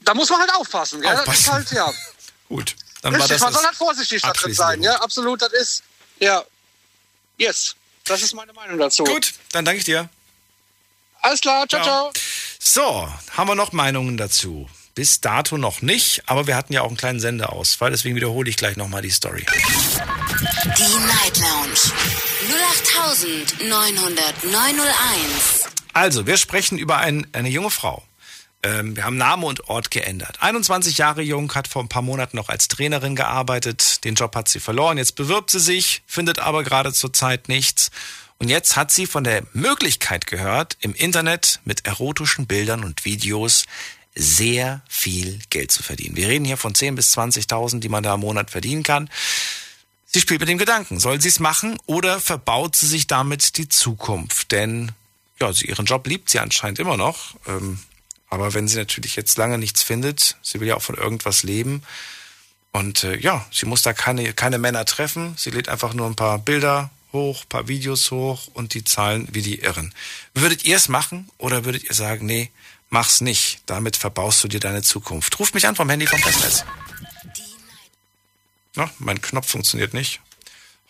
[0.00, 1.00] Da muss man halt aufpassen.
[1.00, 1.10] Gell?
[1.10, 1.30] aufpassen.
[1.30, 1.92] Das ist halt, ja.
[2.48, 2.74] Gut.
[3.02, 4.82] Dann Richtig, war das man soll halt vorsichtig da drin sein.
[4.82, 5.82] Ja, absolut, das ist,
[6.18, 6.44] ja.
[7.38, 7.76] Yes.
[8.06, 9.04] Das ist meine Meinung dazu.
[9.04, 10.08] Gut, dann danke ich dir.
[11.22, 12.12] Alles klar, ciao, ciao.
[12.58, 14.68] So, haben wir noch Meinungen dazu?
[14.94, 18.56] Bis dato noch nicht, aber wir hatten ja auch einen kleinen Sendeausfall, deswegen wiederhole ich
[18.56, 19.44] gleich nochmal die Story.
[19.44, 21.92] Die Night Lounge
[23.60, 25.66] 0890901.
[25.92, 28.02] Also, wir sprechen über ein, eine junge Frau.
[28.62, 30.38] Ähm, wir haben Name und Ort geändert.
[30.40, 34.04] 21 Jahre jung, hat vor ein paar Monaten noch als Trainerin gearbeitet.
[34.04, 34.98] Den Job hat sie verloren.
[34.98, 37.90] Jetzt bewirbt sie sich, findet aber gerade zurzeit nichts.
[38.38, 43.64] Und jetzt hat sie von der Möglichkeit gehört, im Internet mit erotischen Bildern und Videos
[44.14, 46.16] sehr viel Geld zu verdienen.
[46.16, 49.10] Wir reden hier von 10.000 bis 20.000, die man da im Monat verdienen kann.
[50.06, 53.68] Sie spielt mit dem Gedanken, soll sie es machen oder verbaut sie sich damit die
[53.68, 54.52] Zukunft?
[54.52, 54.92] Denn
[55.38, 57.34] ja, ihren Job liebt sie anscheinend immer noch.
[57.46, 57.78] Ähm,
[58.28, 61.82] aber wenn sie natürlich jetzt lange nichts findet, sie will ja auch von irgendwas leben.
[62.72, 65.34] Und äh, ja, sie muss da keine, keine Männer treffen.
[65.38, 69.28] Sie lädt einfach nur ein paar Bilder hoch, ein paar Videos hoch und die zahlen
[69.32, 69.94] wie die Irren.
[70.34, 72.50] Würdet ihr es machen oder würdet ihr sagen, nee,
[72.90, 73.60] mach's nicht.
[73.66, 75.38] Damit verbaust du dir deine Zukunft.
[75.38, 76.64] Ruf mich an vom Handy vom Festnetz.
[78.74, 80.20] Na, mein Knopf funktioniert nicht.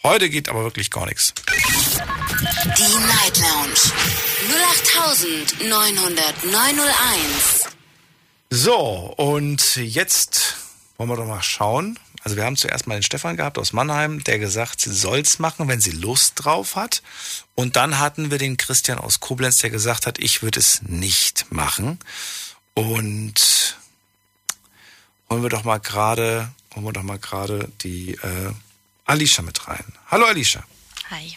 [0.06, 1.34] Heute geht aber wirklich gar nichts.
[2.78, 3.74] Die Night Lounge
[5.58, 7.66] 0890901.
[8.48, 10.58] So, und jetzt
[10.96, 11.98] wollen wir doch mal schauen.
[12.22, 15.66] Also wir haben zuerst mal den Stefan gehabt aus Mannheim, der gesagt, sie soll's machen,
[15.66, 17.02] wenn sie Lust drauf hat.
[17.56, 21.50] Und dann hatten wir den Christian aus Koblenz, der gesagt hat, ich würde es nicht
[21.50, 21.98] machen.
[22.74, 23.76] Und
[25.28, 28.52] holen wir doch mal gerade, holen wir doch mal gerade die äh,
[29.06, 29.84] Alicia mit rein.
[30.10, 30.64] Hallo Alicia.
[31.10, 31.36] Hi.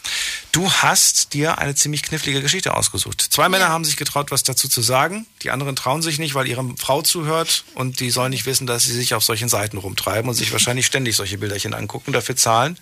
[0.52, 3.22] Du hast dir eine ziemlich knifflige Geschichte ausgesucht.
[3.22, 3.50] Zwei ja.
[3.50, 5.28] Männer haben sich getraut, was dazu zu sagen.
[5.44, 8.84] Die anderen trauen sich nicht, weil ihre Frau zuhört und die sollen nicht wissen, dass
[8.84, 12.80] sie sich auf solchen Seiten rumtreiben und sich wahrscheinlich ständig solche Bilderchen angucken, dafür zahlen.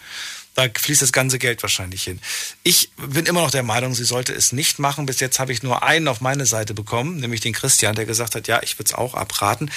[0.55, 2.22] Da fließt das ganze Geld wahrscheinlich hin.
[2.64, 5.05] Ich bin immer noch der Meinung, sie sollte es nicht machen.
[5.05, 8.34] Bis jetzt habe ich nur einen auf meine Seite bekommen, nämlich den Christian, der gesagt
[8.34, 9.69] hat, ja, ich würde es auch abraten.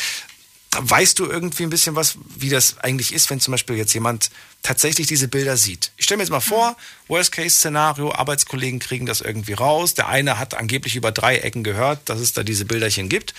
[0.78, 4.30] Weißt du irgendwie ein bisschen was, wie das eigentlich ist, wenn zum Beispiel jetzt jemand
[4.62, 5.92] tatsächlich diese Bilder sieht?
[5.96, 6.76] Ich stelle mir jetzt mal vor,
[7.08, 9.94] Worst-Case-Szenario, Arbeitskollegen kriegen das irgendwie raus.
[9.94, 13.34] Der eine hat angeblich über drei Ecken gehört, dass es da diese Bilderchen gibt.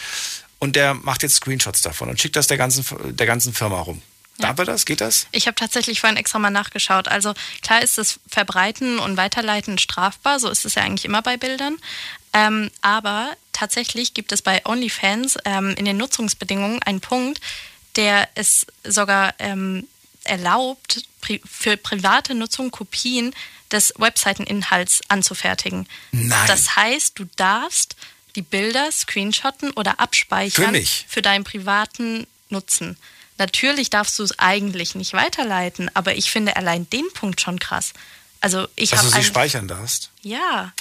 [0.59, 2.85] Und der macht jetzt Screenshots davon und schickt das der ganzen,
[3.15, 4.01] der ganzen Firma rum.
[4.37, 4.47] Ja.
[4.47, 4.85] Darf er das?
[4.85, 5.27] Geht das?
[5.31, 7.07] Ich habe tatsächlich vorhin extra mal nachgeschaut.
[7.07, 11.37] Also klar ist das Verbreiten und Weiterleiten strafbar, so ist es ja eigentlich immer bei
[11.37, 11.77] Bildern.
[12.33, 17.41] Ähm, aber tatsächlich gibt es bei OnlyFans ähm, in den Nutzungsbedingungen einen Punkt,
[17.95, 19.87] der es sogar ähm,
[20.23, 23.33] erlaubt, pri für private Nutzung Kopien
[23.71, 25.87] des Webseiteninhalts anzufertigen.
[26.11, 26.47] Nein.
[26.47, 27.95] Das heißt, du darfst
[28.35, 32.97] die Bilder screenshotten oder abspeichern für, für deinen privaten Nutzen.
[33.37, 37.93] Natürlich darfst du es eigentlich nicht weiterleiten, aber ich finde allein den Punkt schon krass.
[38.39, 39.03] Also ich habe.
[39.03, 40.09] Dass du sie speichern darfst?
[40.21, 40.73] Ja.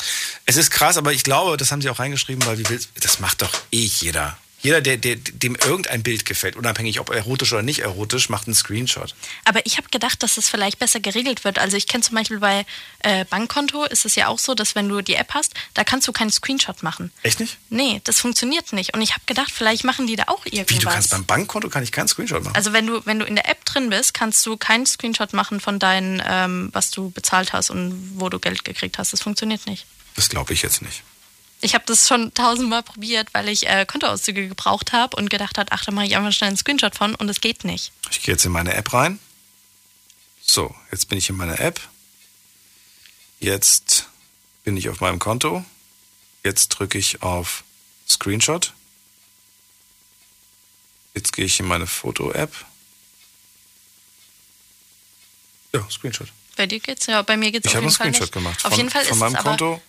[0.46, 3.20] Es ist krass, aber ich glaube, das haben sie auch reingeschrieben, weil wie willst, das
[3.20, 4.36] macht doch eh jeder.
[4.62, 8.54] Jeder, der, der, dem irgendein Bild gefällt, unabhängig ob erotisch oder nicht erotisch, macht einen
[8.54, 9.14] Screenshot.
[9.44, 11.58] Aber ich habe gedacht, dass es vielleicht besser geregelt wird.
[11.58, 12.66] Also ich kenne zum Beispiel bei
[13.00, 16.06] äh, Bankkonto ist es ja auch so, dass wenn du die App hast, da kannst
[16.08, 17.10] du keinen Screenshot machen.
[17.22, 17.56] Echt nicht?
[17.70, 18.92] Nee, das funktioniert nicht.
[18.92, 20.76] Und ich habe gedacht, vielleicht machen die da auch irgendwas.
[20.76, 22.54] Wie, du kannst beim Bankkonto kann ich keinen Screenshot machen?
[22.54, 25.60] Also wenn du, wenn du in der App drin bist, kannst du keinen Screenshot machen
[25.60, 29.12] von deinem, ähm, was du bezahlt hast und wo du Geld gekriegt hast.
[29.12, 29.86] Das funktioniert nicht.
[30.16, 31.02] Das glaube ich jetzt nicht.
[31.62, 35.70] Ich habe das schon tausendmal probiert, weil ich äh, Kontoauszüge gebraucht habe und gedacht habe,
[35.72, 37.92] ach, da mache ich einfach schnell einen Screenshot von und es geht nicht.
[38.10, 39.18] Ich gehe jetzt in meine App rein.
[40.40, 41.80] So, jetzt bin ich in meiner App.
[43.40, 44.06] Jetzt
[44.64, 45.64] bin ich auf meinem Konto.
[46.42, 47.62] Jetzt drücke ich auf
[48.08, 48.72] Screenshot.
[51.14, 52.52] Jetzt gehe ich in meine Foto-App.
[55.74, 56.28] Ja, Screenshot.
[56.56, 58.08] Bei dir geht's ja, bei mir geht's ich auf jeden Fall.
[58.10, 58.64] Ich habe einen Screenshot gemacht.
[58.64, 59.82] Auf von, jeden Fall von ist meinem Konto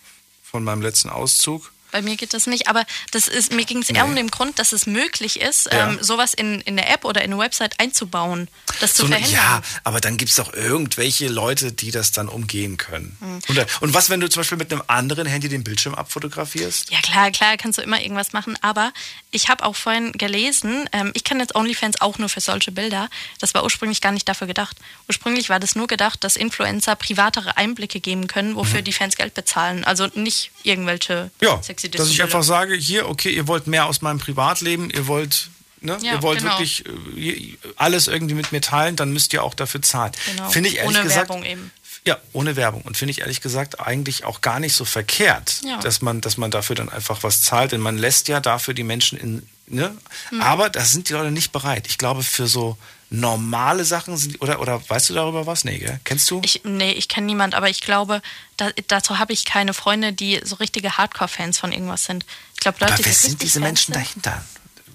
[0.51, 1.71] von meinem letzten Auszug.
[1.91, 2.67] Bei mir geht das nicht.
[2.67, 4.09] Aber das ist, mir ging es eher nee.
[4.09, 5.89] um den Grund, dass es möglich ist, ja.
[5.89, 8.47] ähm, sowas in, in der App oder in eine Website einzubauen,
[8.79, 9.33] das zu so, verhindern.
[9.33, 13.17] Ja, aber dann gibt es doch irgendwelche Leute, die das dann umgehen können.
[13.19, 13.41] Mhm.
[13.47, 16.91] Und, und, was, wenn du zum Beispiel mit einem anderen Handy den Bildschirm abfotografierst?
[16.91, 18.57] Ja, klar, klar, kannst du immer irgendwas machen.
[18.61, 18.91] Aber
[19.31, 23.09] ich habe auch vorhin gelesen, ähm, ich kann jetzt OnlyFans auch nur für solche Bilder.
[23.39, 24.77] Das war ursprünglich gar nicht dafür gedacht.
[25.07, 28.85] Ursprünglich war das nur gedacht, dass Influencer privatere Einblicke geben können, wofür mhm.
[28.85, 29.83] die Fans Geld bezahlen.
[29.83, 34.01] Also nicht irgendwelche ja, sexy Dass ich einfach sage, hier, okay, ihr wollt mehr aus
[34.01, 35.49] meinem Privatleben, ihr wollt
[35.83, 35.97] Ne?
[36.03, 36.51] Ja, ihr wollt genau.
[36.51, 36.85] wirklich
[37.17, 40.11] äh, alles irgendwie mit mir teilen, dann müsst ihr auch dafür zahlen.
[40.27, 40.49] Genau.
[40.51, 41.71] Finde ich ehrlich ohne gesagt, Werbung eben.
[42.05, 42.83] Ja, ohne Werbung.
[42.83, 45.79] Und finde ich ehrlich gesagt eigentlich auch gar nicht so verkehrt, ja.
[45.79, 47.71] dass, man, dass man dafür dann einfach was zahlt.
[47.71, 49.49] Denn man lässt ja dafür die Menschen in.
[49.67, 49.95] Ne?
[50.29, 50.41] Mhm.
[50.41, 51.87] Aber da sind die Leute nicht bereit.
[51.87, 52.77] Ich glaube, für so
[53.11, 55.65] normale Sachen sind, oder, oder weißt du darüber was?
[55.65, 55.99] Nee, gell?
[56.05, 56.41] Kennst du?
[56.43, 58.21] Ich, nee, ich kenne niemand, aber ich glaube,
[58.55, 62.25] da, dazu habe ich keine Freunde, die so richtige Hardcore-Fans von irgendwas sind.
[62.53, 64.05] Ich glaube, Leute, aber wer sind diese Fans Menschen sind?
[64.25, 64.45] dahinter?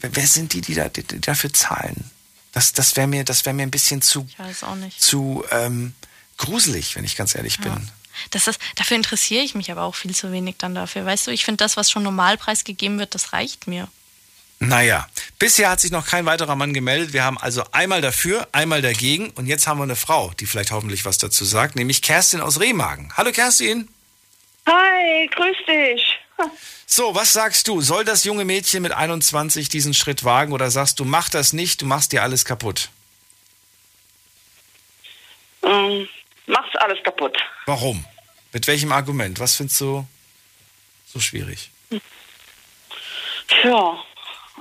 [0.01, 2.11] Wer, sind die, die, da, die, die dafür zahlen?
[2.53, 4.27] Das, das wäre mir, wär mir ein bisschen zu,
[4.99, 5.95] zu ähm,
[6.39, 7.73] gruselig, wenn ich ganz ehrlich bin.
[7.73, 7.81] Ja.
[8.31, 11.05] Das ist, dafür interessiere ich mich aber auch viel zu wenig dann dafür.
[11.05, 13.89] Weißt du, ich finde das, was schon Normalpreis gegeben wird, das reicht mir.
[14.59, 15.07] Naja,
[15.39, 17.13] bisher hat sich noch kein weiterer Mann gemeldet.
[17.13, 20.71] Wir haben also einmal dafür, einmal dagegen und jetzt haben wir eine Frau, die vielleicht
[20.71, 23.13] hoffentlich was dazu sagt, nämlich Kerstin aus Remagen.
[23.17, 23.89] Hallo Kerstin.
[24.67, 26.19] Hi, grüß dich.
[26.87, 27.81] So, was sagst du?
[27.81, 31.83] Soll das junge Mädchen mit 21 diesen Schritt wagen oder sagst du, mach das nicht,
[31.83, 32.91] du machst dir alles kaputt?
[35.63, 36.09] Ähm,
[36.47, 37.37] mach's alles kaputt.
[37.67, 38.05] Warum?
[38.53, 39.39] Mit welchem Argument?
[39.39, 40.07] Was findest du
[41.07, 41.71] so schwierig?
[43.65, 43.99] Ja,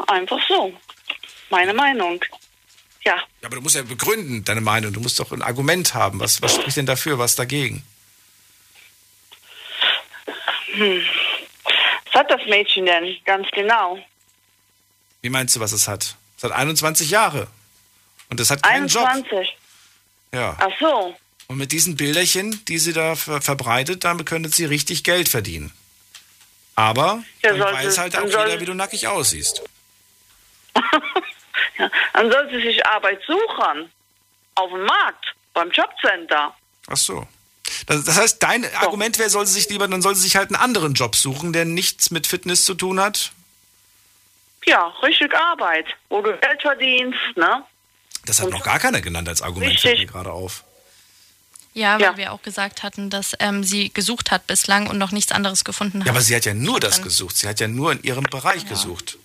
[0.07, 0.73] Einfach so.
[1.49, 2.23] Meine Meinung.
[3.03, 3.21] Ja.
[3.43, 4.91] Aber du musst ja begründen, deine Meinung.
[4.91, 6.19] Du musst doch ein Argument haben.
[6.19, 7.83] Was, was spricht denn dafür, was dagegen?
[10.73, 11.01] Hm.
[12.05, 13.99] Was hat das Mädchen denn ganz genau?
[15.21, 16.15] Wie meinst du, was es hat?
[16.37, 17.47] Es hat 21 Jahre.
[18.29, 19.31] Und es hat keinen 21.
[19.31, 19.47] Job.
[20.33, 20.57] Ja.
[20.59, 21.15] Ach so.
[21.47, 25.71] Und mit diesen Bilderchen, die sie da ver verbreitet, damit könnte sie richtig Geld verdienen.
[26.75, 29.61] Aber ja, dann weiß halt auch jeder, wie du nackig aussiehst.
[31.77, 33.91] Ja, dann soll sie sich Arbeit suchen.
[34.55, 36.55] Auf dem Markt, beim Jobcenter.
[36.87, 37.27] Ach so.
[37.87, 38.69] Das, das heißt, dein so.
[38.77, 41.51] Argument wäre, soll sie sich lieber, dann soll sie sich halt einen anderen Job suchen,
[41.51, 43.31] der nichts mit Fitness zu tun hat?
[44.65, 47.63] Ja, richtig Arbeit, wo du Geld verdienst, ne?
[48.25, 50.63] Das hat Und noch gar keiner genannt als Argument, fällt mir gerade auf.
[51.73, 52.17] Ja, weil ja.
[52.17, 55.99] wir auch gesagt hatten, dass ähm, sie gesucht hat bislang und noch nichts anderes gefunden
[55.99, 56.07] hat.
[56.07, 57.35] Ja, aber sie hat ja nur das gesucht.
[57.35, 58.69] Sie hat ja nur in ihrem Bereich ja.
[58.69, 59.17] gesucht.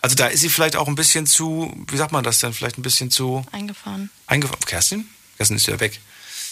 [0.00, 2.78] Also da ist sie vielleicht auch ein bisschen zu, wie sagt man das denn, vielleicht
[2.78, 3.44] ein bisschen zu...
[3.50, 4.10] Eingefahren.
[4.26, 4.64] Eingefahren.
[4.64, 5.08] Kerstin?
[5.36, 6.00] Kerstin ist ja weg.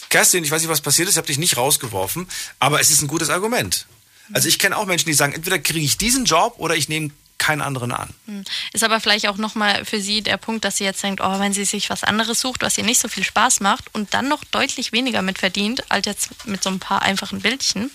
[0.09, 2.27] Kerstin, ich weiß nicht, was passiert ist, ich habe dich nicht rausgeworfen,
[2.59, 3.85] aber es ist ein gutes Argument.
[4.33, 7.11] Also ich kenne auch Menschen, die sagen, entweder kriege ich diesen Job oder ich nehme
[7.37, 8.09] keinen anderen an.
[8.25, 8.43] Hm.
[8.73, 11.53] Ist aber vielleicht auch nochmal für sie der Punkt, dass sie jetzt denkt, oh, wenn
[11.53, 14.43] sie sich was anderes sucht, was ihr nicht so viel Spaß macht und dann noch
[14.43, 17.91] deutlich weniger mit verdient, als jetzt mit so ein paar einfachen Bildchen.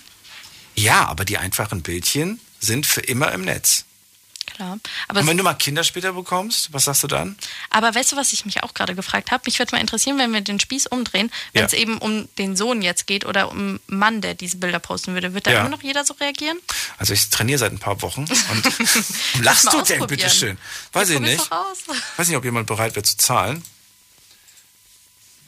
[0.75, 3.85] Ja, aber die einfachen Bildchen sind für immer im Netz
[4.53, 4.79] klar.
[5.07, 7.35] Aber Und wenn du mal Kinder später bekommst, was sagst du dann?
[7.69, 9.43] Aber weißt du, was ich mich auch gerade gefragt habe?
[9.45, 11.65] Mich würde mal interessieren, wenn wir den Spieß umdrehen, wenn ja.
[11.65, 15.13] es eben um den Sohn jetzt geht oder um einen Mann, der diese Bilder posten
[15.13, 15.61] würde, wird da ja.
[15.61, 16.57] immer noch jeder so reagieren?
[16.97, 20.57] Also ich trainiere seit ein paar Wochen und lachst du denn bitte schön?
[20.91, 21.49] Weiß ich nicht.
[22.17, 23.63] Weiß nicht, ob jemand bereit wäre zu zahlen.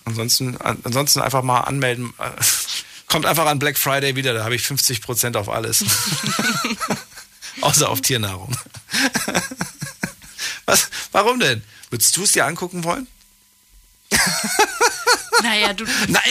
[0.06, 2.14] Ansonsten, ansonsten einfach mal anmelden.
[3.07, 5.86] Kommt einfach an Black Friday wieder, da habe ich 50% auf alles.
[7.61, 8.56] Außer auf Tiernahrung.
[10.65, 10.90] Was?
[11.11, 11.64] Warum denn?
[11.90, 13.07] Würdest du es dir angucken wollen?
[15.44, 15.86] Naja, du.
[16.07, 16.23] Naja.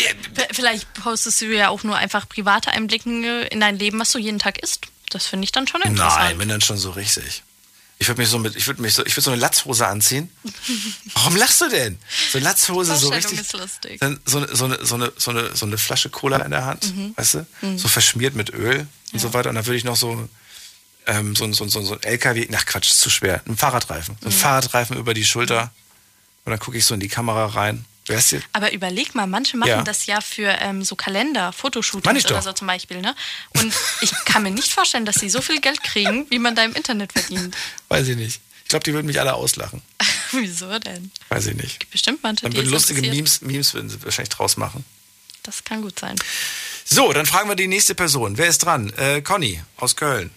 [0.52, 4.38] Vielleicht postest du ja auch nur einfach private Einblicke in dein Leben, was du jeden
[4.38, 4.86] Tag isst.
[5.10, 6.24] Das finde ich dann schon interessant.
[6.24, 7.42] Nein, wenn dann schon so richtig.
[7.98, 10.30] Ich würde mich so mit, ich würde mich so, ich würde so eine Latzhose anziehen.
[11.14, 11.98] Warum lachst du denn?
[12.32, 13.40] So eine Latzhose so richtig.
[13.40, 14.00] Ist lustig.
[14.00, 16.94] So, eine, so, eine, so, eine, so, eine, so eine Flasche Cola in der Hand,
[16.94, 17.14] mhm.
[17.16, 17.46] weißt du?
[17.60, 17.78] Mhm.
[17.78, 19.18] So verschmiert mit Öl und ja.
[19.20, 19.50] so weiter.
[19.50, 20.28] Und dann würde ich noch so
[21.06, 24.16] ähm, so, so, so, so ein LKW, ach Quatsch, ist zu schwer, ein Fahrradreifen.
[24.20, 24.38] So ein mhm.
[24.38, 25.72] Fahrradreifen über die Schulter.
[26.44, 27.84] Und dann gucke ich so in die Kamera rein.
[28.06, 29.82] Wer ist Aber überleg mal, manche machen ja.
[29.82, 33.00] das ja für ähm, so Kalender, Fotoshootings oder so zum Beispiel.
[33.00, 33.14] Ne?
[33.54, 33.72] Und
[34.02, 36.74] ich kann mir nicht vorstellen, dass sie so viel Geld kriegen, wie man da im
[36.74, 37.56] Internet verdient.
[37.88, 38.40] Weiß ich nicht.
[38.64, 39.80] Ich glaube, die würden mich alle auslachen.
[40.32, 41.12] Wieso denn?
[41.30, 41.80] Weiß ich nicht.
[41.80, 44.84] Gibt bestimmt manche, Dann würden lustige Memes, Memes würden sie wahrscheinlich draus machen.
[45.42, 46.16] Das kann gut sein.
[46.84, 48.36] So, dann fragen wir die nächste Person.
[48.36, 48.92] Wer ist dran?
[48.98, 50.30] Äh, Conny aus Köln.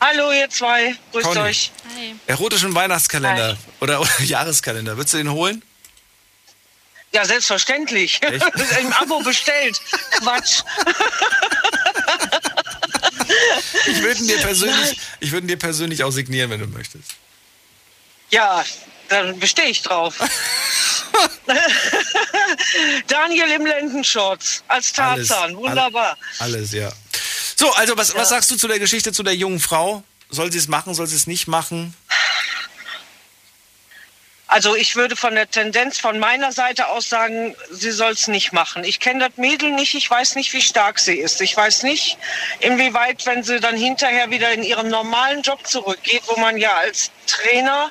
[0.00, 0.96] Hallo, ihr zwei.
[1.12, 1.40] Grüßt Conny.
[1.40, 1.70] euch.
[1.96, 2.14] Hi.
[2.26, 3.56] Erotischen Weihnachtskalender Hi.
[3.80, 4.96] oder, oder Jahreskalender.
[4.96, 5.62] Würdest du den holen?
[7.12, 8.20] Ja, selbstverständlich.
[8.80, 9.80] Im Abo bestellt.
[10.18, 10.62] Quatsch.
[13.86, 17.12] ich würde dir persönlich, ich würde dir persönlich auch signieren, wenn du möchtest.
[18.30, 18.64] Ja,
[19.08, 20.16] dann bestehe ich drauf.
[23.06, 26.18] Daniel im Lendenschurz als Tarzan, Alles, wunderbar.
[26.40, 26.90] Alles, ja.
[27.56, 30.02] So, also was, was sagst du zu der Geschichte zu der jungen Frau?
[30.30, 31.94] Soll sie es machen, soll sie es nicht machen?
[34.46, 38.52] Also ich würde von der Tendenz von meiner Seite aus sagen, sie soll es nicht
[38.52, 38.84] machen.
[38.84, 41.40] Ich kenne das Mädel nicht, ich weiß nicht, wie stark sie ist.
[41.40, 42.18] Ich weiß nicht,
[42.60, 47.10] inwieweit, wenn sie dann hinterher wieder in ihren normalen Job zurückgeht, wo man ja als
[47.26, 47.90] Trainer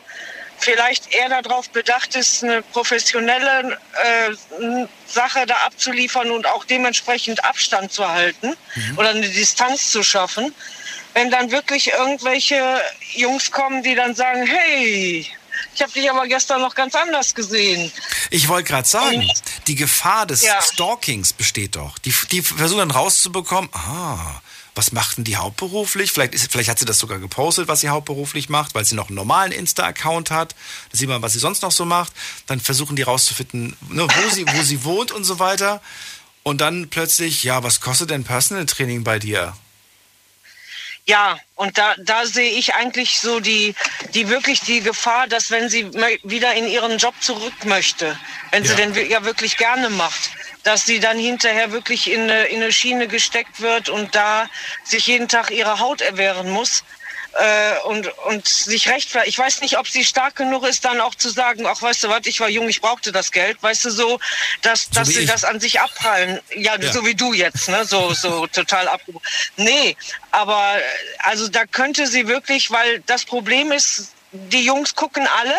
[0.64, 7.92] vielleicht eher darauf bedacht ist, eine professionelle äh, Sache da abzuliefern und auch dementsprechend Abstand
[7.92, 8.98] zu halten Mhm.
[8.98, 10.54] oder eine Distanz zu schaffen.
[11.14, 12.82] Wenn dann wirklich irgendwelche
[13.14, 15.28] Jungs kommen, die dann sagen, hey,
[15.76, 17.92] ich habe dich aber gestern noch ganz anders gesehen.
[18.32, 19.30] Ich wollte gerade sagen,
[19.68, 20.60] die Gefahr des Ja.
[20.62, 22.00] Stalkings besteht doch.
[22.00, 24.42] Die, die versuchen dann rauszubekommen, ah,
[24.76, 26.12] was macht denn die hauptberuflich?
[26.12, 29.08] Vielleicht, ist, vielleicht hat sie das sogar gepostet, was sie hauptberuflich macht, weil sie noch
[29.10, 30.56] einen normalen Insta-Account hat.
[30.92, 32.12] Da sieht man, was sie sonst noch so macht.
[32.48, 35.82] Dann versuchen die rauszufinden, ne, wo, sie, wo sie wohnt und so weiter.
[36.44, 39.56] Und dann plötzlich, ja, was kostet denn Personal Training bei dir?
[41.06, 43.76] Ja, und da, da sehe ich eigentlich so die,
[44.14, 45.92] die wirklich die Gefahr, dass wenn sie
[46.24, 48.18] wieder in ihren Job zurück möchte,
[48.52, 48.76] wenn sie Ja.
[48.78, 50.32] den wi- ja wirklich gerne macht,
[50.64, 54.50] dass sie dann hinterher wirklich in eine, in eine Schiene gesteckt wird und da
[54.84, 56.84] sich jeden Tag ihre Haut erwehren muss.
[57.36, 59.30] Äh, und, und sich rechtfertigt.
[59.36, 62.10] Ich weiß nicht, ob sie stark genug ist, dann auch zu sagen, ach, weißt du
[62.10, 64.20] was, ich war jung, ich brauchte das Geld, weißt du, so,
[64.62, 65.26] dass, dass sie ich.
[65.26, 66.40] das an sich abprallen.
[66.56, 66.94] Ja, Ja.
[66.94, 69.26] so wie du jetzt, ne, so, so total abgebrochen.
[69.58, 69.98] Nee,
[70.30, 70.76] aber,
[71.24, 75.56] also da könnte sie wirklich, weil das Problem ist, die Jungs gucken alle,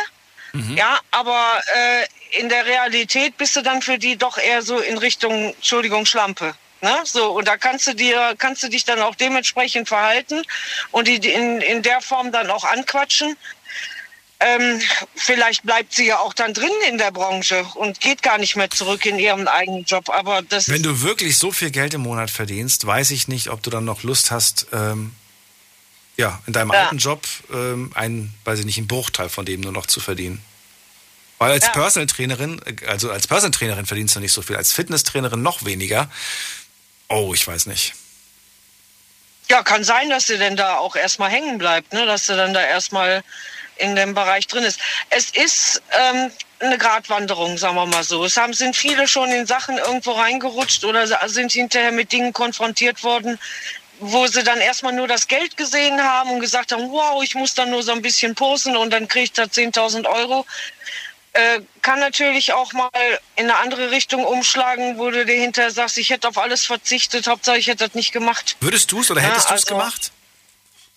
[0.76, 4.98] ja, aber äh, in der Realität bist du dann für die doch eher so in
[4.98, 6.55] Richtung, Entschuldigung, Schlampe.
[6.81, 6.94] Ne?
[7.05, 10.43] So, und da kannst du dir, kannst du dich dann auch dementsprechend verhalten
[10.90, 13.36] und die in, in der Form dann auch anquatschen.
[14.40, 14.81] Ähm,
[15.14, 18.68] vielleicht bleibt sie ja auch dann drin in der Branche und geht gar nicht mehr
[18.68, 20.10] zurück in ihren eigenen Job.
[20.10, 23.62] Aber das Wenn du wirklich so viel Geld im Monat verdienst, weiß ich nicht, ob
[23.62, 25.14] du dann noch Lust hast, ähm,
[26.16, 26.85] ja, in deinem Ja.
[26.85, 27.23] alten Job
[27.53, 30.43] ähm, einen, weiß ich nicht, einen Bruchteil von dem nur noch zu verdienen.
[31.39, 31.73] Weil als Ja.
[31.73, 35.65] Personal Trainerin, äh, also als Personal Trainerin verdienst du nicht so viel, als Fitnesstrainerin noch
[35.65, 36.09] weniger.
[37.09, 37.95] Oh, ich weiß nicht.
[39.51, 42.07] ja, kann sein, dass sie denn da auch erstmal hängen bleibt, ne?
[42.07, 43.23] dass sie dann da erstmal
[43.77, 44.78] in dem Bereich drin ist.
[45.11, 46.31] Es ist ähm,
[46.61, 48.24] eine Gratwanderung, sagen wir mal so.
[48.24, 53.03] Es haben, sind viele schon in Sachen irgendwo reingerutscht oder sind hinterher mit Dingen konfrontiert
[53.03, 53.39] worden,
[54.01, 57.55] wo sie dann erstmal nur das Geld gesehen haben und gesagt haben, wow, ich muss
[57.55, 60.47] dann nur so ein bisschen posen und dann kriege ich da 10.000 Euro.
[61.33, 62.91] Äh, kann natürlich auch mal
[63.37, 67.27] in eine andere Richtung umschlagen, wo du dir hinterher sagst, ich hätte auf alles verzichtet,
[67.27, 68.57] Hauptsache ich hätte das nicht gemacht.
[68.61, 70.12] Würdest du es oder Ja, hättest du es also- gemacht?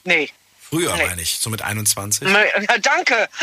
[0.03, 0.29] Nee.
[0.69, 1.07] Früher Nee.
[1.07, 2.27] meine ich, so mit 21.
[2.29, 3.29] Ja, danke.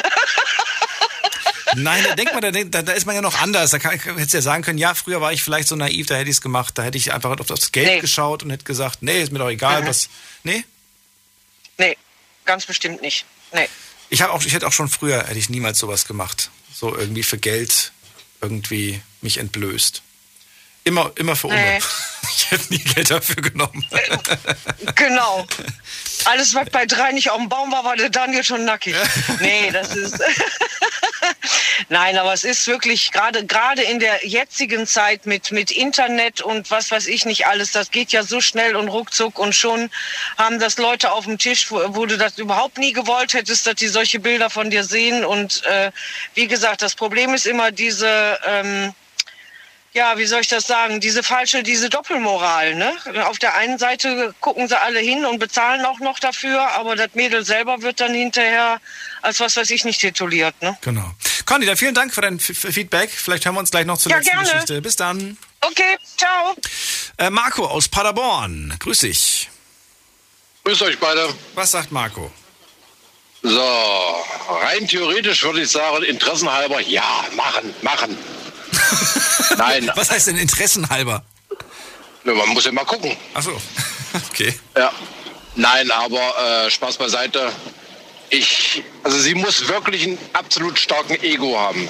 [1.77, 3.71] Nein, da denkt man, da, da, ist man ja noch anders.
[3.71, 6.15] Da kann, hättest du ja sagen können, ja, früher war ich vielleicht so naiv, da
[6.17, 9.03] hätte ich es gemacht, da hätte ich einfach auf das Geld geschaut und hätte gesagt,
[9.03, 9.87] nee, ist mir doch egal, Mhm.
[9.87, 10.09] was.
[10.43, 10.65] Nee?
[11.79, 11.97] Nee,
[12.45, 13.25] ganz bestimmt nicht.
[13.53, 13.69] Nee.
[14.11, 16.51] Ich, hab auch, ich hätte auch schon früher, hätte ich niemals sowas gemacht.
[16.73, 17.93] So irgendwie für Geld
[18.41, 20.03] irgendwie mich entblößt.
[20.85, 21.57] Immer, immer für Umme.
[21.57, 21.81] Nee.
[22.37, 23.87] Ich hätte nie Geld dafür genommen.
[24.97, 25.47] Genau.
[26.25, 28.95] Alles, was bei drei nicht auf dem Baum war, war der Daniel schon nackig.
[29.41, 30.19] Nee, das ist.
[31.89, 36.71] Nein, aber es ist wirklich gerade gerade in der jetzigen Zeit mit mit Internet und
[36.71, 39.91] was weiß ich nicht alles, das geht ja so schnell und ruckzuck und schon
[40.39, 43.75] haben das Leute auf dem Tisch, wo, wo du das überhaupt nie gewollt hättest, dass
[43.75, 45.93] die solche Bilder von dir sehen und äh,
[46.35, 48.95] wie gesagt, das Problem ist immer diese ähm,
[49.95, 52.93] ja, wie soll ich das sagen, diese falsche, diese Doppelmoral, ne?
[53.27, 57.15] Auf der einen Seite gucken sie alle hin und bezahlen auch noch dafür, aber das
[57.15, 58.81] Mädel selber wird dann hinterher
[59.23, 60.77] als was weiß ich nicht tituliert, ne?
[60.81, 61.15] Genau.
[61.47, 63.11] Conny, dann vielen Dank für dein Feedback.
[63.11, 64.51] Vielleicht hören wir uns gleich noch zur Ja, letzten gerne.
[64.51, 64.83] Geschichte.
[64.83, 65.39] Bis dann.
[65.61, 66.55] Okay, ciao.
[67.17, 68.75] Äh, Marco aus Paderborn.
[68.81, 69.49] Grüß dich.
[70.65, 71.33] Grüß euch beide.
[71.55, 72.33] Was sagt Marco?
[73.43, 78.17] So, rein theoretisch würde ich sagen, interessenhalber, ja, machen, machen.
[79.59, 79.91] Nein.
[79.95, 81.25] Was heißt denn interessenhalber?
[82.25, 83.17] Ja, man muss ja mal gucken.
[83.35, 83.61] Ach so.
[84.31, 84.55] Okay.
[84.77, 84.93] Ja.
[85.57, 87.51] Nein, aber äh, Spaß beiseite.
[88.31, 91.89] Ich, also sie muss wirklich einen absolut starken Ego haben.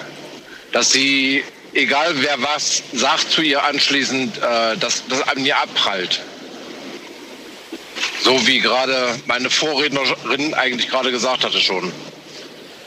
[0.73, 1.45] Dass sie,
[1.75, 6.23] egal wer was sagt zu ihr anschließend, äh, dass das an ihr abprallt.
[8.23, 11.85] So wie gerade meine Vorrednerin eigentlich gerade gesagt hatte schon.
[11.85, 11.93] Und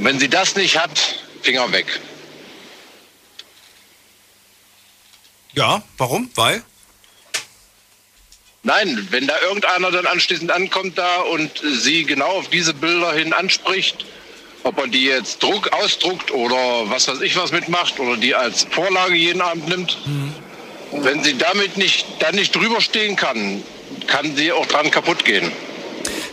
[0.05, 0.99] wenn sie das nicht hat,
[1.43, 1.99] Finger weg.
[5.57, 6.29] Ja, warum?
[6.35, 6.61] Weil?
[8.61, 13.33] Nein, wenn da irgendeiner dann anschließend ankommt da und sie genau auf diese Bilder hin
[13.33, 14.05] anspricht,
[14.61, 18.67] ob er die jetzt Druck ausdruckt oder was weiß ich was mitmacht oder die als
[18.69, 19.97] Vorlage jeden Abend nimmt.
[20.05, 20.35] Mhm.
[20.91, 23.63] Wenn sie damit nicht, dann nicht drüber stehen kann,
[24.05, 25.51] kann sie auch dran kaputt gehen.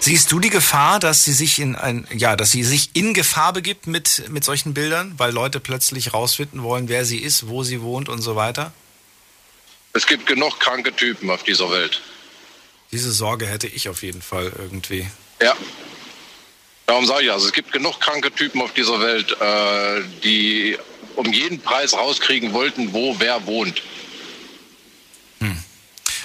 [0.01, 3.55] Siehst du die Gefahr, dass sie sich in ein, ja, dass sie sich in Gefahr
[3.55, 7.80] begibt mit, mit solchen Bildern, weil Leute plötzlich rausfinden wollen, wer sie ist, wo sie
[7.80, 8.72] wohnt und so weiter?
[9.95, 12.03] Es gibt genug kranke Typen auf dieser Welt.
[12.91, 15.09] Diese Sorge hätte ich auf jeden Fall irgendwie.
[15.41, 15.55] Ja.
[16.87, 20.77] Darum sage ich also, es gibt genug kranke Typen auf dieser Welt, äh, die
[21.16, 23.83] um jeden Preis rauskriegen wollten, wo wer wohnt.
[25.39, 25.62] Hm.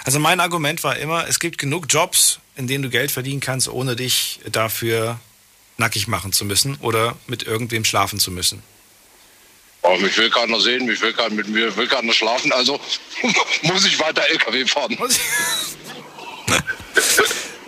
[0.03, 3.69] Also mein Argument war immer, es gibt genug Jobs, in denen du Geld verdienen kannst,
[3.69, 5.19] ohne dich dafür
[5.77, 8.63] nackig machen zu müssen oder mit irgendwem schlafen zu müssen.
[9.81, 12.79] Oh, mich will keiner sehen, mich will keiner, mit mir will keiner schlafen, also
[13.63, 14.97] muss ich weiter LKW fahren.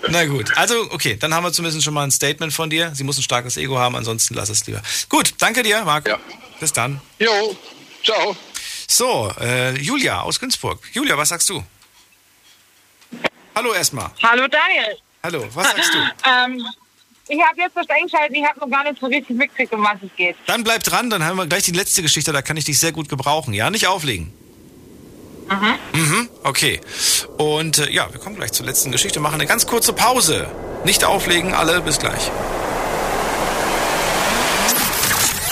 [0.10, 2.92] Na gut, also okay, dann haben wir zumindest schon mal ein Statement von dir.
[2.96, 4.82] Sie muss ein starkes Ego haben, ansonsten lass es lieber.
[5.10, 6.10] Gut, danke dir, Marco.
[6.10, 6.20] Ja.
[6.60, 7.00] Bis dann.
[7.20, 7.56] Jo,
[8.04, 8.36] ciao.
[8.88, 10.80] So, äh, Julia aus Günzburg.
[10.92, 11.64] Julia, was sagst du?
[13.56, 14.12] Hallo erstmal.
[14.22, 14.98] Hallo Daniel.
[15.24, 15.98] Hallo, was sagst du?
[16.30, 16.66] ähm,
[17.32, 19.96] ich habe jetzt das eingeschaltet, ich habe noch gar nicht so richtig mitgekriegt, um was
[20.04, 20.36] es geht.
[20.48, 22.92] Dann bleib dran, dann haben wir gleich die letzte Geschichte, da kann ich dich sehr
[22.92, 23.54] gut gebrauchen.
[23.54, 24.34] Ja, nicht auflegen.
[25.50, 26.00] Mhm.
[26.00, 26.82] Mhm, okay.
[27.38, 30.50] Und äh, ja, wir kommen gleich zur letzten Geschichte, machen eine ganz kurze Pause.
[30.84, 32.32] Nicht auflegen, alle, bis gleich.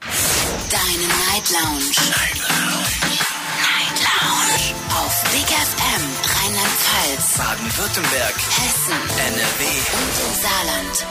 [0.00, 1.84] Deine Night Lounge.
[1.84, 2.88] Night Lounge.
[3.60, 4.74] Night Lounge.
[4.94, 6.04] Auf Big FM.
[6.24, 7.36] Rheinland-Pfalz.
[7.36, 8.34] Baden-Württemberg.
[8.34, 8.92] Hessen.
[9.18, 9.64] NRW.
[9.92, 11.06] Und im Saarland.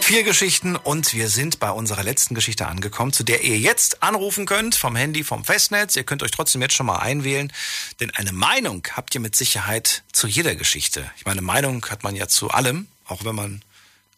[0.00, 4.46] Vier Geschichten und wir sind bei unserer letzten Geschichte angekommen, zu der ihr jetzt anrufen
[4.46, 5.96] könnt vom Handy, vom Festnetz.
[5.96, 7.52] Ihr könnt euch trotzdem jetzt schon mal einwählen,
[8.00, 11.10] denn eine Meinung habt ihr mit Sicherheit zu jeder Geschichte.
[11.18, 13.62] Ich meine, Meinung hat man ja zu allem, auch wenn man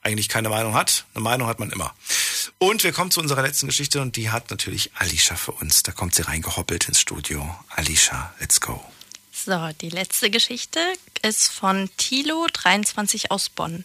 [0.02, 1.04] eigentlich keine Meinung hat.
[1.14, 1.94] Eine Meinung hat man immer.
[2.58, 5.82] Und wir kommen zu unserer letzten Geschichte und die hat natürlich Alicia für uns.
[5.82, 7.56] Da kommt sie reingehoppelt ins Studio.
[7.68, 8.84] Alicia, let's go.
[9.32, 10.80] So, die letzte Geschichte
[11.22, 13.84] ist von Thilo, 23 aus Bonn.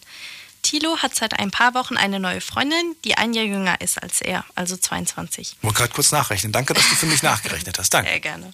[0.66, 4.20] Thilo hat seit ein paar Wochen eine neue Freundin, die ein Jahr jünger ist als
[4.20, 5.52] er, also 22.
[5.58, 6.50] Ich wollte gerade kurz nachrechnen.
[6.52, 7.90] Danke, dass du für mich nachgerechnet hast.
[7.94, 8.10] Danke.
[8.10, 8.52] Sehr gerne.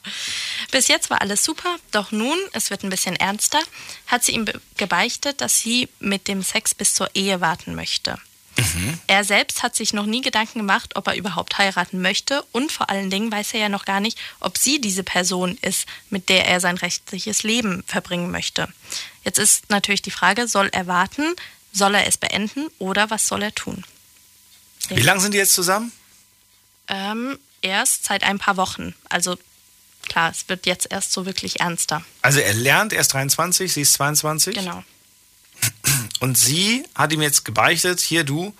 [0.70, 3.60] Bis jetzt war alles super, doch nun, es wird ein bisschen ernster,
[4.06, 8.18] hat sie ihm be- gebeichtet, dass sie mit dem Sex bis zur Ehe warten möchte.
[9.06, 12.90] Er selbst hat sich noch nie Gedanken gemacht, ob er überhaupt heiraten möchte und vor
[12.90, 16.46] allen Dingen weiß er ja noch gar nicht, ob sie diese Person ist, mit der
[16.46, 18.68] er sein rechtliches Leben verbringen möchte.
[19.24, 21.34] Jetzt ist natürlich die Frage, soll er warten,
[21.72, 23.84] soll er es beenden oder was soll er tun?
[24.88, 25.92] Wie lange sind die jetzt zusammen?
[26.88, 28.94] Ähm, erst seit ein paar Wochen.
[29.08, 29.38] Also
[30.08, 32.04] klar, es wird jetzt erst so wirklich ernster.
[32.20, 34.54] Also er lernt, er ist 23, sie ist 22.
[34.54, 34.84] Genau.
[36.20, 38.54] Und sie hat ihm jetzt gebeichtet, hier du,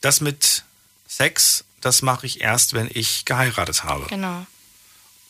[0.00, 0.64] das mit
[1.06, 4.06] Sex, das mache ich erst, wenn ich geheiratet habe.
[4.06, 4.46] Genau.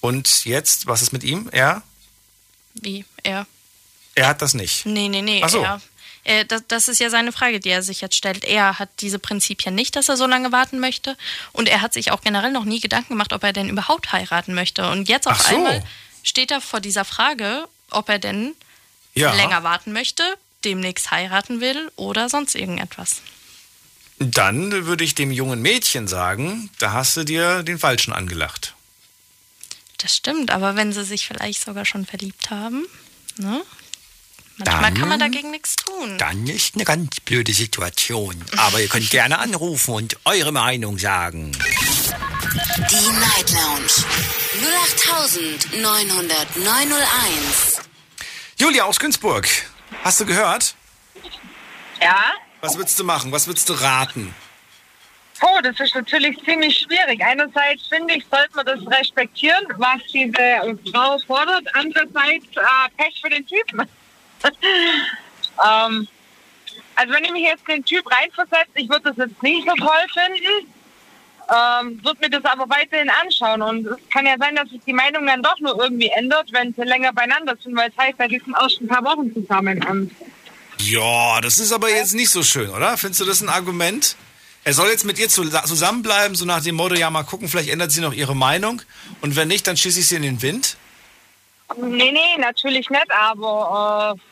[0.00, 1.48] Und jetzt, was ist mit ihm?
[1.52, 1.82] Er?
[2.74, 3.04] Wie?
[3.22, 3.46] Er?
[4.14, 4.84] Er hat das nicht.
[4.84, 5.42] Nee, nee, nee.
[5.44, 5.62] Ach so.
[5.62, 5.80] Er,
[6.24, 8.44] äh, das, das ist ja seine Frage, die er sich jetzt stellt.
[8.44, 11.16] Er hat diese Prinzipien nicht, dass er so lange warten möchte.
[11.52, 14.54] Und er hat sich auch generell noch nie Gedanken gemacht, ob er denn überhaupt heiraten
[14.54, 14.88] möchte.
[14.90, 15.54] Und jetzt auf so.
[15.56, 15.82] einmal
[16.22, 18.54] steht er vor dieser Frage, ob er denn
[19.14, 19.34] Ja.
[19.34, 20.22] länger warten möchte,
[20.64, 23.20] demnächst heiraten will oder sonst irgendetwas.
[24.18, 28.74] Dann würde ich dem jungen Mädchen sagen, da hast du dir den Falschen angelacht.
[29.98, 32.86] Das stimmt, aber wenn sie sich vielleicht sogar schon verliebt haben,
[33.36, 33.62] ne?
[34.64, 36.18] Manchmal Dann- kann man dagegen nichts tun.
[36.18, 38.34] Dann ist eine ganz blöde Situation.
[38.56, 41.52] Aber ihr könnt gerne anrufen und eure Meinung sagen.
[41.52, 44.04] Die Night Lounge.
[46.60, 47.80] 08901.
[48.58, 49.48] Julia aus Günzburg,
[50.04, 50.74] hast du gehört?
[52.00, 52.22] Ja?
[52.60, 53.32] Was würdest du machen?
[53.32, 54.34] Was würdest du raten?
[55.40, 57.20] Oh, das ist natürlich ziemlich schwierig.
[57.24, 61.66] Einerseits finde ich, sollte man das respektieren, was diese Frau fordert.
[61.74, 63.82] Andererseits äh, Pech für den Typen.
[65.64, 66.08] ähm,
[66.94, 70.06] also wenn ich mich jetzt den Typ reinversetze, ich würde das jetzt nicht so toll
[70.12, 70.72] finden.
[71.54, 73.62] ähm, wird mir das aber weiterhin anschauen.
[73.62, 76.72] Und es kann ja sein, dass sich die Meinung dann doch nur irgendwie ändert, wenn
[76.74, 79.32] sie länger beieinander sind, weil es heißt, ja, die sind auch schon ein paar Wochen
[79.34, 79.84] zusammen.
[79.84, 80.10] Und
[80.78, 82.96] Ja, das ist aber jetzt nicht so schön, oder?
[82.96, 84.16] Findest du das ein Argument?
[84.64, 87.68] Er soll jetzt mit ihr zu- zusammenbleiben, so nach dem Motto, ja, mal gucken, vielleicht
[87.70, 88.80] ändert sie noch ihre Meinung.
[89.20, 90.76] Und wenn nicht, dann schieße ich sie in den Wind.
[91.76, 94.31] nee, nee, natürlich nicht, aber äh,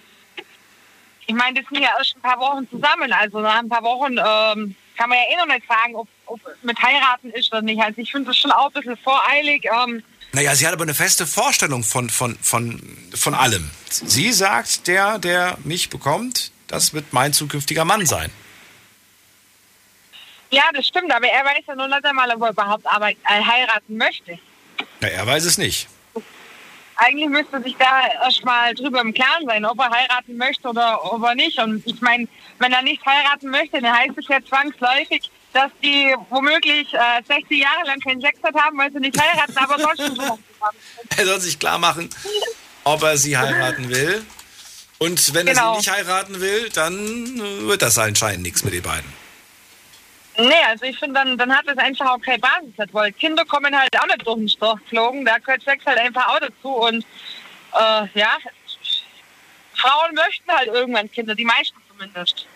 [1.31, 3.13] ich meine, das sind ja erst ein paar Wochen zusammen.
[3.13, 6.41] Also nach ein paar Wochen ähm, kann man ja eh noch nicht sagen, ob, ob
[6.63, 7.81] mit heiraten ist oder nicht.
[7.81, 9.65] Also ich finde das schon auch ein bisschen voreilig.
[9.65, 10.03] Ähm,
[10.33, 12.81] Naja, sie hat aber eine feste Vorstellung von, von, von,
[13.15, 13.71] von allem.
[13.89, 18.33] Sie sagt, der, der mich bekommt, das wird mein zukünftiger Mann sein.
[20.51, 23.41] ja, das stimmt, aber er weiß ja noch nicht einmal, ob er überhaupt arbeit, äh,
[23.45, 24.39] heiraten möchte.
[25.01, 25.89] Ja, er weiß es nicht.
[27.03, 31.23] Eigentlich müsste sich da erstmal drüber im Klaren sein, ob er heiraten möchte oder ob
[31.25, 31.59] er nicht.
[31.59, 32.29] Und ich meine,
[32.59, 37.59] wenn er nicht heiraten möchte, dann heißt es ja zwangsläufig, dass die womöglich äh, 60
[37.59, 40.39] Jahre lang keinen Sex hat haben, weil sie nicht heiraten, aber trotzdem so zusammen.
[41.17, 42.11] Er soll sich klar machen,
[42.85, 44.25] ob er sie heiraten will.
[44.99, 45.73] Und wenn er Genau.
[45.73, 46.95] sie nicht heiraten will, dann
[47.39, 49.20] äh, wird das anscheinend nichts mit den beiden.
[50.41, 53.45] Nee, also ich finde, dann, dann hat das einfach auch keine Basis, nicht, weil Kinder
[53.45, 56.69] kommen halt auch nicht durch den Stoff geflogen, da gehört Sex halt einfach auch dazu
[56.69, 57.05] und
[57.73, 58.37] äh, ja,
[59.75, 62.47] Frauen möchten halt irgendwann Kinder, die meisten zumindest.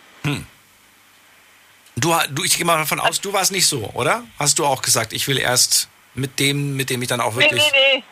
[1.96, 4.24] Du, du, ich gehe mal davon aus, du warst nicht so, oder?
[4.38, 7.62] Hast du auch gesagt, ich will erst mit dem, mit dem ich dann auch wirklich.
[7.62, 8.04] Nee, nee, nee.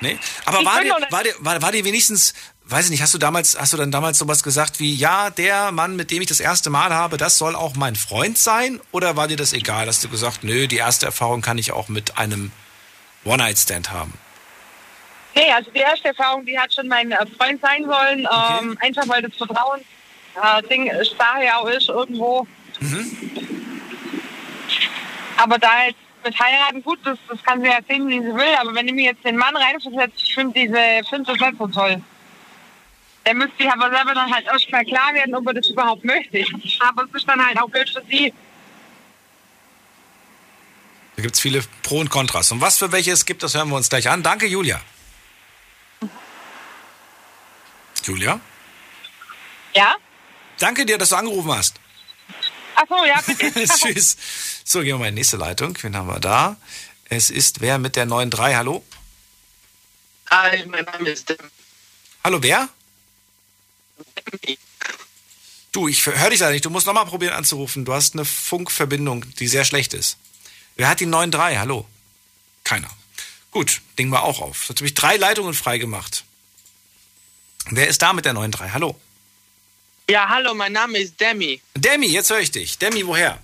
[0.00, 0.18] Nee?
[0.44, 2.34] Aber Ich war dir, war, dir, war, war dir wenigstens,
[2.66, 5.70] weiß ich nicht, hast du damals, hast du dann damals sowas gesagt wie, ja, der
[5.72, 8.80] Mann, mit dem ich das erste Mal habe, das soll auch mein Freund sein?
[8.90, 9.86] Oder war dir das egal?
[9.86, 12.52] Hast du gesagt, nö, die erste Erfahrung kann ich auch mit einem
[13.24, 14.14] One-Night-Stand haben?
[15.34, 18.20] Nee, also die erste Erfahrung, die hat schon mein äh, Freund sein sollen.
[18.20, 19.80] Ähm, einfach weil das Vertrauen
[20.40, 22.46] äh, Ding ist, daher auch ist irgendwo.
[25.36, 28.54] Aber da jetzt mit heiraten, gut, das, das kann sie ja sehen, wie sie will.
[28.60, 30.78] Aber wenn ich mir jetzt den Mann reinversetze, ich finde diese,
[31.18, 32.00] nicht so toll.
[33.26, 36.04] Der müsste sich aber selber dann halt erst mal klar werden, ob er das überhaupt
[36.04, 36.44] möchte.
[36.80, 38.32] Aber es ist dann halt auch blöd für sie.
[41.16, 42.50] Da gibt es viele Pro und Kontras.
[42.50, 44.22] Und was für welche es gibt, das hören wir uns gleich an.
[44.22, 44.80] Danke, Julia.
[48.02, 48.40] Julia?
[49.74, 49.94] Ja?
[50.58, 51.76] Danke dir, dass du angerufen hast.
[52.74, 53.52] Ach so, ja, bitte.
[53.78, 54.16] Tschüss.
[54.64, 55.78] So, gehen wir mal in die nächste Leitung.
[55.80, 56.56] Wen haben wir da?
[57.08, 58.56] Es ist wer mit der 9.3?
[58.56, 58.84] Hallo?
[60.30, 61.36] Hi, mein Name ist Dem.
[62.24, 62.68] Hallo, wer?
[65.72, 66.64] Du, ich höre dich leider nicht.
[66.64, 67.84] Du musst nochmal probieren anzurufen.
[67.84, 70.18] Du hast eine Funkverbindung, die sehr schlecht ist.
[70.76, 71.58] Wer hat die 9.3?
[71.58, 71.86] Hallo?
[72.62, 72.90] Keiner.
[73.50, 74.68] Gut, Ding wir auch auf.
[74.68, 76.24] Jetzt habe ich drei Leitungen freigemacht.
[77.70, 78.72] Wer ist da mit der 9.3?
[78.72, 79.00] Hallo?
[80.08, 81.60] Ja, hallo, mein Name ist Demi.
[81.74, 82.78] Demi, jetzt höre ich dich.
[82.78, 83.40] Demi, woher?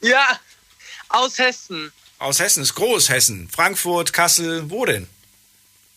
[0.00, 0.40] Ja,
[1.08, 1.92] aus Hessen.
[2.18, 3.48] Aus Hessen, ist Großhessen.
[3.50, 5.08] Frankfurt, Kassel, wo denn?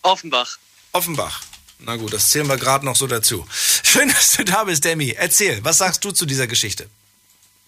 [0.01, 0.57] Offenbach.
[0.91, 1.41] Offenbach.
[1.83, 3.45] Na gut, das zählen wir gerade noch so dazu.
[3.83, 5.15] Schön, dass du da bist, Demi.
[5.17, 6.87] Erzähl, was sagst du zu dieser Geschichte?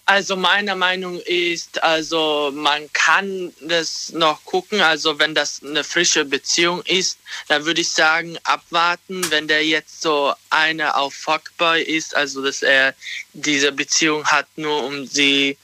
[0.06, 6.26] Also meiner Meinung ist, also man kann das noch gucken, also wenn das eine frische
[6.26, 7.18] Beziehung ist,
[7.48, 12.60] dann würde ich sagen, abwarten, wenn der jetzt so eine auf Fuckboy ist, also dass
[12.60, 12.94] er
[13.32, 15.56] diese Beziehung hat, nur um sie äh,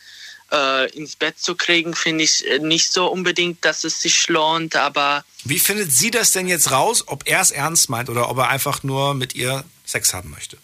[0.97, 5.25] ins Bett zu kriegen, finde ich äh, nicht so unbedingt, dass es sich lohnt, aber
[5.45, 8.49] Wie findet sie das denn jetzt raus, ob er es ernst meint oder ob er
[8.49, 10.59] einfach nur mit ihr Sex haben möchte?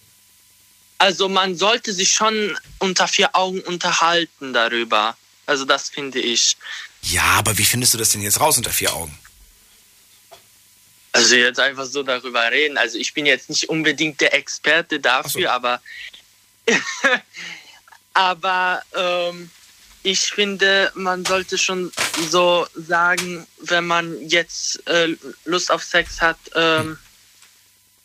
[0.98, 5.16] Also man sollte sich schon unter vier Augen unterhalten darüber.
[5.44, 6.56] Also das finde ich.
[7.02, 9.16] Ja, aber wie findest du das denn jetzt raus unter vier Augen?
[11.12, 12.76] Also jetzt einfach so darüber reden.
[12.76, 15.80] Also ich bin jetzt nicht unbedingt der Experte dafür, aber
[18.14, 19.50] aber ähm,
[20.06, 21.90] ich finde, man sollte schon
[22.30, 26.96] so sagen, wenn man jetzt äh, Lust auf Sex hat, ähm,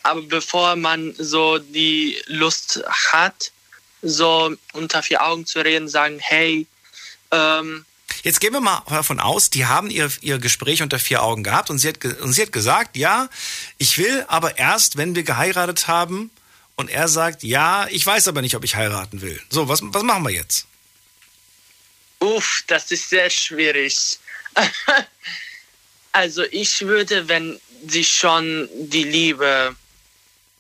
[0.02, 3.52] aber bevor man so die Lust hat,
[4.02, 6.66] so unter vier Augen zu reden, sagen, hey,
[7.30, 7.86] ähm,
[8.24, 11.70] Jetzt gehen wir mal davon aus, die haben ihr, ihr Gespräch unter vier Augen gehabt
[11.70, 13.30] und sie, hat, und sie hat gesagt, ja,
[13.78, 16.32] ich will aber erst, wenn wir geheiratet haben.
[16.76, 19.40] Und er sagt, ja, ich weiß aber nicht, ob ich heiraten will.
[19.50, 20.66] So, was, was machen wir jetzt?
[22.22, 24.20] Uff, das ist sehr schwierig.
[26.12, 29.76] also ich würde, wenn sich schon die Liebe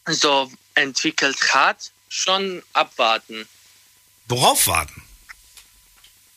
[0.08, 3.48] so entwickelt hat, schon abwarten
[4.28, 5.04] Worauf warten?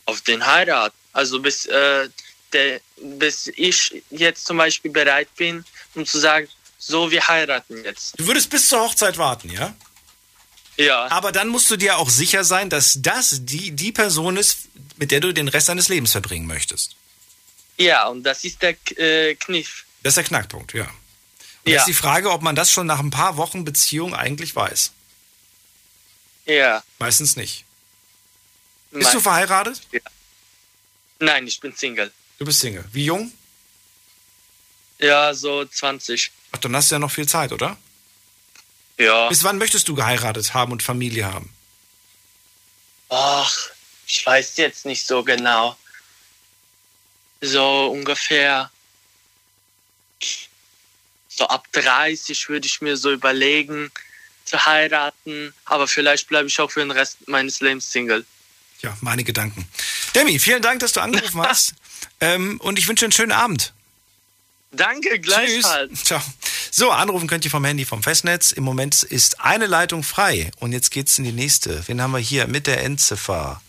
[0.07, 0.93] auf den Heirat.
[1.13, 2.09] Also bis, äh,
[2.53, 5.65] der, bis ich jetzt zum Beispiel bereit bin,
[5.95, 6.49] um zu sagen,
[6.79, 8.19] so wir heiraten jetzt.
[8.19, 9.75] Du würdest bis zur Hochzeit warten, ja?
[10.77, 11.07] Ja.
[11.11, 14.69] Aber dann musst du dir auch sicher sein, dass das die, die Person ist,
[15.05, 16.97] mit der du den Rest deines Lebens verbringen möchtest.
[17.77, 19.85] Ja, und das ist der äh, Kniff.
[20.03, 20.85] Das ist der Knackpunkt, ja.
[20.85, 21.75] Und Ja.
[21.75, 24.93] Das ist die Frage, ob man das schon nach ein paar Wochen Beziehung eigentlich weiß.
[26.47, 26.83] Ja.
[26.99, 27.67] Meistens nicht.
[28.93, 29.23] Bist du Nein.
[29.23, 29.83] verheiratet?
[29.93, 30.01] Ja.
[31.19, 32.11] Nein, ich bin Single.
[32.39, 32.87] Du bist Single.
[32.93, 33.31] Wie jung?
[35.01, 36.33] Ja, so 20.
[36.53, 37.77] Ach, dann hast du ja noch viel Zeit, oder?
[38.97, 39.29] Ja.
[39.29, 41.53] Bis wann möchtest du geheiratet haben und Familie haben?
[43.11, 43.74] Ach,
[44.07, 45.77] ich weiß jetzt nicht so genau.
[47.41, 48.71] So ungefähr.
[51.29, 53.91] So ab 30 würde ich mir so überlegen,
[54.45, 55.53] zu heiraten.
[55.65, 58.25] Aber vielleicht bleibe ich auch für den Rest meines Lebens Single.
[58.83, 59.67] Ja, meine Gedanken.
[60.15, 61.75] Demi, vielen Dank, dass du angerufen hast.
[62.21, 63.73] ähm, und ich wünsche einen schönen Abend.
[64.73, 65.91] Danke, gleichfalls.
[65.93, 66.05] Tschüss.
[66.05, 66.23] Ciao.
[66.71, 68.51] So, anrufen könnt ihr vom Handy vom Festnetz.
[68.51, 70.51] Im Moment ist eine Leitung frei.
[70.59, 71.87] Und jetzt geht's in die nächste.
[71.87, 73.63] Wen haben wir hier mit der Endziffer?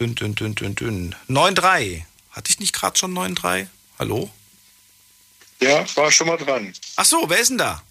[0.00, 1.14] Dünn, dünn, dünn, dünn, dünn.
[1.28, 2.04] 9-3.
[2.30, 3.66] Hatte ich nicht gerade schon 9-3?
[3.98, 4.30] Hallo?
[5.60, 6.72] Ja, war schon mal dran.
[6.96, 7.82] Ach so, wer ist denn da?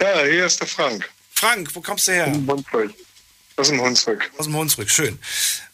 [0.00, 1.10] Ja, hier ist der Frank.
[1.30, 2.28] Frank, wo kommst du her?
[2.28, 2.94] Aus dem Hunsrück.
[3.56, 4.30] Aus dem Hunsrück.
[4.38, 5.18] Aus dem Hunsrück, schön.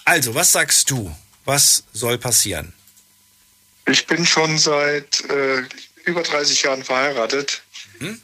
[0.05, 1.15] Also, was sagst du?
[1.45, 2.73] Was soll passieren?
[3.87, 5.63] Ich bin schon seit äh,
[6.07, 7.63] über 30 Jahren verheiratet.
[8.01, 8.21] Mhm.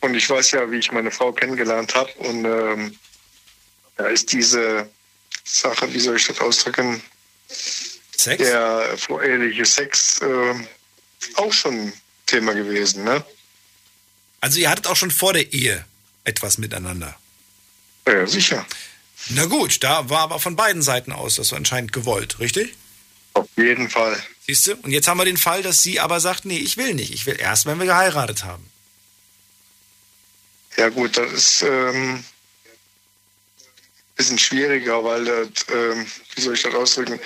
[0.00, 2.10] Und ich weiß ja, wie ich meine Frau kennengelernt habe.
[2.20, 2.98] Und ähm,
[3.98, 4.88] da ist diese
[5.44, 7.02] Sache, wie soll ich das ausdrücken?
[8.16, 8.42] Sex?
[8.42, 10.54] Der voreheliche Sex äh,
[11.36, 11.92] auch schon
[12.26, 13.24] Thema gewesen, ne?
[14.40, 15.84] Also, ihr hattet auch schon vor der Ehe
[16.24, 17.18] etwas miteinander.
[18.06, 18.66] Ja, sicher.
[19.28, 22.74] Na gut, da war aber von beiden Seiten aus das anscheinend gewollt, richtig?
[23.34, 24.20] Auf jeden Fall.
[24.46, 24.76] Siehst du?
[24.76, 27.12] Und jetzt haben wir den Fall, dass sie aber sagt, nee, ich will nicht.
[27.12, 28.68] Ich will erst, wenn wir geheiratet haben.
[30.76, 32.24] Ja gut, das ist ähm,
[34.20, 37.18] bisschen schwieriger, weil das, ähm, wie soll ich das ausdrücken,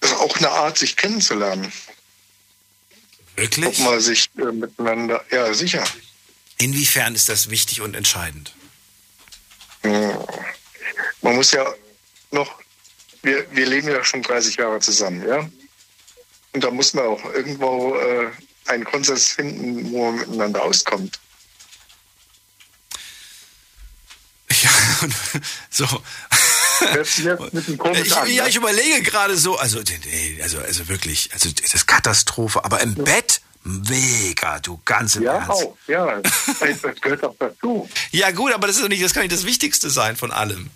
[0.00, 1.72] das ist auch eine Art, sich kennenzulernen.
[3.36, 3.66] Wirklich?
[3.66, 5.82] Ob man sich äh, miteinander, ja sicher.
[6.58, 8.52] Inwiefern ist das wichtig und entscheidend?
[9.82, 10.26] Ja.
[11.22, 11.72] Man muss ja
[12.30, 12.60] noch,
[13.22, 15.48] wir, wir leben ja schon 30 Jahre zusammen, ja.
[16.52, 18.30] Und da muss man auch irgendwo äh,
[18.66, 21.18] einen Konsens finden, wo man miteinander auskommt.
[25.70, 25.86] So.
[26.94, 30.88] Jetzt, jetzt mit dem Ich, an, ja, ich überlege gerade so, also, nee, also, also
[30.88, 35.50] wirklich, also das ist Katastrophe, aber im Bett, mega, du ganz im Ja, Ernst.
[35.50, 36.20] auch, ja.
[36.20, 37.88] Das gehört auch dazu.
[38.10, 40.70] Ja gut, aber das ist doch nicht, das kann nicht das Wichtigste sein von allem.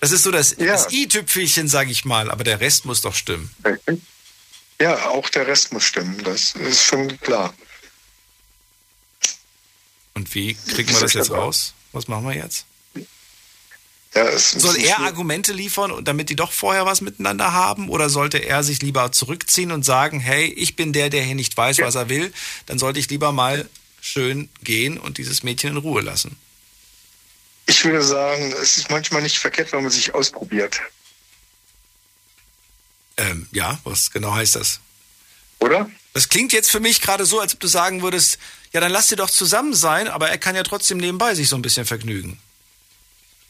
[0.00, 3.50] Das ist so das, das i-Tüpfelchen, sag ich mal, aber der Rest muss doch stimmen.
[4.80, 7.54] Ja, auch der Rest muss stimmen, das ist schon klar.
[10.14, 11.74] Und wie kriegen wir das jetzt raus?
[11.92, 12.66] Was machen wir jetzt?
[14.14, 17.88] Ja, Soll er Argumente liefern, damit die doch vorher was miteinander haben?
[17.88, 21.56] Oder sollte er sich lieber zurückziehen und sagen, hey, ich bin der, der hier nicht
[21.56, 22.32] weiß, was er will?
[22.66, 23.68] Dann sollte ich lieber mal
[24.00, 26.36] schön gehen und dieses Mädchen in Ruhe lassen.
[27.66, 30.80] Ich würde sagen, es ist manchmal nicht verkehrt, wenn man sich ausprobiert.
[33.16, 34.80] Ähm, ja, was genau heißt das?
[35.58, 35.90] Oder?
[36.12, 38.38] Das klingt jetzt für mich gerade so, als ob du sagen würdest,
[38.72, 41.56] ja, dann lass dir doch zusammen sein, aber er kann ja trotzdem nebenbei sich so
[41.56, 42.38] ein bisschen vergnügen.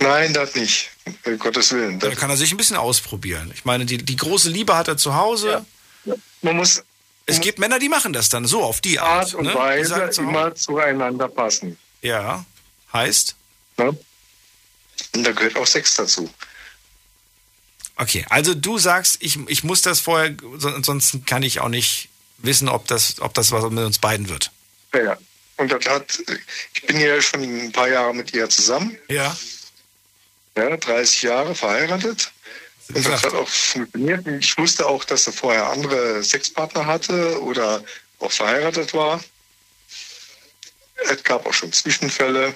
[0.09, 0.91] Nein, das nicht.
[1.25, 1.99] Um Gottes Willen.
[1.99, 3.51] Dann kann er sich ein bisschen ausprobieren.
[3.55, 5.65] Ich meine, die, die große Liebe hat er zu Hause.
[6.43, 6.83] Man muss.
[7.27, 9.27] Es gibt Männer, die machen das dann so auf die Art.
[9.27, 9.55] Art und ne?
[9.55, 11.79] Weise zu immer zueinander passen.
[12.03, 12.45] Ja,
[12.93, 13.35] heißt?
[13.79, 13.97] Ne?
[15.15, 16.29] Und da gehört auch Sex dazu.
[17.97, 22.09] Okay, also du sagst, ich, ich muss das vorher, so- ansonsten kann ich auch nicht
[22.39, 24.51] wissen, ob das, ob das was mit uns beiden wird.
[24.93, 25.19] Ja, ja.
[25.57, 26.19] Und das hat,
[26.75, 28.99] ich bin ja schon ein paar Jahre mit ihr zusammen.
[29.09, 29.37] Ja.
[30.57, 32.33] Ja, 30 Jahre verheiratet.
[32.89, 34.27] Und das hat auch funktioniert.
[34.27, 37.83] Ich wusste auch, dass er vorher andere Sexpartner hatte oder
[38.19, 39.23] auch verheiratet war.
[41.11, 42.55] Es gab auch schon Zwischenfälle.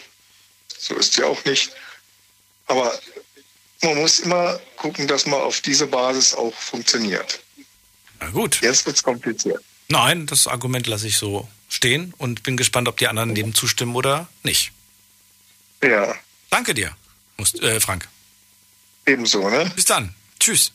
[0.78, 1.72] So ist sie auch nicht.
[2.66, 2.98] Aber
[3.82, 7.40] man muss immer gucken, dass man auf diese Basis auch funktioniert.
[8.20, 8.60] Na gut.
[8.60, 9.62] Jetzt wird's kompliziert.
[9.88, 13.96] Nein, das Argument lasse ich so stehen und bin gespannt, ob die anderen dem zustimmen
[13.96, 14.72] oder nicht.
[15.82, 16.14] Ja.
[16.50, 16.94] Danke dir,
[17.38, 18.08] Must- äh, Frank.
[19.06, 19.70] Ebenso, ne?
[19.74, 20.14] Bis dann.
[20.40, 20.72] Tschüss.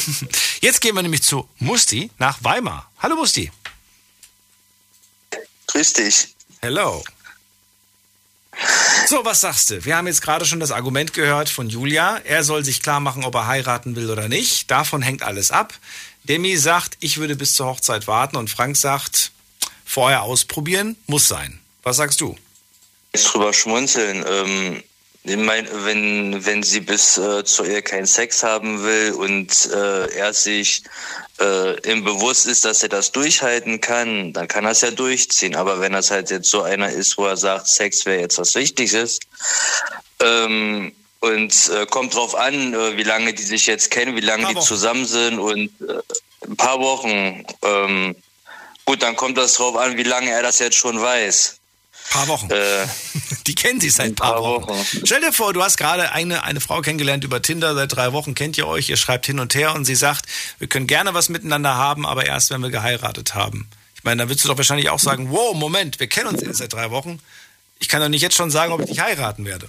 [0.60, 2.90] Jetzt gehen wir nämlich zu Musti nach Weimar.
[2.98, 3.50] Hallo Musti.
[5.66, 6.28] Grüß dich.
[6.60, 7.02] Hello.
[9.08, 9.84] So, was sagst du?
[9.84, 12.18] Wir haben jetzt gerade schon das Argument gehört von Julia.
[12.18, 14.70] Er soll sich klar machen, ob er heiraten will oder nicht.
[14.70, 15.72] Davon hängt alles ab.
[16.24, 18.36] Demi sagt, ich würde bis zur Hochzeit warten.
[18.36, 19.32] Und Frank sagt,
[19.84, 21.58] vorher ausprobieren, muss sein.
[21.82, 22.38] Was sagst du?
[23.14, 24.24] Jetzt drüber schmunzeln.
[24.28, 24.82] Ähm,
[25.24, 30.16] ich mein, wenn, wenn sie bis äh, zur Ehe keinen Sex haben will und äh,
[30.16, 30.82] er sich
[31.40, 35.54] äh, im Bewusst ist, dass er das durchhalten kann, dann kann er es ja durchziehen.
[35.54, 38.54] Aber wenn das halt jetzt so einer ist, wo er sagt, Sex wäre jetzt was
[38.56, 39.20] Wichtiges,
[40.20, 44.54] ähm, und äh, kommt drauf an, äh, wie lange die sich jetzt kennen, wie lange
[44.54, 46.00] die zusammen sind und äh,
[46.48, 47.46] ein paar Wochen.
[47.62, 48.16] Ähm,
[48.84, 51.60] gut, dann kommt das drauf an, wie lange er das jetzt schon weiß.
[52.12, 52.50] Paar Wochen.
[52.50, 52.86] Äh,
[53.46, 54.68] Die kennen sich seit ein paar, paar Wochen.
[54.68, 55.02] Wochen.
[55.04, 58.34] Stell dir vor, du hast gerade eine, eine Frau kennengelernt über Tinder, seit drei Wochen
[58.34, 60.26] kennt ihr euch, ihr schreibt hin und her und sie sagt,
[60.58, 63.68] wir können gerne was miteinander haben, aber erst wenn wir geheiratet haben.
[63.94, 66.58] Ich meine, dann würdest du doch wahrscheinlich auch sagen, wow, Moment, wir kennen uns erst
[66.58, 67.18] seit drei Wochen.
[67.78, 69.68] Ich kann doch nicht jetzt schon sagen, ob ich dich heiraten werde.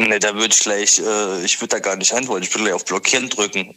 [0.00, 2.74] Ne, da würde ich gleich, äh, ich würde da gar nicht antworten, ich würde gleich
[2.74, 3.76] auf Blockieren drücken.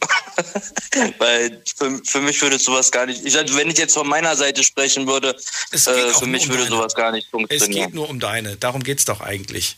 [1.17, 4.63] Weil für, für mich würde sowas gar nicht, ich, wenn ich jetzt von meiner Seite
[4.63, 5.35] sprechen würde,
[5.71, 6.75] äh, für mich um würde deine.
[6.77, 7.71] sowas gar nicht funktionieren.
[7.71, 9.75] Es geht nur um deine, darum geht es doch eigentlich.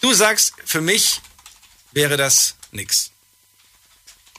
[0.00, 1.20] Du sagst, für mich
[1.90, 3.10] wäre das nix.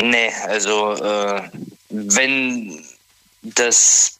[0.01, 1.49] Nee, also äh,
[1.89, 2.85] wenn
[3.41, 4.18] das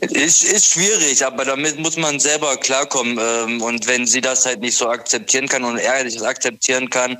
[0.00, 3.18] ist, ist schwierig, aber damit muss man selber klarkommen.
[3.20, 7.18] Ähm, und wenn sie das halt nicht so akzeptieren kann und er das akzeptieren kann,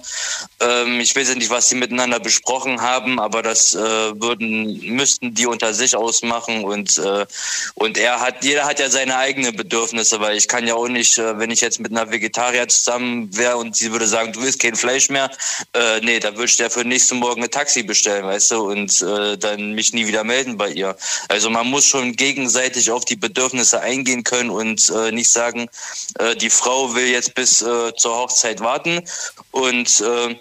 [0.60, 5.46] ähm, ich weiß nicht, was sie miteinander besprochen haben, aber das äh, würden, müssten die
[5.46, 7.26] unter sich ausmachen und, äh,
[7.74, 11.18] und er hat, jeder hat ja seine eigenen Bedürfnisse, weil ich kann ja auch nicht,
[11.18, 14.60] äh, wenn ich jetzt mit einer Vegetarier zusammen wäre und sie würde sagen, du willst
[14.60, 15.30] kein Fleisch mehr,
[16.02, 19.72] nee, da würde ich dir für nächsten Morgen ein Taxi bestellen, weißt du, und dann
[19.72, 20.96] mich nie wieder melden bei ihr.
[21.28, 25.68] Also man muss schon gegen gegenseitig auf die Bedürfnisse eingehen können und äh, nicht sagen,
[26.18, 29.02] äh, die Frau will jetzt bis äh, zur Hochzeit warten
[29.52, 30.34] und äh,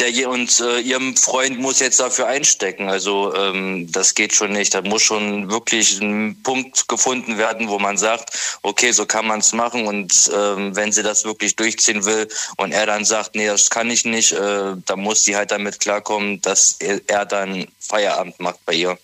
[0.00, 2.88] der und äh, ihrem Freund muss jetzt dafür einstecken.
[2.88, 4.72] Also ähm, das geht schon nicht.
[4.72, 9.40] Da muss schon wirklich ein Punkt gefunden werden, wo man sagt, okay, so kann man
[9.40, 9.86] es machen.
[9.86, 13.90] Und ähm, wenn sie das wirklich durchziehen will und er dann sagt, nee, das kann
[13.90, 18.64] ich nicht, äh, dann muss sie halt damit klarkommen, dass er, er dann Feierabend macht
[18.64, 18.96] bei ihr.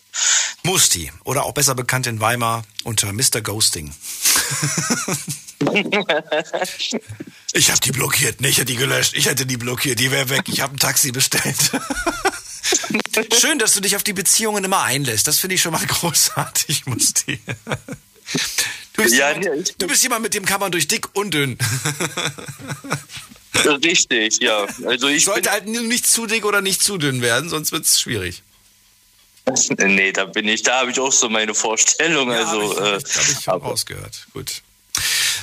[0.62, 3.40] Musti oder auch besser bekannt in Weimar unter Mr.
[3.42, 3.92] Ghosting.
[7.52, 10.28] ich habe die blockiert, nicht, ich hätte die gelöscht, ich hätte die blockiert, die wäre
[10.28, 11.56] weg, ich habe ein Taxi bestellt.
[13.40, 15.26] Schön, dass du dich auf die Beziehungen immer einlässt.
[15.26, 17.40] Das finde ich schon mal großartig, Musti.
[18.92, 21.58] Du bist, ja, jemand, du bist jemand, mit dem kann man durch dick und dünn.
[23.84, 24.66] Richtig, ja.
[24.84, 28.00] Also ich sollte halt nicht zu dick oder nicht zu dünn werden, sonst wird es
[28.00, 28.42] schwierig.
[29.78, 32.30] Nee, da bin ich, da habe ich auch so meine Vorstellung.
[32.30, 34.26] Ja, also, hab ich, äh, hab ich rausgehört.
[34.32, 34.62] Gut.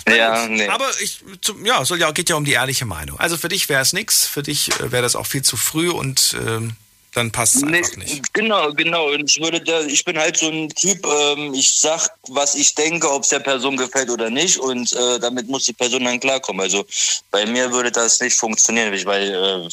[0.07, 0.67] Ja, nee.
[0.67, 1.19] Aber ich,
[1.63, 3.19] ja, soll ja, geht ja um die ehrliche Meinung.
[3.19, 5.89] Also für dich wäre es nichts, für dich äh, wäre das auch viel zu früh
[5.89, 6.75] und ähm,
[7.13, 8.33] dann passt es nee, einfach nicht.
[8.33, 9.11] Genau, genau.
[9.13, 12.73] Und ich würde da, ich bin halt so ein Typ, ähm, ich sag, was ich
[12.75, 16.19] denke, ob es der Person gefällt oder nicht, und äh, damit muss die Person dann
[16.19, 16.61] klarkommen.
[16.61, 16.85] Also
[17.31, 19.69] bei mir würde das nicht funktionieren, weil äh,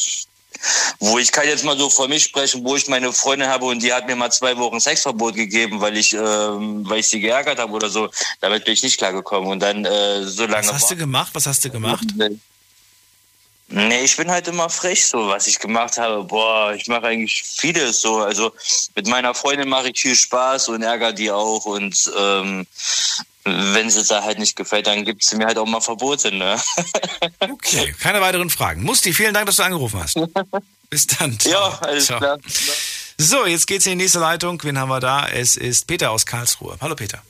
[0.98, 3.82] wo ich kann jetzt mal so vor mich sprechen, wo ich meine Freundin habe und
[3.82, 7.58] die hat mir mal zwei Wochen Sexverbot gegeben, weil ich, äh, weil ich sie geärgert
[7.58, 8.10] habe oder so.
[8.40, 9.50] Damit bin ich nicht klargekommen.
[9.50, 10.66] Und dann äh, so lange.
[10.66, 11.30] Was hast du gemacht?
[11.34, 12.06] Was hast du gemacht?
[13.72, 16.24] Nee, ich bin halt immer frech, so was ich gemacht habe.
[16.24, 18.18] Boah, ich mache eigentlich vieles so.
[18.18, 18.52] Also
[18.96, 21.64] mit meiner Freundin mache ich viel Spaß und ärgere die auch.
[21.66, 22.66] Und ähm,
[23.44, 26.32] wenn es da halt nicht gefällt, dann gibt es mir halt auch mal Verbote.
[26.34, 26.60] Ne?
[27.40, 28.82] Okay, keine weiteren Fragen.
[28.82, 30.18] Musti, vielen Dank, dass du angerufen hast.
[30.90, 31.38] Bis dann.
[31.40, 31.70] Ciao.
[31.70, 32.18] Ja, alles Ciao.
[32.18, 32.38] klar.
[33.18, 34.62] So, jetzt geht's in die nächste Leitung.
[34.62, 35.28] Wen haben wir da?
[35.28, 36.76] Es ist Peter aus Karlsruhe.
[36.80, 37.22] Hallo Peter.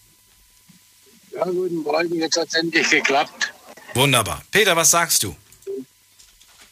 [1.33, 2.15] Ja, guten Morgen.
[2.17, 3.53] Jetzt hat es endlich geklappt.
[3.95, 4.43] Wunderbar.
[4.51, 5.37] Peter, was sagst du?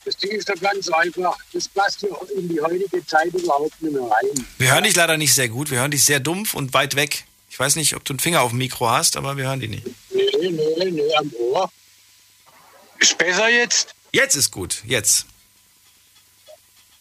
[0.05, 1.37] Das Ding ist doch ganz einfach.
[1.53, 4.47] Das passt ja in die heutige Zeit überhaupt nicht mehr rein.
[4.57, 5.71] Wir hören dich leider nicht sehr gut.
[5.71, 7.25] Wir hören dich sehr dumpf und weit weg.
[7.59, 9.71] Ich weiß nicht, ob du einen Finger auf dem Mikro hast, aber wir hören dich
[9.71, 9.85] nicht.
[10.11, 11.73] Nee, nee, nee, am Ohr.
[13.01, 13.97] Ist besser jetzt?
[14.13, 14.81] Jetzt ist gut.
[14.87, 15.27] Jetzt.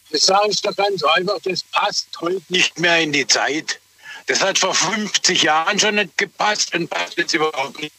[0.09, 1.37] Das sage ich doch ganz einfach.
[1.43, 3.79] Das passt heute nicht mehr in die Zeit.
[4.25, 7.93] Das hat vor 50 Jahren schon nicht gepasst und passt jetzt überhaupt nicht.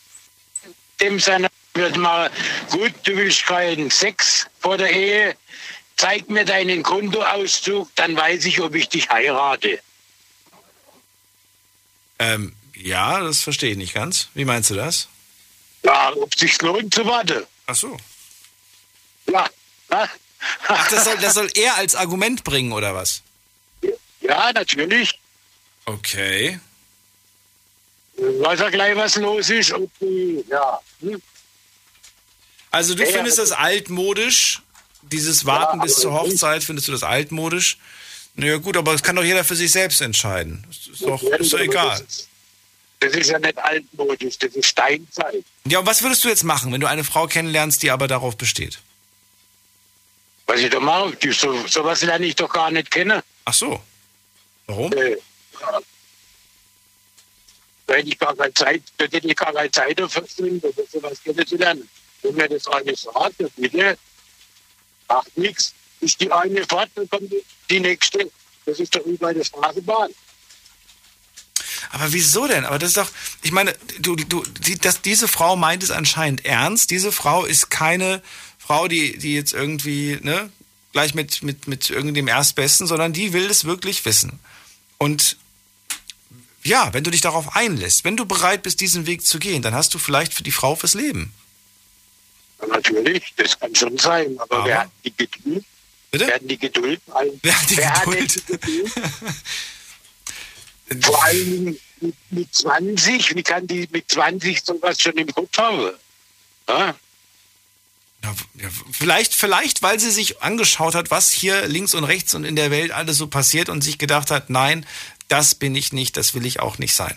[1.01, 2.28] Dem seiner wird mal,
[2.72, 5.36] gut, du willst keinen Sex vor der Ehe,
[5.97, 9.78] zeig mir deinen Kontoauszug, dann weiß ich, ob ich dich heirate.
[12.19, 14.28] Ähm, ja, das verstehe ich nicht ganz.
[14.35, 15.09] Wie meinst du das?
[15.82, 17.45] Ja, ob sich lohnt zu warten.
[17.66, 17.97] Ach so.
[19.27, 19.49] Ja.
[19.90, 23.23] Ach, das soll, das soll er als Argument bringen, oder was?
[24.20, 25.19] Ja, natürlich.
[25.86, 26.61] Okay.
[28.16, 29.73] Weiß er gleich, was los ist.
[29.73, 29.90] Und,
[30.49, 30.81] ja.
[31.01, 31.23] Hm?
[32.70, 34.62] Also du findest das altmodisch,
[35.03, 37.78] dieses Warten ja, bis zur Hochzeit, findest du das altmodisch?
[38.39, 40.65] Naja gut, aber das kann doch jeder für sich selbst entscheiden.
[40.70, 42.01] Ist doch, ist doch egal.
[43.01, 45.44] Das ist ja nicht altmodisch, das ist Steinzeit.
[45.66, 48.36] Ja, und was würdest du jetzt machen, wenn du eine Frau kennenlernst, die aber darauf
[48.36, 48.78] besteht?
[50.47, 53.20] Was ich da mache, die, so, sowas lerne ich doch gar nicht kennen.
[53.44, 53.82] Ach so.
[54.69, 54.93] Warum?
[54.93, 55.16] Äh,
[57.89, 60.24] da hätte ich gar keine Zeit, da hätte ich gar keine Zeit dafür,
[60.93, 61.89] sowas kennenzulernen.
[62.23, 63.98] Wenn mir das eine sagt, bitte,
[65.09, 65.74] macht nichts.
[66.01, 67.33] Ist die eine fort, dann kommt
[67.70, 68.31] die, nächste.
[68.65, 70.11] Das ist doch wie bei der Straßenbahn.
[71.91, 72.65] Aber wieso denn?
[72.65, 73.11] Aber das ist doch,
[73.43, 76.91] ich meine, du, du, die, das, diese Frau meint es anscheinend ernst.
[76.91, 78.23] Diese Frau ist keine
[78.59, 80.51] Frau, die, die jetzt irgendwie, ne,
[80.93, 84.39] gleich mit, mit, mit irgendeinem Erstbesten, sondern die will es wirklich wissen.
[84.99, 85.37] Und
[86.62, 89.75] ja, wenn du dich darauf einlässt, wenn du bereit bist, diesen Weg zu gehen, dann
[89.75, 91.33] hast du vielleicht für die Frau fürs Leben.
[92.66, 95.65] Natürlich, das kann schon sein, aber, aber wer hat die Geduld?
[96.10, 96.26] Bitte?
[96.26, 97.01] Wer hat die Geduld?
[97.43, 98.47] Wer hat die Geduld?
[98.47, 98.93] Geduld?
[101.05, 105.93] Vor allem mit, mit 20, wie kann die mit 20 sowas schon im Kopf haben?
[106.68, 106.94] Ja?
[108.24, 108.35] Ja,
[108.90, 112.70] vielleicht, vielleicht, weil sie sich angeschaut hat, was hier links und rechts und in der
[112.70, 114.86] Welt alles so passiert und sich gedacht hat, nein,
[115.28, 117.16] das bin ich nicht, das will ich auch nicht sein.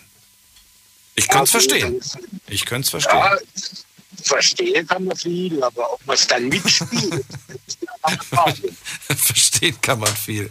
[1.15, 1.99] Ich kann es verstehen.
[2.47, 3.23] Ich könnte es verstehen.
[4.17, 7.25] Ja, verstehen kann man viel, aber ob man es dann mitspielt,
[9.17, 10.49] verstehen kann man viel.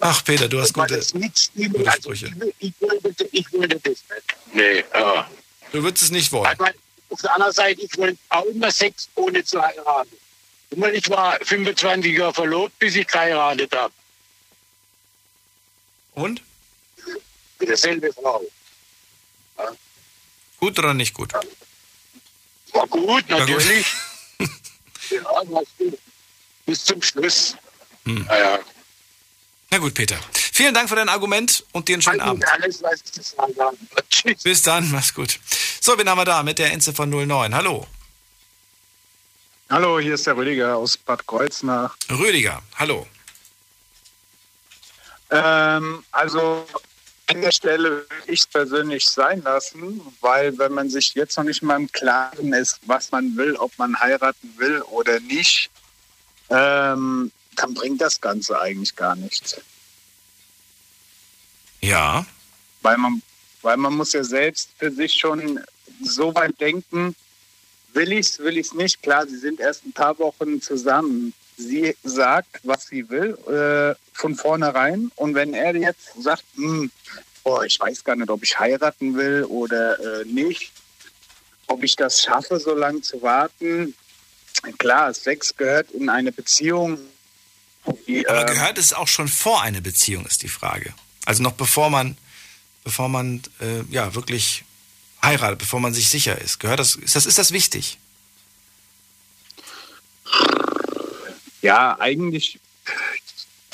[0.00, 2.32] Ach, Peter, du hast gute, gute also Sprüche.
[2.58, 4.04] Ich, ich, wollte, ich wollte das nicht.
[4.52, 5.30] Nee, ja.
[5.72, 6.46] Du würdest es nicht wollen.
[6.46, 6.72] Aber
[7.10, 10.16] auf der anderen Seite, ich wollte auch immer Sex ohne zu heiraten.
[10.92, 13.92] Ich war 25 Jahre verlobt, bis ich geheiratet habe.
[16.14, 16.42] Und?
[17.58, 18.42] Mit derselbe Frau.
[19.58, 19.72] Ja.
[20.58, 21.32] Gut oder nicht gut?
[22.72, 23.86] War gut, natürlich.
[25.10, 25.98] ja, war gut.
[26.66, 27.56] Bis zum Schluss.
[28.04, 28.24] Hm.
[28.24, 28.58] Naja.
[29.70, 30.18] Na gut, Peter.
[30.32, 32.46] Vielen Dank für dein Argument und dir einen schönen Abend.
[32.46, 33.76] Alles, was ich zu sagen habe.
[34.10, 34.42] Tschüss.
[34.42, 35.38] Bis dann, mach's gut.
[35.80, 37.54] So, wen haben wir da mit der Endziffer 09?
[37.54, 37.86] Hallo.
[39.70, 41.96] Hallo, hier ist der Rüdiger aus Bad Kreuznach.
[42.10, 43.06] Rüdiger, hallo.
[45.30, 46.66] Ähm, also
[47.30, 51.44] an der Stelle würde ich es persönlich sein lassen, weil wenn man sich jetzt noch
[51.44, 55.70] nicht mal im Klaren ist, was man will, ob man heiraten will oder nicht,
[56.48, 59.60] ähm, dann bringt das Ganze eigentlich gar nichts.
[61.80, 62.26] Ja.
[62.82, 63.22] Weil man,
[63.62, 65.60] weil man muss ja selbst für sich schon
[66.02, 67.14] so weit denken,
[67.92, 69.02] will ich es, will ich es nicht.
[69.02, 71.32] Klar, sie sind erst ein paar Wochen zusammen.
[71.60, 75.10] Sie sagt, was sie will, äh, von vornherein.
[75.16, 76.90] Und wenn er jetzt sagt, hm,
[77.44, 80.72] boah, ich weiß gar nicht, ob ich heiraten will oder äh, nicht,
[81.66, 83.94] ob ich das schaffe, so lange zu warten.
[84.78, 86.98] Klar, Sex gehört in eine Beziehung.
[88.06, 90.92] Die, Aber ähm, gehört es auch schon vor eine Beziehung, ist die Frage.
[91.26, 92.16] Also noch bevor man,
[92.84, 94.64] bevor man äh, ja wirklich
[95.22, 96.60] heiratet, bevor man sich sicher ist.
[96.60, 97.98] Gehört das, ist das, ist das wichtig?
[101.62, 102.58] Ja, eigentlich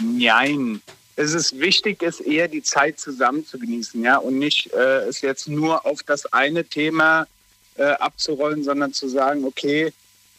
[0.00, 0.82] nein.
[1.18, 5.22] Es ist wichtig, es eher die Zeit zusammen zu genießen, ja, und nicht äh, es
[5.22, 7.26] jetzt nur auf das eine Thema
[7.76, 9.92] äh, abzurollen, sondern zu sagen, okay,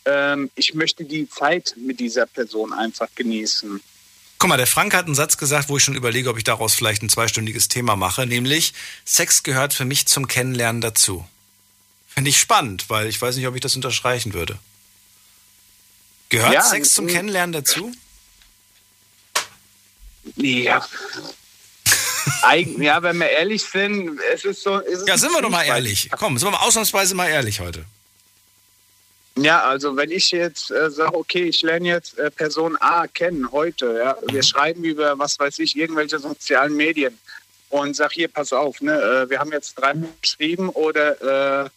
[0.06, 3.82] ähm, ich möchte die Zeit mit dieser Person einfach genießen.
[4.40, 6.76] Guck mal, der Frank hat einen Satz gesagt, wo ich schon überlege, ob ich daraus
[6.76, 11.26] vielleicht ein zweistündiges Thema mache, nämlich Sex gehört für mich zum Kennenlernen dazu.
[12.07, 14.60] Finde ich spannend, weil ich weiß nicht, ob ich das unterstreichen würde.
[16.30, 17.10] Gehört Ja, Sex zum mm.
[17.10, 17.91] Kennenlernen dazu?
[20.36, 20.86] Ja.
[22.41, 24.82] Eig ja, wenn wir ehrlich sind, es ist so.
[24.82, 26.10] Es ist Ja, sind wir doch mal ehrlich.
[26.18, 27.86] Komm, sind wir mal ausnahmsweise mal ehrlich heute.
[29.38, 33.52] Ja, also wenn ich jetzt äh, sage, okay, ich lerne jetzt äh, Person A kennen
[33.52, 37.18] heute, ja, wir schreiben über, was weiß ich, irgendwelche sozialen Medien
[37.70, 41.70] und sag hier, pass auf, ne, äh, wir haben jetzt dreimal geschrieben oder äh,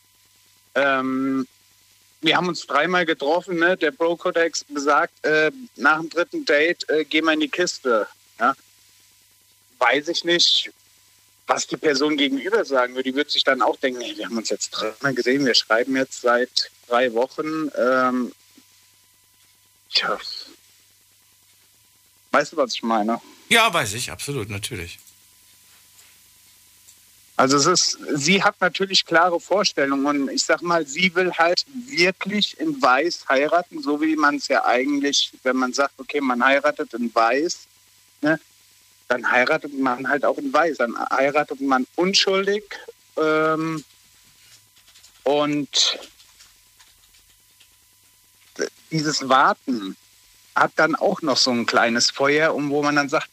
[0.75, 1.47] ähm,
[2.21, 7.05] wir haben uns dreimal getroffen, ne, der Bro-Kodex besagt, äh, nach dem dritten Date äh,
[7.05, 8.07] gehen wir in die Kiste,
[8.39, 8.55] ja.
[9.79, 10.71] Weiß ich nicht,
[11.47, 13.11] was die Person gegenüber sagen würde.
[13.11, 15.97] Die wird sich dann auch denken, hey, wir haben uns jetzt dreimal gesehen, wir schreiben
[15.97, 17.71] jetzt seit drei Wochen.
[17.77, 18.33] Ähm,
[19.93, 20.19] tja.
[22.31, 23.21] Weißt du, was ich meine?
[23.49, 24.99] Ja, weiß ich, absolut, natürlich.
[27.41, 31.65] Also es ist, sie hat natürlich klare Vorstellungen und ich sag mal, sie will halt
[31.87, 36.45] wirklich in Weiß heiraten, so wie man es ja eigentlich, wenn man sagt, okay, man
[36.45, 37.61] heiratet in Weiß,
[38.21, 38.39] ne,
[39.09, 42.63] dann heiratet man halt auch in Weiß, dann heiratet man unschuldig
[43.17, 43.83] ähm,
[45.25, 45.99] und
[48.91, 49.97] dieses Warten
[50.55, 53.31] hat dann auch noch so ein kleines Feuer, um wo man dann sagt,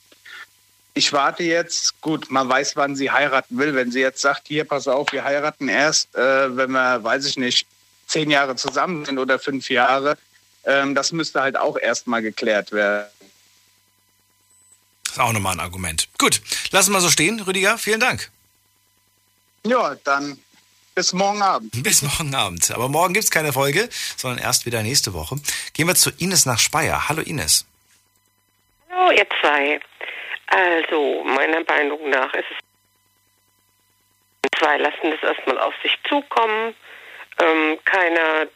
[0.98, 3.76] ich warte jetzt, gut, man weiß, wann sie heiraten will.
[3.76, 7.38] Wenn sie jetzt sagt, hier, pass auf, wir heiraten erst, äh, wenn wir, weiß ich
[7.38, 7.68] nicht,
[8.07, 10.18] zehn Jahre zusammen sind oder fünf Jahre,
[10.65, 13.07] ähm, das müsste halt auch erstmal geklärt werden.
[15.06, 16.10] Das ist auch nochmal ein Argument.
[16.18, 16.41] Gut,
[16.72, 17.78] lassen wir so stehen, Rüdiger.
[17.78, 18.30] Vielen Dank.
[19.65, 20.40] Ja, dann
[20.95, 21.84] bis morgen Abend.
[21.84, 22.72] Bis morgen Abend.
[22.72, 25.38] Aber morgen gibt es keine Folge, sondern erst wieder nächste Woche.
[25.74, 27.07] Gehen wir zu Ines nach Speyer.
[27.07, 27.65] Hallo Ines.
[28.90, 29.80] Hallo ihr zwei.
[30.48, 32.57] Also, meiner Meinung nach ist es.
[34.60, 36.74] Zwei lassen das erstmal auf sich zukommen.
[37.40, 38.48] Ähm, keiner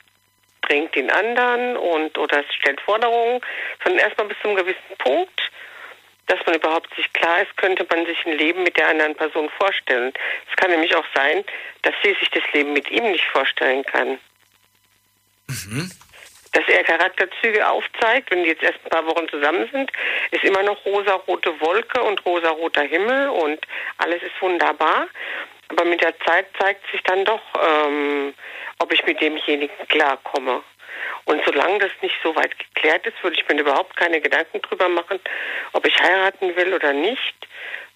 [0.61, 3.41] drängt den anderen und oder stellt Forderungen,
[3.83, 5.51] sondern erstmal bis zu einem gewissen Punkt
[6.31, 9.49] dass man überhaupt sich klar ist, könnte man sich ein Leben mit der anderen Person
[9.57, 10.13] vorstellen.
[10.49, 11.43] Es kann nämlich auch sein,
[11.81, 14.17] dass sie sich das Leben mit ihm nicht vorstellen kann.
[15.47, 15.91] Mhm.
[16.53, 19.91] Dass er Charakterzüge aufzeigt, wenn die jetzt erst ein paar Wochen zusammen sind,
[20.31, 23.59] ist immer noch rosa-rote Wolke und rosa-roter Himmel und
[23.97, 25.07] alles ist wunderbar.
[25.69, 28.33] Aber mit der Zeit zeigt sich dann doch, ähm,
[28.79, 30.61] ob ich mit demjenigen klarkomme.
[31.25, 34.89] Und solange das nicht so weit geklärt ist, würde ich mir überhaupt keine Gedanken drüber
[34.89, 35.19] machen,
[35.73, 37.35] ob ich heiraten will oder nicht.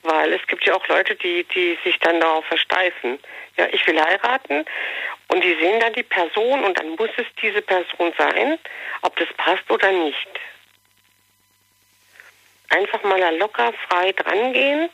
[0.03, 3.19] Weil es gibt ja auch Leute, die, die sich dann darauf versteifen.
[3.57, 4.65] Ja, ich will heiraten
[5.29, 8.59] und die sehen dann die Person und dann muss es diese Person sein,
[9.01, 10.27] ob das passt oder nicht.
[12.69, 14.89] Einfach mal da locker frei drangehen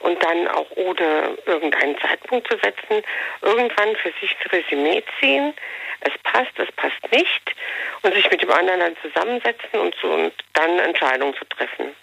[0.00, 3.02] und dann auch ohne irgendeinen Zeitpunkt zu setzen,
[3.42, 5.54] irgendwann für sich ein Resümee ziehen,
[6.00, 7.54] es passt, es passt nicht
[8.02, 11.94] und sich mit dem anderen dann zusammensetzen und, so, und dann Entscheidungen zu treffen.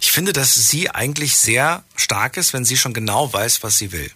[0.00, 3.92] Ich finde, dass sie eigentlich sehr stark ist, wenn sie schon genau weiß, was sie
[3.92, 4.10] will.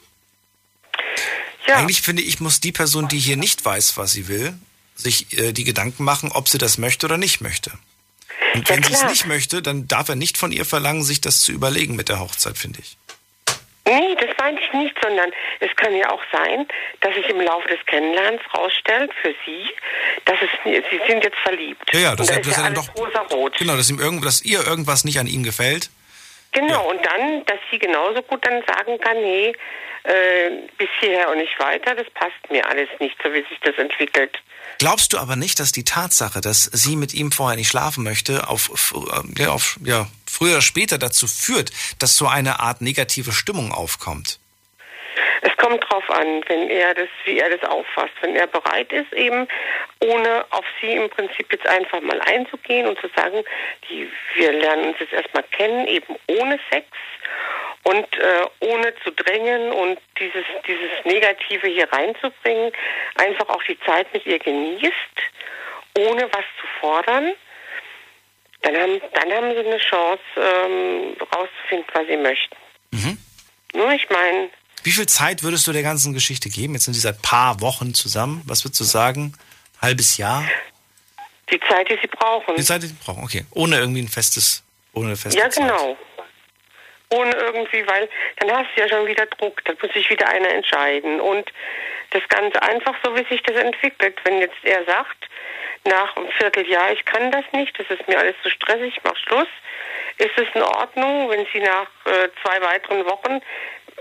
[1.66, 1.76] Ja.
[1.76, 4.54] Eigentlich finde ich, muss die Person, die hier nicht weiß, was sie will,
[4.94, 7.72] sich äh, die Gedanken machen, ob sie das möchte oder nicht möchte.
[8.54, 11.20] Und wenn ja, sie es nicht möchte, dann darf er nicht von ihr verlangen, sich
[11.20, 12.96] das zu überlegen mit der Hochzeit, finde ich.
[13.84, 16.66] Nee, das meine ich nicht, sondern es kann ja auch sein,
[17.00, 19.64] dass sich im Laufe des Kennenlernens rausstellt für Sie,
[20.24, 21.82] dass es Sie sind jetzt verliebt.
[21.92, 23.58] Ja, ja, das, das ist, ja, alles doch, rosarot.
[23.58, 25.90] Genau, dass, ihm irgend, dass ihr irgendwas nicht an ihm gefällt.
[26.52, 26.78] Genau, ja.
[26.78, 29.52] und dann, dass sie genauso gut dann sagen kann, nee,
[30.04, 33.76] äh, bis hierher und nicht weiter, das passt mir alles nicht, so wie sich das
[33.76, 34.42] entwickelt.
[34.78, 38.48] Glaubst du aber nicht, dass die Tatsache, dass sie mit ihm vorher nicht schlafen möchte,
[38.48, 38.94] auf,
[39.38, 44.40] ja, auf ja, früher oder später dazu führt, dass so eine Art negative Stimmung aufkommt?
[45.42, 48.12] Es kommt drauf an, wenn er das, wie er das auffasst.
[48.20, 49.48] Wenn er bereit ist, eben
[50.00, 53.44] ohne auf sie im Prinzip jetzt einfach mal einzugehen und zu sagen,
[53.88, 56.86] die, wir lernen uns jetzt erstmal kennen, eben ohne Sex
[57.84, 62.72] und äh, ohne zu drängen und dieses, dieses Negative hier reinzubringen,
[63.16, 64.92] einfach auch die Zeit mit ihr genießt,
[65.98, 67.32] ohne was zu fordern,
[68.62, 72.56] dann haben, dann haben sie eine Chance, ähm, rauszufinden, was sie möchten.
[72.92, 73.18] Mhm.
[73.74, 74.50] Nur ich meine.
[74.82, 76.74] Wie viel Zeit würdest du der ganzen Geschichte geben?
[76.74, 78.42] Jetzt sind sie seit paar Wochen zusammen.
[78.46, 79.34] Was würdest du sagen?
[79.80, 80.44] Halbes Jahr?
[81.50, 82.56] Die Zeit, die sie brauchen.
[82.56, 83.44] Die Zeit, die sie brauchen, okay.
[83.50, 85.96] Ohne irgendwie ein festes, ohne eine feste Ja, genau.
[85.96, 85.96] Zeit
[87.12, 90.48] ohne irgendwie, weil dann hast du ja schon wieder Druck, dann muss sich wieder einer
[90.48, 91.20] entscheiden.
[91.20, 91.52] Und
[92.10, 94.18] das Ganze einfach so, wie sich das entwickelt.
[94.24, 95.28] Wenn jetzt er sagt,
[95.84, 99.16] nach einem Vierteljahr, ich kann das nicht, das ist mir alles zu stressig, ich mach
[99.16, 99.48] Schluss,
[100.18, 103.40] ist es in Ordnung, wenn sie nach äh, zwei weiteren Wochen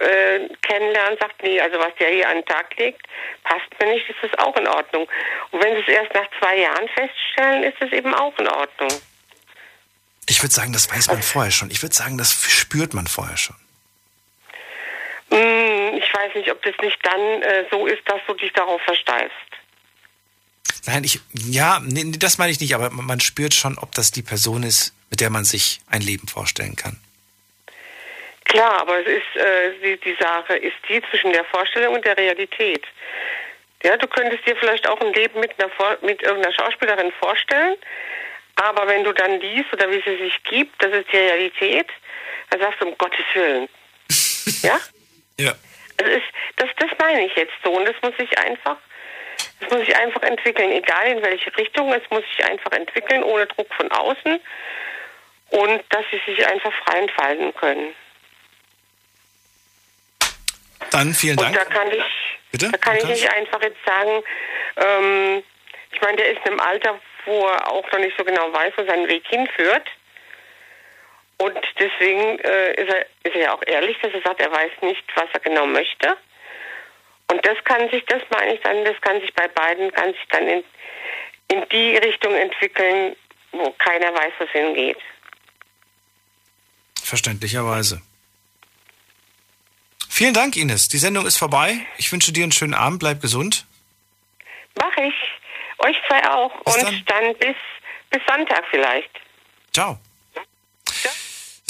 [0.02, 3.02] äh, kennenlernen, sagt, nee, also was der hier an den Tag legt,
[3.44, 5.08] passt mir nicht, ist das auch in Ordnung.
[5.52, 8.92] Und wenn sie es erst nach zwei Jahren feststellen, ist es eben auch in Ordnung.
[10.28, 11.72] Ich würde sagen, das weiß man vorher schon.
[11.72, 13.56] Ich würde sagen, das spürt man vorher schon.
[15.30, 18.82] Hm, ich weiß nicht, ob das nicht dann äh, so ist, dass du dich darauf
[18.82, 19.36] versteifst.
[20.86, 24.24] Nein, ich, ja, nee, das meine ich nicht, aber man spürt schon, ob das die
[24.24, 27.00] Person ist, mit der man sich ein Leben vorstellen kann.
[28.46, 32.18] Klar, aber es ist, äh, die, die Sache ist die zwischen der Vorstellung und der
[32.18, 32.86] Realität.
[33.84, 37.78] Ja, du könntest dir vielleicht auch ein Leben mit, einer, mit irgendeiner Schauspielerin vorstellen,
[38.56, 41.88] aber wenn du dann liest oder wie sie sich gibt, das ist die Realität,
[42.50, 43.70] dann sagst du um Gottes Willen.
[44.62, 44.80] ja?
[45.40, 45.54] Ja.
[46.00, 46.28] Also ist,
[46.58, 47.72] das, das meine ich jetzt so.
[47.72, 48.78] Und das muss sich einfach,
[49.60, 53.48] das muss sich einfach entwickeln, egal in welche Richtung, es muss sich einfach entwickeln, ohne
[53.48, 54.40] Druck von außen.
[55.50, 57.94] Und dass sie sich einfach frei entfalten können.
[60.92, 61.50] Dann vielen Dank.
[61.50, 62.04] Und da kann ich,
[62.52, 62.70] Bitte?
[62.70, 64.24] Da kann ich nicht einfach jetzt sagen,
[64.78, 65.44] ähm,
[65.92, 68.74] ich meine, der ist in einem Alter, wo er auch noch nicht so genau weiß,
[68.76, 69.88] wo sein Weg hinführt.
[71.38, 74.72] Und deswegen äh, ist, er, ist er ja auch ehrlich, dass er sagt, er weiß
[74.82, 76.18] nicht, was er genau möchte.
[77.32, 80.28] Und das kann sich, das meine ich dann, das kann sich bei beiden, kann sich
[80.30, 80.64] dann in,
[81.48, 83.16] in die Richtung entwickeln,
[83.54, 84.98] wo keiner weiß, was hingeht.
[87.02, 88.02] Verständlicherweise.
[90.14, 90.90] Vielen Dank, Ines.
[90.90, 91.88] Die Sendung ist vorbei.
[91.98, 93.00] Ich wünsche dir einen schönen Abend.
[93.00, 93.66] Bleib gesund.
[94.76, 95.14] Mach ich.
[95.78, 96.52] Euch zwei auch.
[96.66, 97.04] Bis Und dann.
[97.06, 97.56] dann, bis,
[98.10, 99.10] bis Sonntag vielleicht.
[99.74, 99.98] Ciao.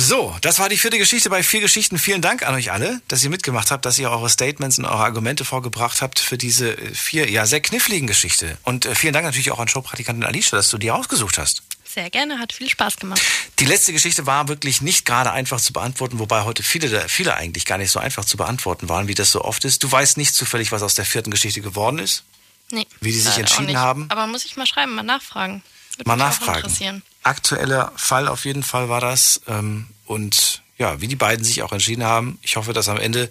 [0.03, 1.99] So, das war die vierte Geschichte bei vier Geschichten.
[1.99, 5.03] Vielen Dank an euch alle, dass ihr mitgemacht habt, dass ihr eure Statements und eure
[5.03, 8.57] Argumente vorgebracht habt für diese äh, vier, ja, sehr kniffligen Geschichte.
[8.63, 11.61] Und äh, vielen Dank natürlich auch an Showpraktikantin Alicia, dass du die ausgesucht hast.
[11.85, 13.21] Sehr gerne, hat viel Spaß gemacht.
[13.59, 17.65] Die letzte Geschichte war wirklich nicht gerade einfach zu beantworten, wobei heute viele, viele eigentlich
[17.65, 19.83] gar nicht so einfach zu beantworten waren, wie das so oft ist.
[19.83, 22.23] Du weißt nicht zufällig, was aus der vierten Geschichte geworden ist?
[22.71, 22.87] Nee.
[23.01, 24.07] Wie die sich entschieden haben?
[24.09, 25.61] Aber muss ich mal schreiben, mal nachfragen.
[25.97, 27.03] Würde Mal nachfragen.
[27.23, 29.41] Aktueller Fall auf jeden Fall war das.
[29.47, 32.39] Ähm, und ja, wie die beiden sich auch entschieden haben.
[32.41, 33.29] Ich hoffe, dass am Ende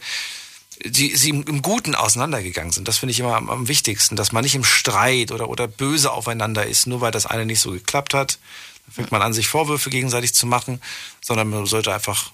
[0.85, 2.89] die, sie im, Guten auseinandergegangen sind.
[2.89, 6.12] Das finde ich immer am, am wichtigsten, dass man nicht im Streit oder, oder böse
[6.12, 8.39] aufeinander ist, nur weil das eine nicht so geklappt hat.
[8.87, 10.81] Dann fängt man an, sich Vorwürfe gegenseitig zu machen,
[11.21, 12.33] sondern man sollte einfach,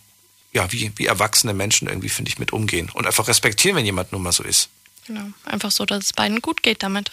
[0.53, 4.12] ja, wie, wie erwachsene Menschen irgendwie, finde ich, mit umgehen und einfach respektieren, wenn jemand
[4.12, 4.69] nun mal so ist.
[5.07, 5.27] Genau.
[5.45, 7.11] Einfach so, dass es beiden gut geht damit.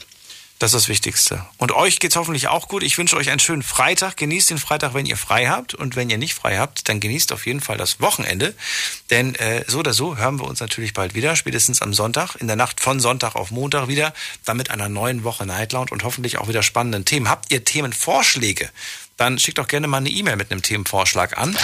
[0.64, 1.45] Das ist das Wichtigste.
[1.57, 2.84] Und euch geht's hoffentlich auch gut.
[2.84, 4.15] Ich wünsche euch einen schönen Freitag.
[4.15, 5.76] Genießt den Freitag, wenn ihr frei habt.
[5.76, 8.53] Und wenn ihr nicht frei habt, dann genießt auf jeden Fall das Wochenende.
[9.10, 12.48] Denn äh, so oder so hören wir uns natürlich bald wieder, spätestens am Sonntag, in
[12.48, 14.14] der Nacht von Sonntag auf Montag wieder,
[14.45, 17.27] dann mit einer neuen Woche Night und hoffentlich auch wieder spannenden Themen.
[17.27, 18.69] Habt ihr Themenvorschläge?
[19.24, 21.58] Dann schickt doch gerne mal eine E-Mail mit einem Themenvorschlag an.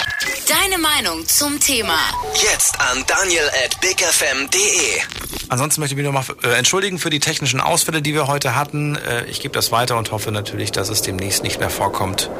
[0.48, 1.98] Deine Meinung zum Thema.
[2.36, 5.02] Jetzt an daniel at bigfm.de.
[5.50, 8.96] Ansonsten möchte ich mich nochmal äh, entschuldigen für die technischen Ausfälle, die wir heute hatten.
[8.96, 12.30] Äh, ich gebe das weiter und hoffe natürlich, dass es demnächst nicht mehr vorkommt.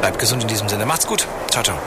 [0.00, 0.86] Bleibt gesund in diesem Sinne.
[0.86, 1.28] Macht's gut.
[1.52, 1.78] Ciao, ciao.